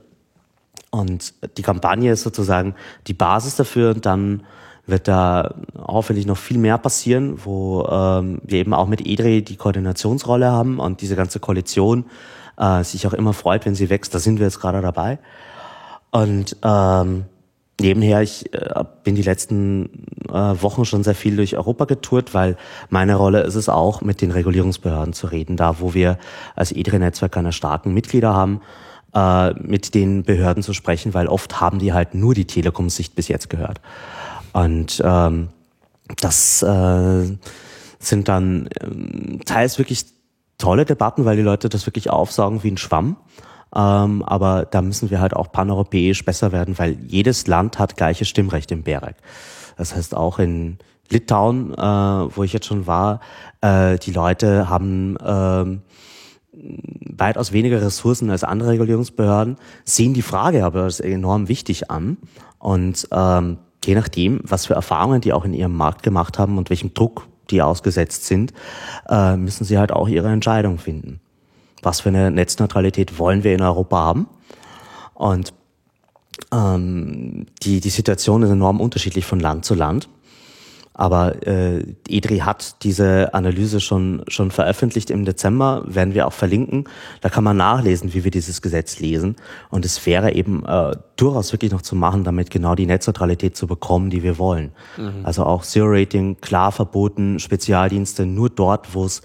[0.90, 2.74] Und die Kampagne ist sozusagen
[3.06, 4.42] die Basis dafür und dann
[4.86, 9.56] wird da hoffentlich noch viel mehr passieren, wo ähm, wir eben auch mit EDRI die
[9.56, 12.04] Koordinationsrolle haben und diese ganze Koalition
[12.56, 14.14] äh, sich auch immer freut, wenn sie wächst.
[14.14, 15.18] Da sind wir jetzt gerade dabei.
[16.10, 17.24] Und ähm,
[17.80, 22.56] nebenher, ich äh, bin die letzten äh, Wochen schon sehr viel durch Europa getourt, weil
[22.88, 26.18] meine Rolle ist es auch, mit den Regulierungsbehörden zu reden, da wo wir
[26.54, 28.60] als EDRE-Netzwerk keine starken Mitglieder haben,
[29.14, 33.28] äh, mit den Behörden zu sprechen, weil oft haben die halt nur die Telekom-Sicht bis
[33.28, 33.80] jetzt gehört.
[34.52, 35.48] Und ähm,
[36.20, 37.36] das äh,
[37.98, 40.06] sind dann ähm, teils wirklich
[40.58, 43.16] tolle Debatten, weil die Leute das wirklich aufsaugen wie ein Schwamm.
[43.74, 48.24] Ähm, aber da müssen wir halt auch paneuropäisch besser werden, weil jedes Land hat gleiche
[48.24, 49.16] Stimmrecht im BEREC.
[49.76, 50.78] Das heißt auch in
[51.10, 53.20] Litauen, äh, wo ich jetzt schon war,
[53.60, 55.78] äh, die Leute haben äh,
[57.16, 62.16] weitaus weniger Ressourcen als andere Regulierungsbehörden, sehen die Frage aber als enorm wichtig an.
[62.58, 66.70] Und ähm, je nachdem, was für Erfahrungen die auch in ihrem Markt gemacht haben und
[66.70, 68.52] welchem Druck die ausgesetzt sind,
[69.09, 71.20] äh, müssen sie halt auch ihre Entscheidung finden.
[71.82, 74.28] Was für eine Netzneutralität wollen wir in Europa haben?
[75.14, 75.52] Und
[76.52, 80.09] ähm, die, die Situation ist enorm unterschiedlich von Land zu Land.
[80.98, 86.85] Aber äh, EDRI hat diese Analyse schon, schon veröffentlicht im Dezember, werden wir auch verlinken.
[87.20, 89.36] Da kann man nachlesen, wie wir dieses Gesetz lesen.
[89.68, 93.66] Und es wäre eben äh, durchaus wirklich noch zu machen, damit genau die Netzneutralität zu
[93.66, 94.73] bekommen, die wir wollen.
[94.97, 95.20] Mhm.
[95.24, 99.20] Also auch Zero-Rating, klar verboten, Spezialdienste nur dort, wo es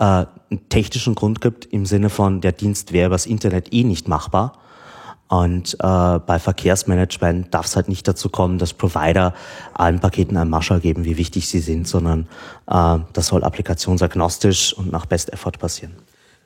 [0.00, 4.08] äh, einen technischen Grund gibt, im Sinne von, der Dienst wäre übers Internet eh nicht
[4.08, 4.58] machbar
[5.32, 9.32] und äh, bei Verkehrsmanagement darf es halt nicht dazu kommen, dass Provider
[9.72, 12.28] allen Paketen einen Marschall geben, wie wichtig sie sind, sondern
[12.66, 15.94] äh, das soll applikationsagnostisch und nach Best Effort passieren.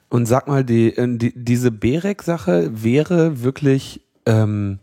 [0.08, 4.78] Und sag mal, die, äh, die diese BEREC-Sache wäre wirklich, ähm,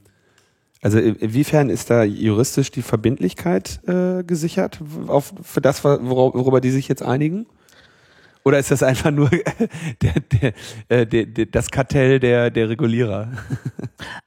[0.82, 6.90] also inwiefern ist da juristisch die Verbindlichkeit äh, gesichert auf, für das, worüber die sich
[6.90, 7.46] jetzt einigen?
[8.46, 9.30] Oder ist das einfach nur
[10.02, 10.54] der,
[10.90, 13.30] äh, der, der, das Kartell der, der Regulierer?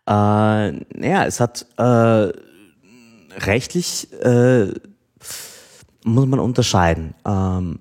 [0.08, 2.32] Äh, naja, es hat äh,
[3.44, 4.68] rechtlich äh,
[6.06, 7.14] muss man unterscheiden.
[7.26, 7.78] Ähm,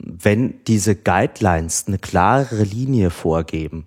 [0.00, 3.86] wenn diese Guidelines eine klare Linie vorgeben,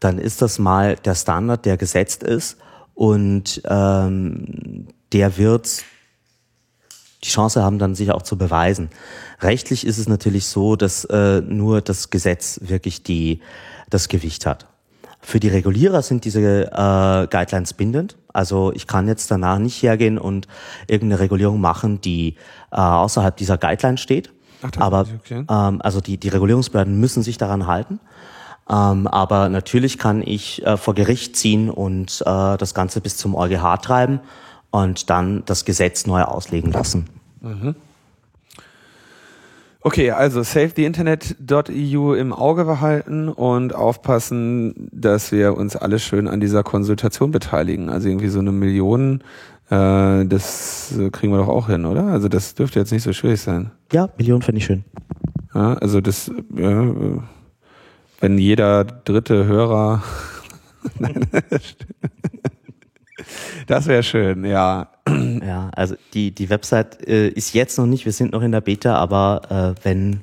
[0.00, 2.58] dann ist das mal der Standard, der gesetzt ist
[2.94, 5.84] und ähm, der wird
[7.22, 8.90] die Chance haben, dann sich auch zu beweisen.
[9.40, 13.40] Rechtlich ist es natürlich so, dass äh, nur das Gesetz wirklich die,
[13.90, 14.66] das Gewicht hat.
[15.22, 18.16] Für die Regulierer sind diese äh, Guidelines bindend.
[18.32, 20.48] Also ich kann jetzt danach nicht hergehen und
[20.86, 22.36] irgendeine Regulierung machen, die
[22.72, 24.30] äh, außerhalb dieser Guideline steht.
[24.62, 25.44] Ach, aber okay.
[25.48, 28.00] ähm, also die, die Regulierungsbehörden müssen sich daran halten.
[28.70, 33.34] Ähm, aber natürlich kann ich äh, vor Gericht ziehen und äh, das Ganze bis zum
[33.34, 34.20] EuGH treiben
[34.70, 37.06] und dann das Gesetz neu auslegen lassen.
[37.40, 37.74] Mhm.
[39.82, 46.62] Okay, also safetheInternet.eu im Auge behalten und aufpassen, dass wir uns alle schön an dieser
[46.62, 47.88] Konsultation beteiligen.
[47.88, 49.22] Also irgendwie so eine Million,
[49.70, 52.04] äh, das kriegen wir doch auch hin, oder?
[52.04, 53.70] Also das dürfte jetzt nicht so schwierig sein.
[53.90, 54.84] Ja, Million finde ich schön.
[55.54, 56.94] Ja, also das, ja,
[58.20, 60.02] wenn jeder dritte Hörer
[63.66, 64.88] Das wäre schön, ja.
[65.08, 68.60] Ja, also die, die Website äh, ist jetzt noch nicht, wir sind noch in der
[68.60, 70.20] Beta, aber äh, wenn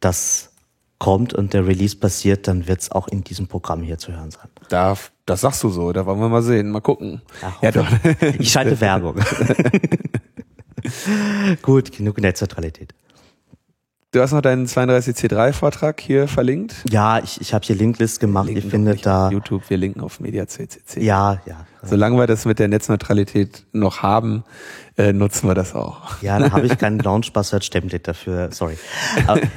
[0.00, 0.50] das
[0.98, 4.30] kommt und der Release passiert, dann wird es auch in diesem Programm hier zu hören
[4.30, 4.48] sein.
[4.68, 4.96] Da,
[5.26, 7.22] das sagst du so, da wollen wir mal sehen, mal gucken.
[7.42, 7.86] Ja, ja doch.
[8.38, 9.16] Ich schalte Werbung.
[11.62, 12.94] Gut, genug Netzneutralität.
[14.12, 16.74] Du hast noch deinen 32C3-Vortrag hier verlinkt?
[16.90, 18.48] Ja, ich, ich habe hier Linklist gemacht.
[18.48, 19.30] Ihr findet da.
[19.30, 21.00] YouTube, wir linken auf MediaCCC.
[21.00, 21.64] Ja, ja.
[21.82, 24.44] Solange wir das mit der Netzneutralität noch haben,
[24.98, 26.20] äh, nutzen wir das auch.
[26.20, 28.76] Ja, da habe ich keinen Launch Password Template dafür, sorry.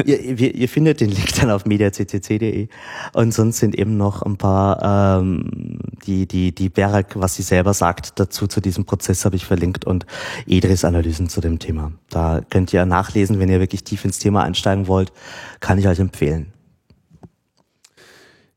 [0.05, 2.69] Ihr, ihr, ihr findet den Link dann auf mediaccc.de
[3.13, 7.73] und sonst sind eben noch ein paar ähm, die die die Berg, was sie selber
[7.73, 10.05] sagt dazu zu diesem Prozess habe ich verlinkt und
[10.47, 11.91] Edris Analysen zu dem Thema.
[12.09, 15.11] Da könnt ihr nachlesen, wenn ihr wirklich tief ins Thema einsteigen wollt,
[15.59, 16.53] kann ich euch empfehlen.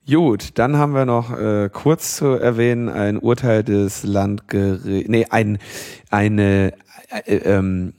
[0.08, 5.58] Gut, dann haben wir noch äh, kurz zu erwähnen ein Urteil des Landgerichts, nee, ein,
[6.10, 6.74] eine,
[7.24, 7.92] äh, ähm,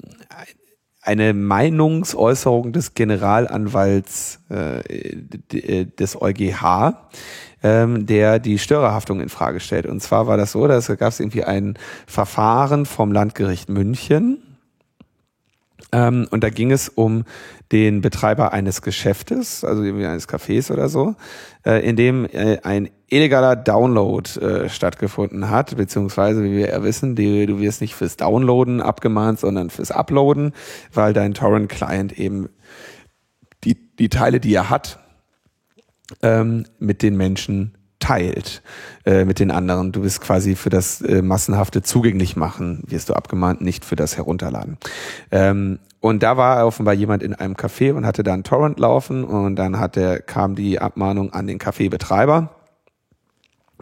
[1.01, 7.09] eine Meinungsäußerung des Generalanwalts äh, des EuGH,
[7.61, 9.85] ähm, der die Störerhaftung in Frage stellt.
[9.85, 14.46] Und zwar war das so, dass gab es irgendwie ein Verfahren vom Landgericht München,
[15.91, 17.23] ähm, und da ging es um
[17.71, 21.15] den Betreiber eines Geschäftes, also irgendwie eines Cafés oder so,
[21.65, 27.15] äh, in dem äh, ein illegaler Download äh, stattgefunden hat, beziehungsweise, wie wir ja wissen,
[27.15, 30.53] die, du wirst nicht fürs Downloaden abgemahnt, sondern fürs Uploaden,
[30.93, 32.49] weil dein Torrent-Client eben
[33.63, 34.99] die, die Teile, die er hat,
[36.21, 37.76] ähm, mit den Menschen
[38.07, 38.61] teilt
[39.05, 39.91] äh, mit den anderen.
[39.91, 44.15] Du bist quasi für das äh, massenhafte zugänglich machen, wirst du abgemahnt, nicht für das
[44.15, 44.77] Herunterladen.
[45.31, 49.25] Ähm, und da war offenbar jemand in einem Café und hatte da einen Torrent laufen
[49.25, 52.49] und dann hat der, kam die Abmahnung an den Kaffeebetreiber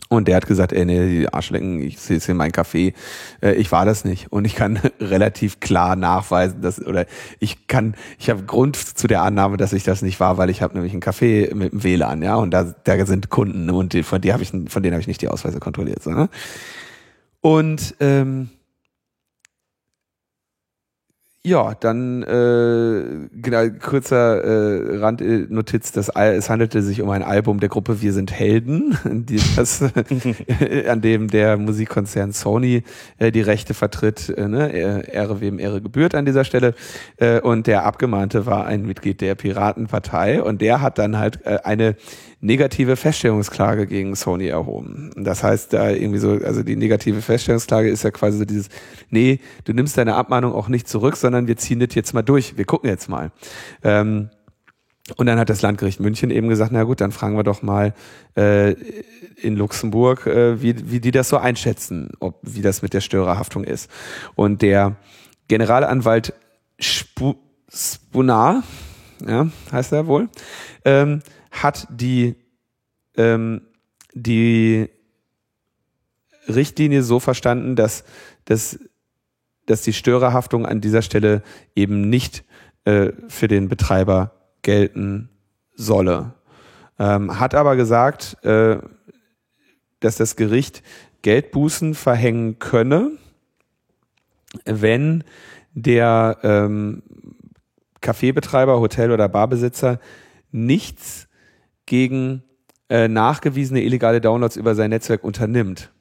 [0.07, 2.93] und der hat gesagt, ey, nee, die Arschlecken, ich sehe hier mein Kaffee.
[3.41, 4.31] Äh, ich war das nicht.
[4.31, 7.05] Und ich kann relativ klar nachweisen, dass, oder
[7.39, 10.61] ich kann, ich habe Grund zu der Annahme, dass ich das nicht war, weil ich
[10.61, 14.03] habe nämlich einen Kaffee mit dem WLAN, ja, und da, da sind Kunden und die,
[14.03, 16.03] von, die hab ich, von denen habe ich nicht die Ausweise kontrolliert.
[16.03, 16.29] So, ne?
[17.41, 18.49] Und ähm,
[21.45, 27.69] ja, dann äh, genau, kurzer äh, Randnotiz, das, es handelte sich um ein Album der
[27.69, 28.97] Gruppe Wir sind Helden,
[29.29, 29.83] die, das,
[30.89, 32.83] an dem der Musikkonzern Sony
[33.19, 34.29] äh, die Rechte vertritt.
[34.29, 34.71] Äh, ne?
[34.71, 36.73] Ehre wem Ehre gebührt an dieser Stelle.
[37.17, 41.59] Äh, und der Abgemahnte war ein Mitglied der Piratenpartei und der hat dann halt äh,
[41.63, 41.95] eine
[42.45, 45.11] negative Feststellungsklage gegen Sony erhoben.
[45.15, 48.69] Das heißt, da irgendwie so, also die negative Feststellungsklage ist ja quasi so dieses,
[49.09, 52.57] nee, du nimmst deine Abmahnung auch nicht zurück, sondern wir ziehen das jetzt mal durch.
[52.57, 53.31] Wir gucken jetzt mal.
[53.83, 54.29] Ähm,
[55.17, 57.93] und dann hat das Landgericht München eben gesagt, na gut, dann fragen wir doch mal
[58.35, 58.71] äh,
[59.41, 63.63] in Luxemburg, äh, wie, wie die das so einschätzen, ob wie das mit der Störerhaftung
[63.63, 63.89] ist.
[64.35, 64.95] Und der
[65.47, 66.33] Generalanwalt
[66.77, 68.63] Sp Spunar,
[69.25, 70.29] ja, heißt er wohl,
[70.85, 71.21] ähm,
[71.61, 72.35] hat die,
[73.17, 73.61] ähm,
[74.13, 74.89] die
[76.47, 78.03] Richtlinie so verstanden, dass,
[78.45, 78.79] dass,
[79.65, 81.43] dass die Störerhaftung an dieser Stelle
[81.75, 82.43] eben nicht
[82.85, 85.29] äh, für den Betreiber gelten
[85.73, 86.33] solle.
[86.99, 88.77] Ähm, hat aber gesagt, äh,
[89.99, 90.83] dass das Gericht
[91.23, 93.11] Geldbußen verhängen könne,
[94.65, 95.23] wenn
[95.73, 97.01] der ähm,
[98.01, 99.99] Kaffeebetreiber, Hotel- oder Barbesitzer
[100.51, 101.24] nichts
[101.85, 102.43] gegen
[102.89, 105.91] äh, nachgewiesene illegale Downloads über sein Netzwerk unternimmt.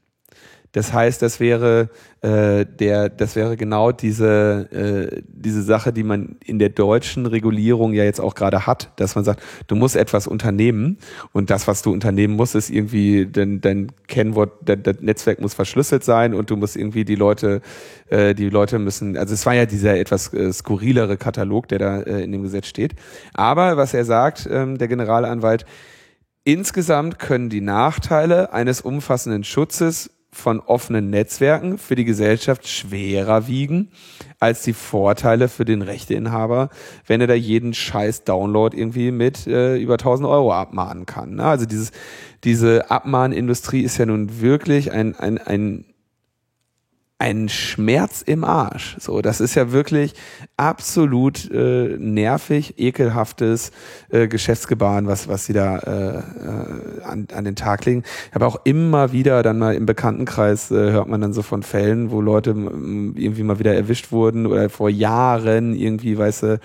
[0.75, 1.89] Das heißt, das wäre
[2.21, 7.93] äh, der, das wäre genau diese äh, diese Sache, die man in der deutschen Regulierung
[7.93, 10.99] ja jetzt auch gerade hat, dass man sagt, du musst etwas unternehmen
[11.33, 15.55] und das, was du unternehmen musst, ist irgendwie dein, dein Kennwort, dein, dein Netzwerk muss
[15.55, 17.61] verschlüsselt sein und du musst irgendwie die Leute,
[18.09, 22.01] äh, die Leute müssen, also es war ja dieser etwas äh, skurrilere Katalog, der da
[22.01, 22.97] äh, in dem Gesetz steht.
[23.33, 25.67] Aber was er sagt, ähm, der Generalanwalt,
[26.47, 33.91] Insgesamt können die Nachteile eines umfassenden Schutzes von offenen Netzwerken für die Gesellschaft schwerer wiegen
[34.41, 36.69] als die Vorteile für den Rechteinhaber,
[37.07, 41.37] wenn er da jeden scheiß Download irgendwie mit äh, über 1000 Euro abmahnen kann.
[41.37, 41.45] Ne?
[41.45, 41.93] Also dieses,
[42.43, 45.85] diese Abmahnindustrie ist ja nun wirklich ein, ein, ein
[47.25, 48.97] ein Schmerz im Arsch.
[49.01, 50.13] So, das ist ja wirklich
[50.59, 53.73] absolut äh, nervig, ekelhaftes
[54.11, 58.03] äh, Geschäftsgebaren, was was sie da äh, äh, an, an den Tag legen.
[58.33, 62.11] Aber auch immer wieder dann mal im Bekanntenkreis äh, hört man dann so von Fällen,
[62.11, 66.61] wo Leute irgendwie mal wieder erwischt wurden oder vor Jahren irgendwie, weißt du,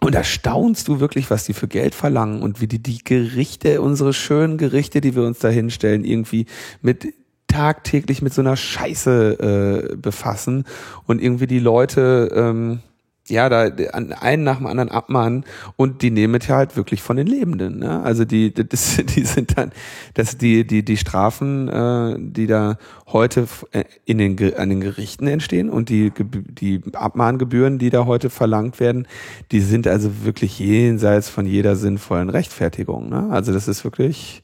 [0.00, 3.82] und da staunst du wirklich, was die für Geld verlangen und wie die die Gerichte,
[3.82, 6.46] unsere schönen Gerichte, die wir uns da hinstellen, irgendwie
[6.80, 7.14] mit
[7.52, 10.64] tagtäglich mit so einer Scheiße äh, befassen
[11.06, 12.80] und irgendwie die Leute ähm,
[13.28, 15.44] ja da an einen nach dem anderen abmahnen
[15.76, 17.78] und die nehmen es ja halt wirklich von den Lebenden.
[17.78, 18.02] Ne?
[18.02, 19.72] Also die, das, die sind dann,
[20.14, 25.26] dass die die die Strafen, äh, die da heute äh, in den an den Gerichten
[25.26, 29.06] entstehen und die die Abmahngebühren, die da heute verlangt werden,
[29.52, 33.08] die sind also wirklich jenseits von jeder sinnvollen Rechtfertigung.
[33.08, 33.28] Ne?
[33.30, 34.42] Also das ist wirklich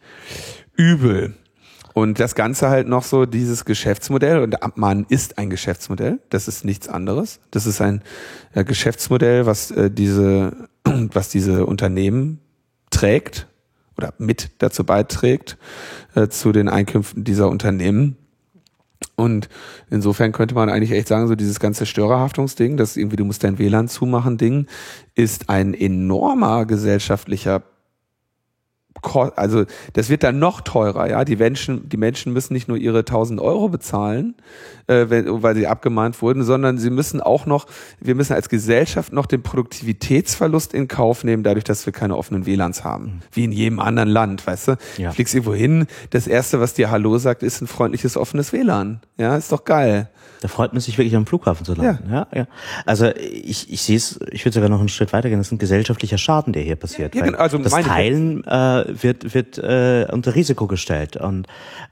[0.77, 1.35] übel.
[1.99, 6.21] Und das Ganze halt noch so dieses Geschäftsmodell und Abmahnen ist ein Geschäftsmodell.
[6.31, 7.41] Das ist nichts anderes.
[7.51, 8.03] Das ist ein
[8.55, 12.39] äh, Geschäftsmodell, was äh, diese, was diese Unternehmen
[12.91, 13.49] trägt
[13.97, 15.59] oder mit dazu beiträgt
[16.15, 18.17] äh, zu den Einkünften dieser Unternehmen.
[19.17, 19.49] Und
[19.91, 23.59] insofern könnte man eigentlich echt sagen, so dieses ganze Störerhaftungsding, das irgendwie du musst dein
[23.59, 24.69] WLAN zumachen Ding,
[25.17, 27.65] ist ein enormer gesellschaftlicher
[29.03, 31.25] also das wird dann noch teurer, ja.
[31.25, 34.35] Die Menschen, die Menschen müssen nicht nur ihre 1000 Euro bezahlen,
[34.87, 37.67] äh, wenn, weil sie abgemahnt wurden, sondern sie müssen auch noch,
[38.01, 42.47] wir müssen als Gesellschaft noch den Produktivitätsverlust in Kauf nehmen, dadurch, dass wir keine offenen
[42.47, 43.05] WLANs haben.
[43.05, 43.21] Mhm.
[43.33, 44.77] Wie in jedem anderen Land, weißt du?
[44.97, 45.13] Ja.
[45.13, 49.01] Fliegst irgendwo hin, das erste, was dir Hallo sagt, ist ein freundliches, offenes WLAN.
[49.17, 50.09] Ja, ist doch geil.
[50.41, 52.11] Da freut man sich wirklich am Flughafen zu landen.
[52.11, 52.39] Ja, ja.
[52.41, 52.47] ja.
[52.87, 55.41] Also ich, ich sehe es, ich würde sogar noch einen Schritt weitergehen.
[55.41, 57.15] Das ist ein gesellschaftlicher Schaden, der hier passiert.
[57.15, 57.39] Ja, genau.
[57.39, 61.47] also das Teilen äh, wird wird äh, unter Risiko gestellt und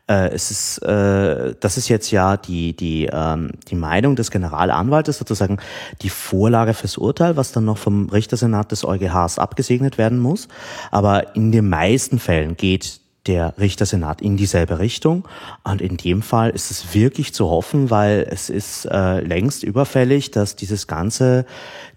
[0.09, 5.19] äh, es ist äh, das ist jetzt ja die die ähm, die Meinung des Generalanwaltes
[5.19, 5.59] sozusagen
[6.03, 10.49] die Vorlage fürs Urteil, was dann noch vom Richtersenat des EuGHs abgesegnet werden muss.
[10.91, 15.27] Aber in den meisten Fällen geht der Richtersenat in dieselbe Richtung.
[15.65, 20.31] Und in dem Fall ist es wirklich zu hoffen, weil es ist äh, längst überfällig,
[20.31, 21.45] dass dieses ganze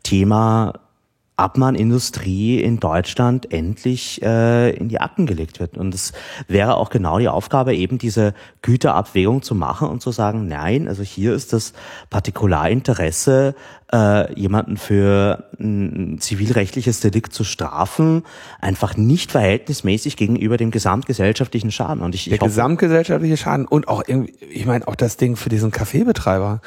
[0.03, 0.73] Thema
[1.40, 5.78] Abmahnindustrie in Deutschland endlich äh, in die Akten gelegt wird.
[5.78, 6.14] Und es
[6.48, 11.02] wäre auch genau die Aufgabe, eben diese Güterabwägung zu machen und zu sagen, nein, also
[11.02, 11.74] hier ist das
[12.10, 13.56] Partikularinteresse,
[13.91, 18.24] äh, jemanden für ein zivilrechtliches Delikt zu strafen,
[18.60, 22.03] einfach nicht verhältnismäßig gegenüber dem gesamtgesellschaftlichen Schaden.
[22.03, 25.36] Und ich, Der ich hoffe, gesamtgesellschaftliche Schaden und auch irgendwie, ich meine auch das Ding
[25.36, 26.61] für diesen Kaffeebetreiber.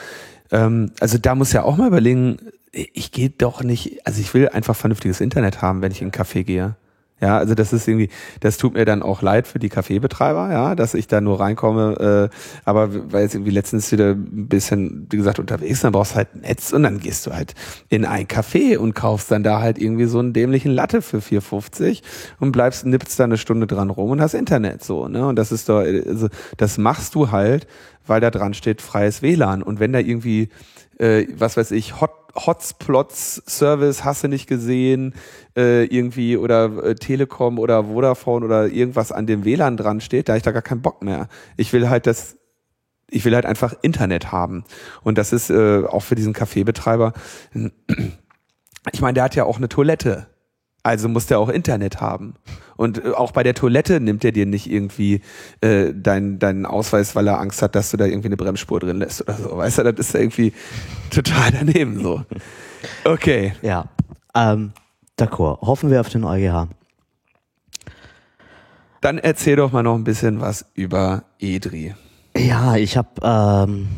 [0.51, 2.39] Ähm, also da muss ja auch mal überlegen,
[2.73, 6.12] ich gehe doch nicht, also ich will einfach vernünftiges Internet haben, wenn ich in einen
[6.12, 6.77] Café gehe.
[7.23, 8.09] Ja, also das ist irgendwie,
[8.40, 12.31] das tut mir dann auch leid für die Kaffeebetreiber, ja, dass ich da nur reinkomme,
[12.32, 16.16] äh, aber weil jetzt irgendwie letztens wieder ein bisschen, wie gesagt, unterwegs, dann brauchst du
[16.16, 17.55] halt Netz und dann gehst du halt
[17.89, 22.03] in ein Café und kaufst dann da halt irgendwie so einen dämlichen Latte für 4,50
[22.40, 25.24] und bleibst, nippst da eine Stunde dran rum und hast Internet so, ne?
[25.24, 27.69] Und das ist doch, also das machst du halt,
[28.05, 29.62] weil da dran steht freies WLAN.
[29.62, 30.49] Und wenn da irgendwie,
[31.03, 35.15] äh, was weiß ich, Hot Hotspots Service hast du nicht gesehen,
[35.55, 40.33] äh, irgendwie oder äh, Telekom oder Vodafone oder irgendwas an dem WLAN dran steht, da
[40.33, 41.29] habe ich da gar keinen Bock mehr.
[41.59, 42.39] Ich will halt das,
[43.11, 44.65] ich will halt einfach Internet haben.
[45.03, 47.12] Und das ist äh, auch für diesen Kaffeebetreiber,
[48.93, 50.29] ich meine, der hat ja auch eine Toilette.
[50.82, 52.34] Also muss der auch Internet haben.
[52.76, 55.20] Und äh, auch bei der Toilette nimmt er dir nicht irgendwie
[55.60, 58.98] äh, deinen deinen Ausweis, weil er Angst hat, dass du da irgendwie eine Bremsspur drin
[58.98, 59.56] lässt oder so.
[59.56, 60.52] Weißt du, das ist irgendwie
[61.10, 62.22] total daneben so.
[63.04, 63.52] Okay.
[63.62, 63.86] Ja.
[64.34, 64.72] Ähm,
[65.18, 65.60] D'accord.
[65.60, 66.68] Hoffen wir auf den EuGH.
[69.00, 71.94] Dann erzähl doch mal noch ein bisschen was über EDRI.
[72.36, 73.88] Ja, ich habe ähm,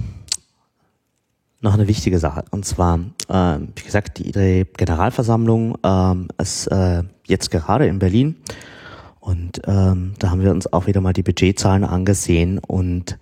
[1.64, 2.44] noch eine wichtige Sache.
[2.50, 8.36] Und zwar, äh, wie gesagt, die IDRE-Generalversammlung ähm, ist äh, jetzt gerade in Berlin.
[9.18, 13.18] Und ähm, da haben wir uns auch wieder mal die Budgetzahlen angesehen und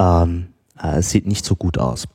[0.00, 0.48] ähm,
[0.82, 2.08] äh, es sieht nicht so gut aus.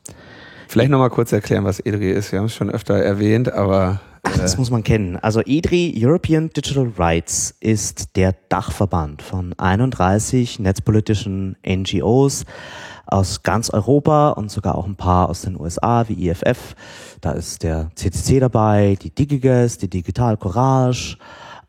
[0.68, 2.34] Vielleicht nochmal kurz erklären, was EDRI ist.
[2.34, 5.18] Wir haben es schon öfter erwähnt, aber Ach, das muss man kennen.
[5.18, 12.46] Also EDRI, European Digital Rights, ist der Dachverband von 31 netzpolitischen NGOs
[13.06, 16.74] aus ganz Europa und sogar auch ein paar aus den USA wie IFF.
[17.20, 21.18] Da ist der CCC dabei, die Digiges, die Digital Courage,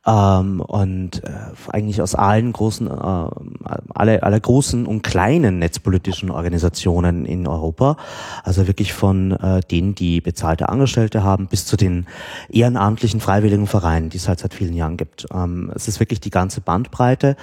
[0.06, 1.30] ähm, und äh,
[1.70, 2.90] eigentlich aus allen großen, äh,
[3.94, 7.96] alle, alle großen und kleinen netzpolitischen Organisationen in Europa,
[8.42, 12.06] also wirklich von äh, denen, die bezahlte Angestellte haben, bis zu den
[12.50, 15.26] ehrenamtlichen freiwilligen Vereinen, die es halt seit vielen Jahren gibt.
[15.32, 17.36] Ähm, es ist wirklich die ganze Bandbreite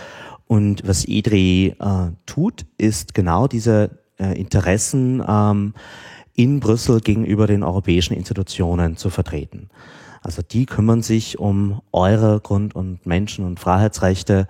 [0.47, 5.73] und was EDRI äh, tut, ist genau diese äh, Interessen ähm,
[6.35, 9.69] in Brüssel gegenüber den europäischen Institutionen zu vertreten.
[10.23, 14.47] Also die kümmern sich um eure Grund- und Menschen- und Freiheitsrechte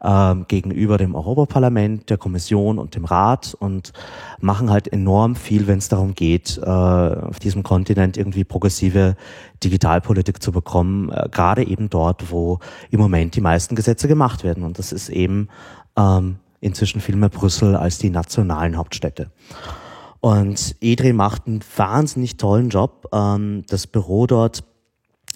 [0.00, 3.92] äh, gegenüber dem Europaparlament, der Kommission und dem Rat und
[4.40, 9.14] machen halt enorm viel, wenn es darum geht, äh, auf diesem Kontinent irgendwie progressive
[9.62, 12.58] Digitalpolitik zu bekommen, äh, gerade eben dort, wo
[12.90, 14.64] im Moment die meisten Gesetze gemacht werden.
[14.64, 15.46] Und das ist eben
[15.96, 19.30] ähm, inzwischen viel mehr Brüssel als die nationalen Hauptstädte.
[20.18, 23.08] Und EDRI macht einen wahnsinnig tollen Job.
[23.12, 24.64] Ähm, das Büro dort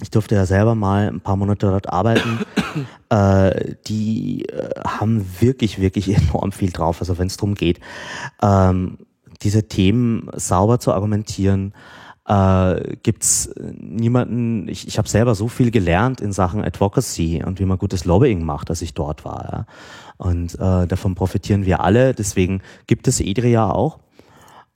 [0.00, 2.40] ich durfte ja selber mal ein paar Monate dort arbeiten.
[3.08, 7.00] äh, die äh, haben wirklich, wirklich enorm viel drauf.
[7.00, 7.80] Also wenn es darum geht,
[8.42, 8.98] ähm,
[9.42, 11.74] diese Themen sauber zu argumentieren,
[12.26, 17.64] äh, gibt's niemanden, ich, ich habe selber so viel gelernt in Sachen Advocacy und wie
[17.64, 19.48] man gutes Lobbying macht, als ich dort war.
[19.52, 19.66] Ja.
[20.18, 22.14] Und äh, davon profitieren wir alle.
[22.14, 23.98] Deswegen gibt es EDRI ja auch.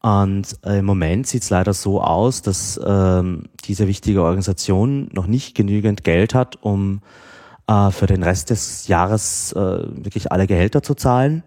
[0.03, 5.27] Und äh, im Moment sieht es leider so aus, dass ähm, diese wichtige Organisation noch
[5.27, 7.03] nicht genügend Geld hat, um
[7.67, 11.43] äh, für den Rest des Jahres äh, wirklich alle Gehälter zu zahlen.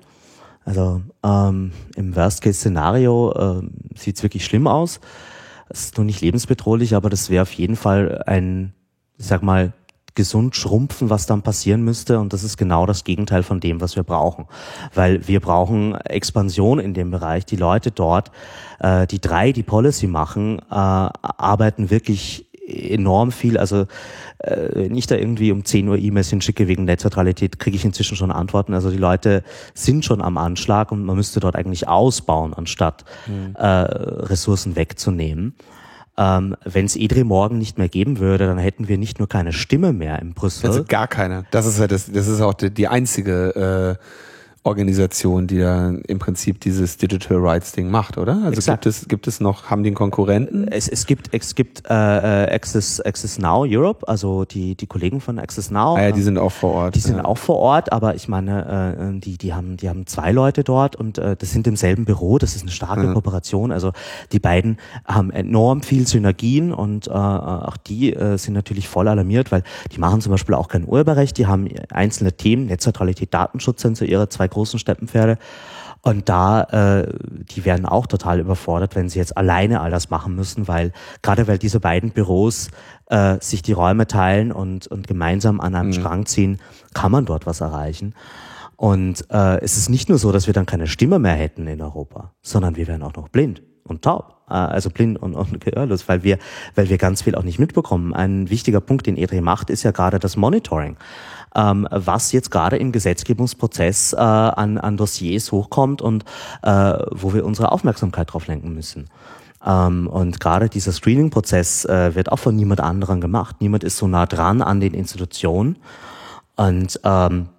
[0.65, 4.99] Also ähm, im Worst-Case-Szenario äh, sieht es wirklich schlimm aus.
[5.69, 8.73] Es ist noch nicht lebensbedrohlich, aber das wäre auf jeden Fall ein,
[9.17, 9.73] ich sag mal,
[10.15, 12.19] gesund schrumpfen, was dann passieren müsste.
[12.19, 14.45] Und das ist genau das Gegenteil von dem, was wir brauchen.
[14.93, 17.45] Weil wir brauchen Expansion in dem Bereich.
[17.45, 18.31] Die Leute dort,
[18.79, 23.57] äh, die drei, die Policy machen, äh, arbeiten wirklich enorm viel.
[23.57, 23.85] Also
[24.39, 28.15] äh, wenn ich da irgendwie um 10 Uhr E-Mails hinschicke wegen Netzneutralität, kriege ich inzwischen
[28.15, 28.73] schon Antworten.
[28.73, 33.55] Also die Leute sind schon am Anschlag und man müsste dort eigentlich ausbauen, anstatt mhm.
[33.55, 35.55] äh, Ressourcen wegzunehmen.
[36.17, 39.51] Ähm, Wenn es EDRI morgen nicht mehr geben würde, dann hätten wir nicht nur keine
[39.51, 40.67] Stimme mehr in Brüssel.
[40.67, 41.45] Also gar keine.
[41.51, 44.03] Das ist ja das, das ist auch die, die einzige äh,
[44.65, 48.37] Organisation, die da im Prinzip dieses Digital Rights Ding macht, oder?
[48.45, 48.83] Also Exakt.
[48.83, 50.69] gibt es gibt es noch, haben die einen Konkurrenten?
[50.69, 55.19] Es, es gibt es gibt äh, äh, Access Access Now Europe, also die die Kollegen
[55.19, 55.95] von Access Now.
[55.97, 56.95] Ah ja, die sind auch vor Ort.
[56.95, 57.25] Die sind ja.
[57.25, 60.95] auch vor Ort, aber ich meine, äh, die die haben die haben zwei Leute dort
[60.95, 62.37] und äh, das sind im selben Büro.
[62.37, 63.13] Das ist eine starke ja.
[63.13, 63.73] Kooperation.
[63.73, 63.91] Also
[64.31, 69.51] die beiden haben enorm viel Synergien und äh, auch die äh, sind natürlich voll alarmiert,
[69.51, 71.37] weil die machen zum Beispiel auch kein Urheberrecht.
[71.37, 75.37] Die haben einzelne Themen, Netzneutralität, Datenschutz sind so ihre zwei großen Steppenpferde.
[76.01, 77.13] Und da, äh,
[77.55, 81.47] die werden auch total überfordert, wenn sie jetzt alleine all das machen müssen, weil gerade
[81.47, 82.71] weil diese beiden Büros
[83.07, 85.93] äh, sich die Räume teilen und, und gemeinsam an einem mhm.
[85.93, 86.59] Strang ziehen,
[86.93, 88.15] kann man dort was erreichen.
[88.75, 91.81] Und äh, es ist nicht nur so, dass wir dann keine Stimme mehr hätten in
[91.81, 93.61] Europa, sondern wir wären auch noch blind.
[93.85, 96.37] Und taub, äh, also blind und, und gehörlos, weil wir,
[96.75, 98.13] weil wir ganz viel auch nicht mitbekommen.
[98.13, 100.97] Ein wichtiger Punkt, den EDRE macht, ist ja gerade das Monitoring
[101.55, 106.25] ähm, was jetzt gerade im Gesetzgebungsprozess äh, an, an Dossiers hochkommt und
[106.63, 109.09] äh, wo wir unsere Aufmerksamkeit drauf lenken müssen.
[109.65, 113.57] Ähm, und gerade dieser Screening-Prozess äh, wird auch von niemand anderem gemacht.
[113.59, 115.77] Niemand ist so nah dran an den Institutionen.
[116.55, 117.49] Und ähm,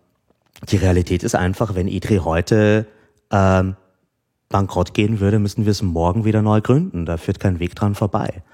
[0.69, 2.87] die Realität ist einfach, wenn IDRI heute
[3.31, 3.77] ähm,
[4.55, 7.06] bankrott gehen würde, müssen wir es morgen wieder neu gründen.
[7.06, 8.44] Da führt kein Weg dran vorbei.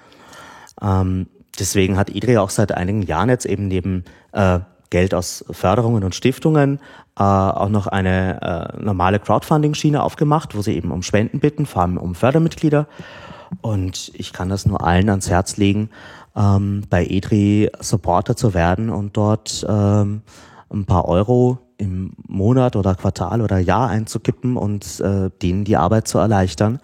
[0.81, 1.27] Ähm,
[1.59, 6.15] deswegen hat IDRI auch seit einigen Jahren jetzt eben neben äh, Geld aus Förderungen und
[6.15, 6.79] Stiftungen
[7.19, 11.83] äh, auch noch eine äh, normale Crowdfunding-Schiene aufgemacht, wo sie eben um Spenden bitten, vor
[11.83, 12.87] allem um Fördermitglieder.
[13.61, 15.91] Und ich kann das nur allen ans Herz legen,
[16.35, 20.23] ähm, bei EDRI Supporter zu werden und dort ähm,
[20.73, 26.07] ein paar Euro im Monat oder Quartal oder Jahr einzukippen und äh, denen die Arbeit
[26.07, 26.79] zu erleichtern.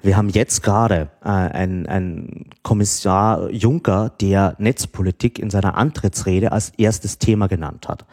[0.00, 6.70] Wir haben jetzt gerade äh, einen, einen Kommissar Juncker, der Netzpolitik in seiner Antrittsrede als
[6.76, 8.04] erstes Thema genannt hat.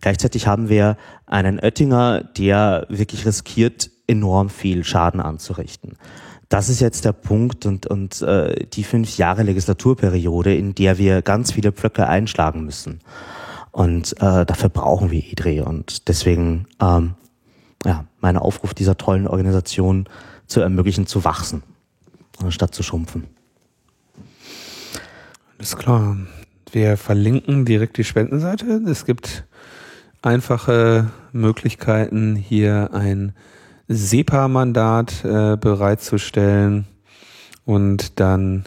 [0.00, 5.96] Gleichzeitig haben wir einen Oettinger, der wirklich riskiert, enorm viel Schaden anzurichten.
[6.48, 11.22] Das ist jetzt der Punkt und, und äh, die fünf Jahre Legislaturperiode, in der wir
[11.22, 13.00] ganz viele Pflöcke einschlagen müssen.
[13.76, 15.62] Und äh, dafür brauchen wir IDRE.
[15.62, 17.14] Und deswegen ähm,
[17.84, 20.08] ja, mein Aufruf dieser tollen Organisation,
[20.46, 21.62] zu ermöglichen, zu wachsen,
[22.42, 23.24] anstatt zu schrumpfen.
[25.58, 26.16] Alles klar.
[26.72, 28.80] Wir verlinken direkt die Spendenseite.
[28.88, 29.44] Es gibt
[30.22, 33.34] einfache Möglichkeiten, hier ein
[33.88, 36.86] SEPA-Mandat äh, bereitzustellen.
[37.66, 38.64] Und dann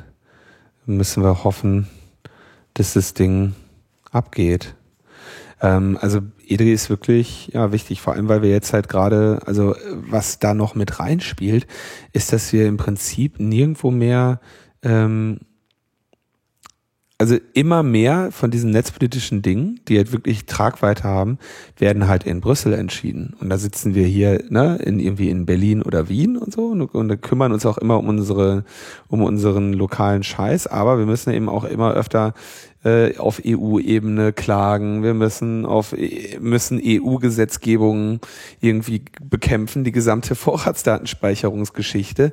[0.86, 1.88] müssen wir hoffen,
[2.76, 3.56] dass das Ding
[4.12, 4.76] abgeht.
[5.62, 9.76] Ähm, also EDRI ist wirklich ja wichtig, vor allem weil wir jetzt halt gerade, also
[9.94, 11.68] was da noch mit reinspielt,
[12.14, 14.40] ist, dass wir im Prinzip nirgendwo mehr
[14.84, 15.40] ähm,
[17.20, 21.38] also immer mehr von diesen netzpolitischen Dingen, die halt wirklich Tragweite haben,
[21.78, 23.36] werden halt in Brüssel entschieden.
[23.42, 26.82] Und da sitzen wir hier, ne, in irgendwie in Berlin oder Wien und so und,
[26.82, 28.64] und kümmern uns auch immer um unsere,
[29.10, 30.68] um unseren lokalen Scheiß.
[30.68, 32.34] Aber wir müssen eben auch immer öfter
[32.84, 35.04] äh, auf EU-Ebene klagen.
[35.04, 35.94] Wir müssen auf
[36.40, 38.22] müssen EU-Gesetzgebungen
[38.62, 39.84] irgendwie bekämpfen.
[39.84, 42.32] Die gesamte Vorratsdatenspeicherungsgeschichte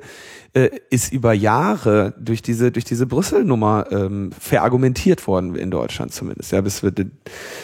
[0.53, 6.51] äh, ist über Jahre durch diese durch diese Brüssel-Nummer ähm, verargumentiert worden in Deutschland zumindest.
[6.51, 6.93] Ja, bis wir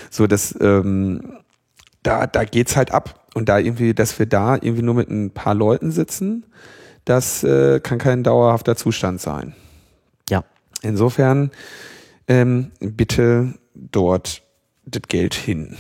[0.10, 1.38] so dass ähm,
[2.04, 5.32] da da geht's halt ab und da irgendwie, dass wir da irgendwie nur mit ein
[5.32, 6.46] paar Leuten sitzen,
[7.06, 9.56] das äh, kann kein dauerhafter Zustand sein.
[10.30, 10.44] Ja.
[10.82, 11.52] Insofern
[12.28, 14.42] ähm, bitte dort
[14.86, 15.78] das Geld hin.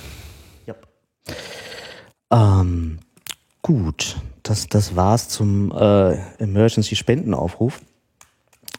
[0.66, 0.76] Ja.
[2.32, 3.00] Ähm,
[3.62, 7.82] gut, das, das war's zum äh, Emergency-Spendenaufruf.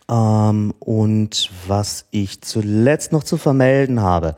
[0.09, 4.37] Ähm, und was ich zuletzt noch zu vermelden habe,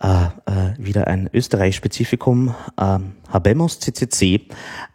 [0.00, 2.54] äh, äh, wieder ein Österreich-Spezifikum.
[2.76, 2.98] Äh,
[3.32, 4.48] Habemos CCC.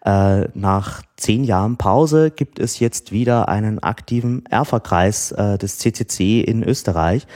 [0.05, 6.41] Äh, nach zehn Jahren Pause gibt es jetzt wieder einen aktiven Erfa-Kreis äh, des CCC
[6.41, 7.27] in Österreich.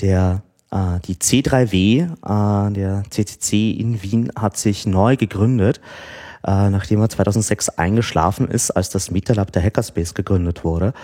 [0.00, 5.80] Der äh, die C3W, äh, der CCC in Wien, hat sich neu gegründet
[6.46, 10.94] äh, nachdem er 2006 eingeschlafen ist, als das MetaLab der Hackerspace gegründet wurde.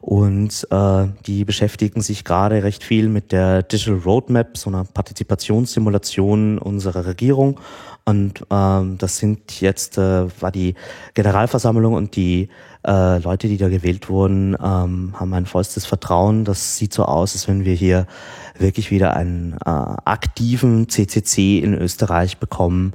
[0.00, 6.58] Und äh, die beschäftigen sich gerade recht viel mit der Digital Roadmap, so einer Partizipationssimulation
[6.58, 7.60] unserer Regierung.
[8.04, 10.74] Und ähm, das sind jetzt, äh, war die
[11.12, 12.48] Generalversammlung und die
[12.86, 16.44] äh, Leute, die da gewählt wurden, ähm, haben ein vollstes Vertrauen.
[16.44, 18.06] Das sieht so aus, als wenn wir hier
[18.56, 22.94] wirklich wieder einen äh, aktiven CCC in Österreich bekommen.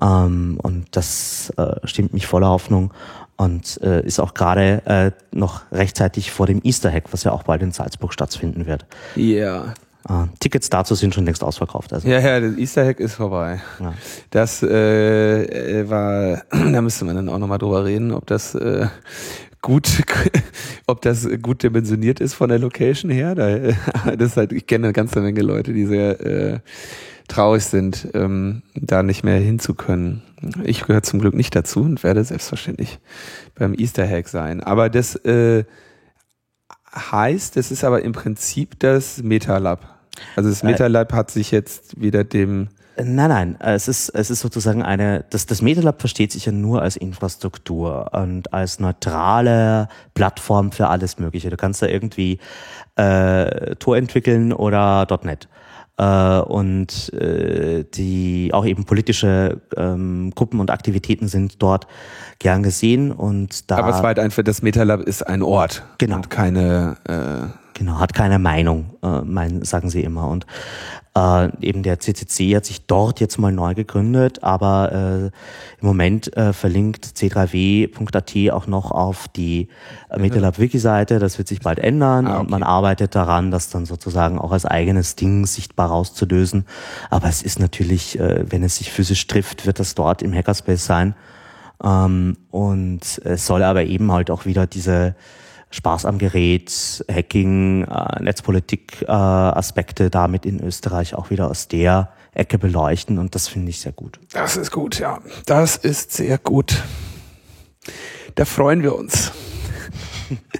[0.00, 2.94] Ähm, und das äh, stimmt mich voller Hoffnung
[3.36, 7.42] und äh, ist auch gerade äh, noch rechtzeitig vor dem Easter Hack, was ja auch
[7.42, 8.86] bald in Salzburg stattfinden wird.
[9.16, 9.24] Ja.
[9.24, 9.74] Yeah.
[10.08, 11.92] Äh, Tickets dazu sind schon längst ausverkauft.
[11.92, 12.06] Also.
[12.08, 13.60] Ja, ja, das Easter Hack ist vorbei.
[13.80, 13.94] Ja.
[14.30, 18.86] Das äh, äh war, da müsste man dann auch nochmal drüber reden, ob das äh,
[19.62, 19.88] gut,
[20.86, 23.34] ob das gut dimensioniert ist von der Location her.
[23.34, 23.58] Da,
[24.16, 26.58] das ist halt, ich kenne eine ganze Menge Leute, die sehr äh,
[27.28, 30.22] traurig sind, ähm, da nicht mehr hinzukönnen.
[30.62, 32.98] Ich gehöre zum Glück nicht dazu und werde selbstverständlich
[33.54, 34.62] beim Easter Hack sein.
[34.62, 35.64] Aber das äh,
[36.94, 39.88] heißt, das ist aber im Prinzip das MetaLab.
[40.36, 44.38] Also das äh, MetaLab hat sich jetzt wieder dem Nein, nein, es ist, es ist
[44.38, 50.70] sozusagen eine, das, das MetaLab versteht sich ja nur als Infrastruktur und als neutrale Plattform
[50.70, 51.50] für alles Mögliche.
[51.50, 52.38] Du kannst da irgendwie
[52.94, 55.48] äh, Tor entwickeln oder .NET.
[55.96, 61.86] äh, und äh, die auch eben politische ähm, Gruppen und Aktivitäten sind dort
[62.38, 66.16] gern gesehen und da Aber es war halt einfach, das MetaLab ist ein Ort Genau.
[66.16, 70.28] und keine äh, Genau, hat keine Meinung, äh, mein, sagen sie immer.
[70.28, 70.46] Und
[71.16, 75.24] äh, eben der CCC hat sich dort jetzt mal neu gegründet, aber äh,
[75.80, 79.68] im Moment äh, verlinkt c3w.at auch noch auf die
[80.08, 81.18] äh, MetaLab Wiki-Seite.
[81.18, 84.66] Das wird sich bald ändern Ah, und man arbeitet daran, das dann sozusagen auch als
[84.66, 86.66] eigenes Ding sichtbar rauszulösen.
[87.10, 90.84] Aber es ist natürlich, äh, wenn es sich physisch trifft, wird das dort im Hackerspace
[90.84, 91.14] sein.
[91.82, 95.14] Ähm, und es soll aber eben halt auch wieder diese
[95.74, 102.12] Spaß am Gerät, Hacking, äh, Netzpolitik äh, Aspekte damit in Österreich auch wieder aus der
[102.32, 104.20] Ecke beleuchten und das finde ich sehr gut.
[104.32, 105.18] Das ist gut, ja.
[105.46, 106.80] Das ist sehr gut.
[108.36, 109.32] Da freuen wir uns.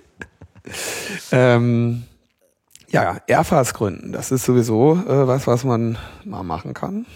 [1.30, 2.02] ähm,
[2.88, 7.06] ja, Airfast gründen, das ist sowieso äh, was, was man mal machen kann.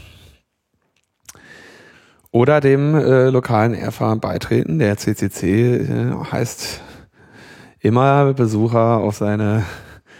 [2.30, 4.78] Oder dem äh, lokalen Airfar beitreten.
[4.78, 6.82] Der CCC äh, heißt
[7.80, 9.64] immer Besucher auf seine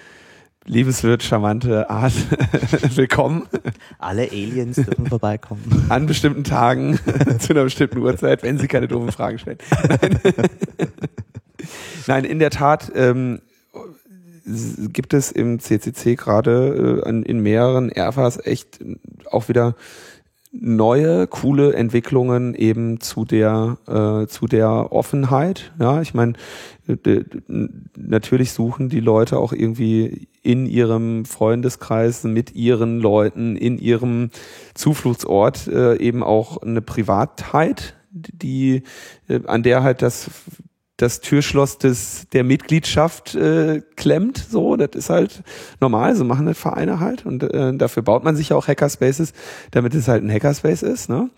[0.65, 2.13] liebenswert charmante Art
[2.97, 3.47] willkommen
[3.99, 5.87] Alle Aliens dürfen vorbeikommen.
[5.89, 6.99] an bestimmten Tagen
[7.39, 9.59] zu einer bestimmten Uhrzeit, wenn sie keine doofen Fragen stellen.
[10.01, 10.21] Nein,
[12.07, 13.41] Nein in der Tat ähm,
[14.93, 18.79] gibt es im CCC gerade äh, in mehreren Airfas echt
[19.31, 19.75] auch wieder
[20.61, 25.73] neue coole Entwicklungen eben zu der äh, zu der Offenheit.
[25.79, 26.35] Ja, ich meine,
[26.87, 27.25] äh,
[27.97, 34.31] natürlich suchen die Leute auch irgendwie in ihrem Freundeskreis mit ihren Leuten in ihrem
[34.75, 38.83] Zufluchtsort äh, eben auch eine Privatheit, die
[39.29, 40.31] äh, an der halt das
[40.99, 44.37] das Türschloss des der Mitgliedschaft äh, klemmt.
[44.37, 45.43] So, das ist halt
[45.81, 46.15] normal.
[46.17, 49.33] So machen das Vereine halt und äh, dafür baut man sich ja auch Hackerspaces,
[49.71, 51.09] damit es halt ein Hackerspace ist.
[51.09, 51.31] Ne?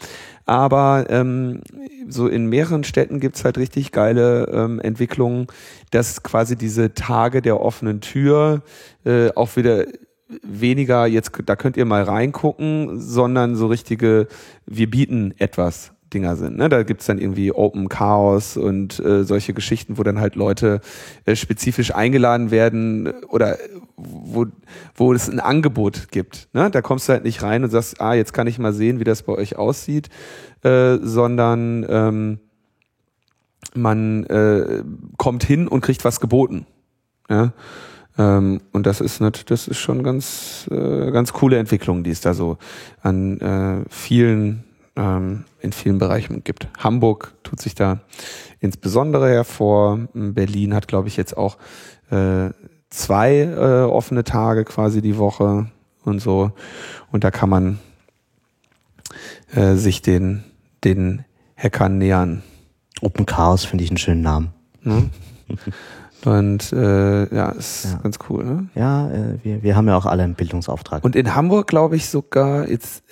[0.47, 1.61] Aber ähm,
[2.09, 5.47] so in mehreren Städten gibt's halt richtig geile ähm, Entwicklungen,
[5.91, 8.62] dass quasi diese Tage der offenen Tür
[9.05, 9.85] äh, auch wieder
[10.43, 14.27] weniger jetzt, da könnt ihr mal reingucken, sondern so richtige,
[14.65, 16.57] wir bieten etwas Dinger sind.
[16.57, 16.69] Ne?
[16.69, 20.81] Da gibt's dann irgendwie Open Chaos und äh, solche Geschichten, wo dann halt Leute
[21.24, 23.59] äh, spezifisch eingeladen werden äh, oder
[23.97, 24.47] wo,
[24.95, 26.49] wo es ein Angebot gibt.
[26.53, 26.70] Ne?
[26.70, 29.05] Da kommst du halt nicht rein und sagst, ah, jetzt kann ich mal sehen, wie
[29.05, 30.09] das bei euch aussieht,
[30.62, 32.39] äh, sondern ähm,
[33.74, 34.82] man äh,
[35.16, 36.66] kommt hin und kriegt was geboten.
[37.28, 37.53] Ja?
[38.19, 42.20] Ähm, und das ist nicht, das ist schon ganz, äh, ganz coole Entwicklung, die es
[42.20, 42.59] da so
[43.03, 44.65] an äh, vielen,
[45.01, 46.68] ähm, in vielen Bereichen gibt.
[46.78, 48.01] Hamburg tut sich da
[48.60, 49.98] insbesondere hervor.
[50.12, 51.56] Berlin hat, glaube ich, jetzt auch
[52.10, 52.51] äh,
[52.90, 55.70] zwei äh, offene Tage quasi die Woche
[56.05, 56.52] und so.
[57.10, 57.78] Und da kann man
[59.55, 60.44] äh, sich den,
[60.85, 61.24] den
[61.56, 62.43] Hackern nähern.
[63.01, 64.51] Open Chaos finde ich einen schönen Namen.
[64.82, 65.09] Ne?
[66.24, 67.98] Und äh, ja, ist Ja.
[68.02, 68.44] ganz cool.
[68.44, 68.68] Ne?
[68.74, 71.02] Ja, äh, wir, wir haben ja auch alle einen Bildungsauftrag.
[71.02, 73.02] Und in Hamburg glaube ich sogar, jetzt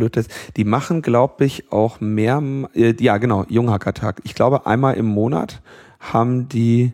[0.00, 2.42] ist blöd, das, die machen glaube ich auch mehr,
[2.74, 4.20] äh, ja genau, Junghackertag.
[4.24, 5.60] Ich glaube einmal im Monat
[5.98, 6.92] haben die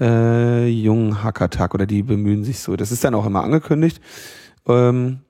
[0.00, 2.76] äh, Junghackertag oder die bemühen sich so.
[2.76, 4.00] Das ist dann auch immer angekündigt.
[4.66, 5.20] Ähm,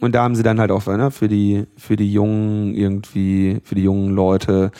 [0.00, 3.74] und da haben sie dann halt auch ne, für die für die jungen irgendwie für
[3.74, 4.70] die jungen Leute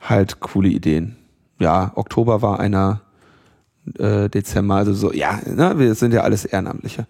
[0.00, 1.16] halt coole Ideen.
[1.58, 3.00] Ja, Oktober war einer,
[3.98, 7.06] äh, Dezember, also so, ja, ne, wir sind ja alles Ehrenamtliche.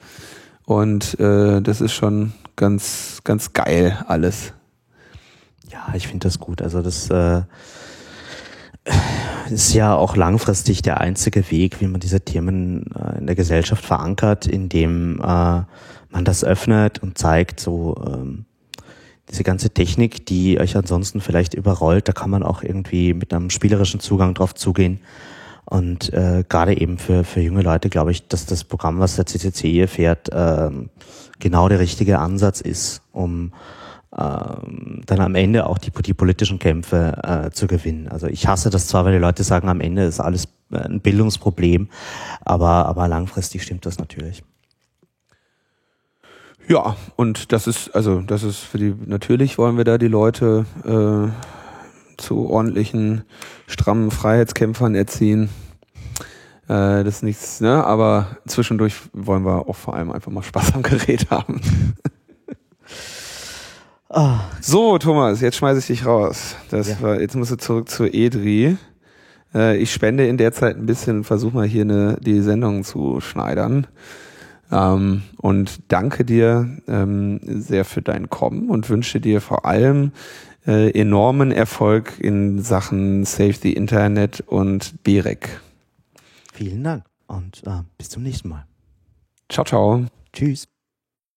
[0.65, 4.53] Und äh, das ist schon ganz, ganz geil alles.
[5.71, 6.61] Ja, ich finde das gut.
[6.61, 7.43] Also das äh,
[9.51, 13.85] ist ja auch langfristig der einzige Weg, wie man diese Themen äh, in der Gesellschaft
[13.85, 18.45] verankert, indem äh, man das öffnet und zeigt, so ähm,
[19.31, 23.51] diese ganze Technik, die euch ansonsten vielleicht überrollt, da kann man auch irgendwie mit einem
[23.51, 25.01] spielerischen Zugang drauf zugehen.
[25.67, 29.27] Und äh, gerade eben für, für junge Leute glaube ich, dass das Programm, was der
[29.27, 30.89] CCC hier fährt, ähm,
[31.39, 33.53] genau der richtige Ansatz ist, um
[34.17, 38.09] ähm, dann am Ende auch die, die politischen Kämpfe äh, zu gewinnen.
[38.09, 41.01] Also ich hasse das zwar, weil die Leute sagen, am Ende ist alles äh, ein
[41.01, 41.89] Bildungsproblem,
[42.41, 44.43] aber, aber langfristig stimmt das natürlich.
[46.69, 50.67] Ja, und das ist, also das ist für die, natürlich wollen wir da die Leute
[50.85, 53.23] äh, zu ordentlichen,
[53.67, 55.49] strammen Freiheitskämpfern erziehen.
[56.69, 57.83] Äh, das ist nichts, ne?
[57.85, 61.61] Aber zwischendurch wollen wir auch vor allem einfach mal Spaß am Gerät haben.
[64.11, 64.35] oh.
[64.61, 66.57] So, Thomas, jetzt schmeiße ich dich raus.
[66.71, 67.01] Das ja.
[67.01, 68.77] war, jetzt musst du zurück zur Edri.
[69.55, 73.21] Äh, ich spende in der Zeit ein bisschen, versuche mal hier eine, die Sendung zu
[73.23, 73.87] schneidern.
[74.71, 80.13] Ähm, und danke dir ähm, sehr für dein Kommen und wünsche dir vor allem
[80.67, 85.49] äh, enormen Erfolg in Sachen Save the Internet und BEREC.
[86.59, 88.67] Vielen Dank und äh, bis zum nächsten Mal.
[89.49, 90.05] Ciao, ciao.
[90.33, 90.67] Tschüss.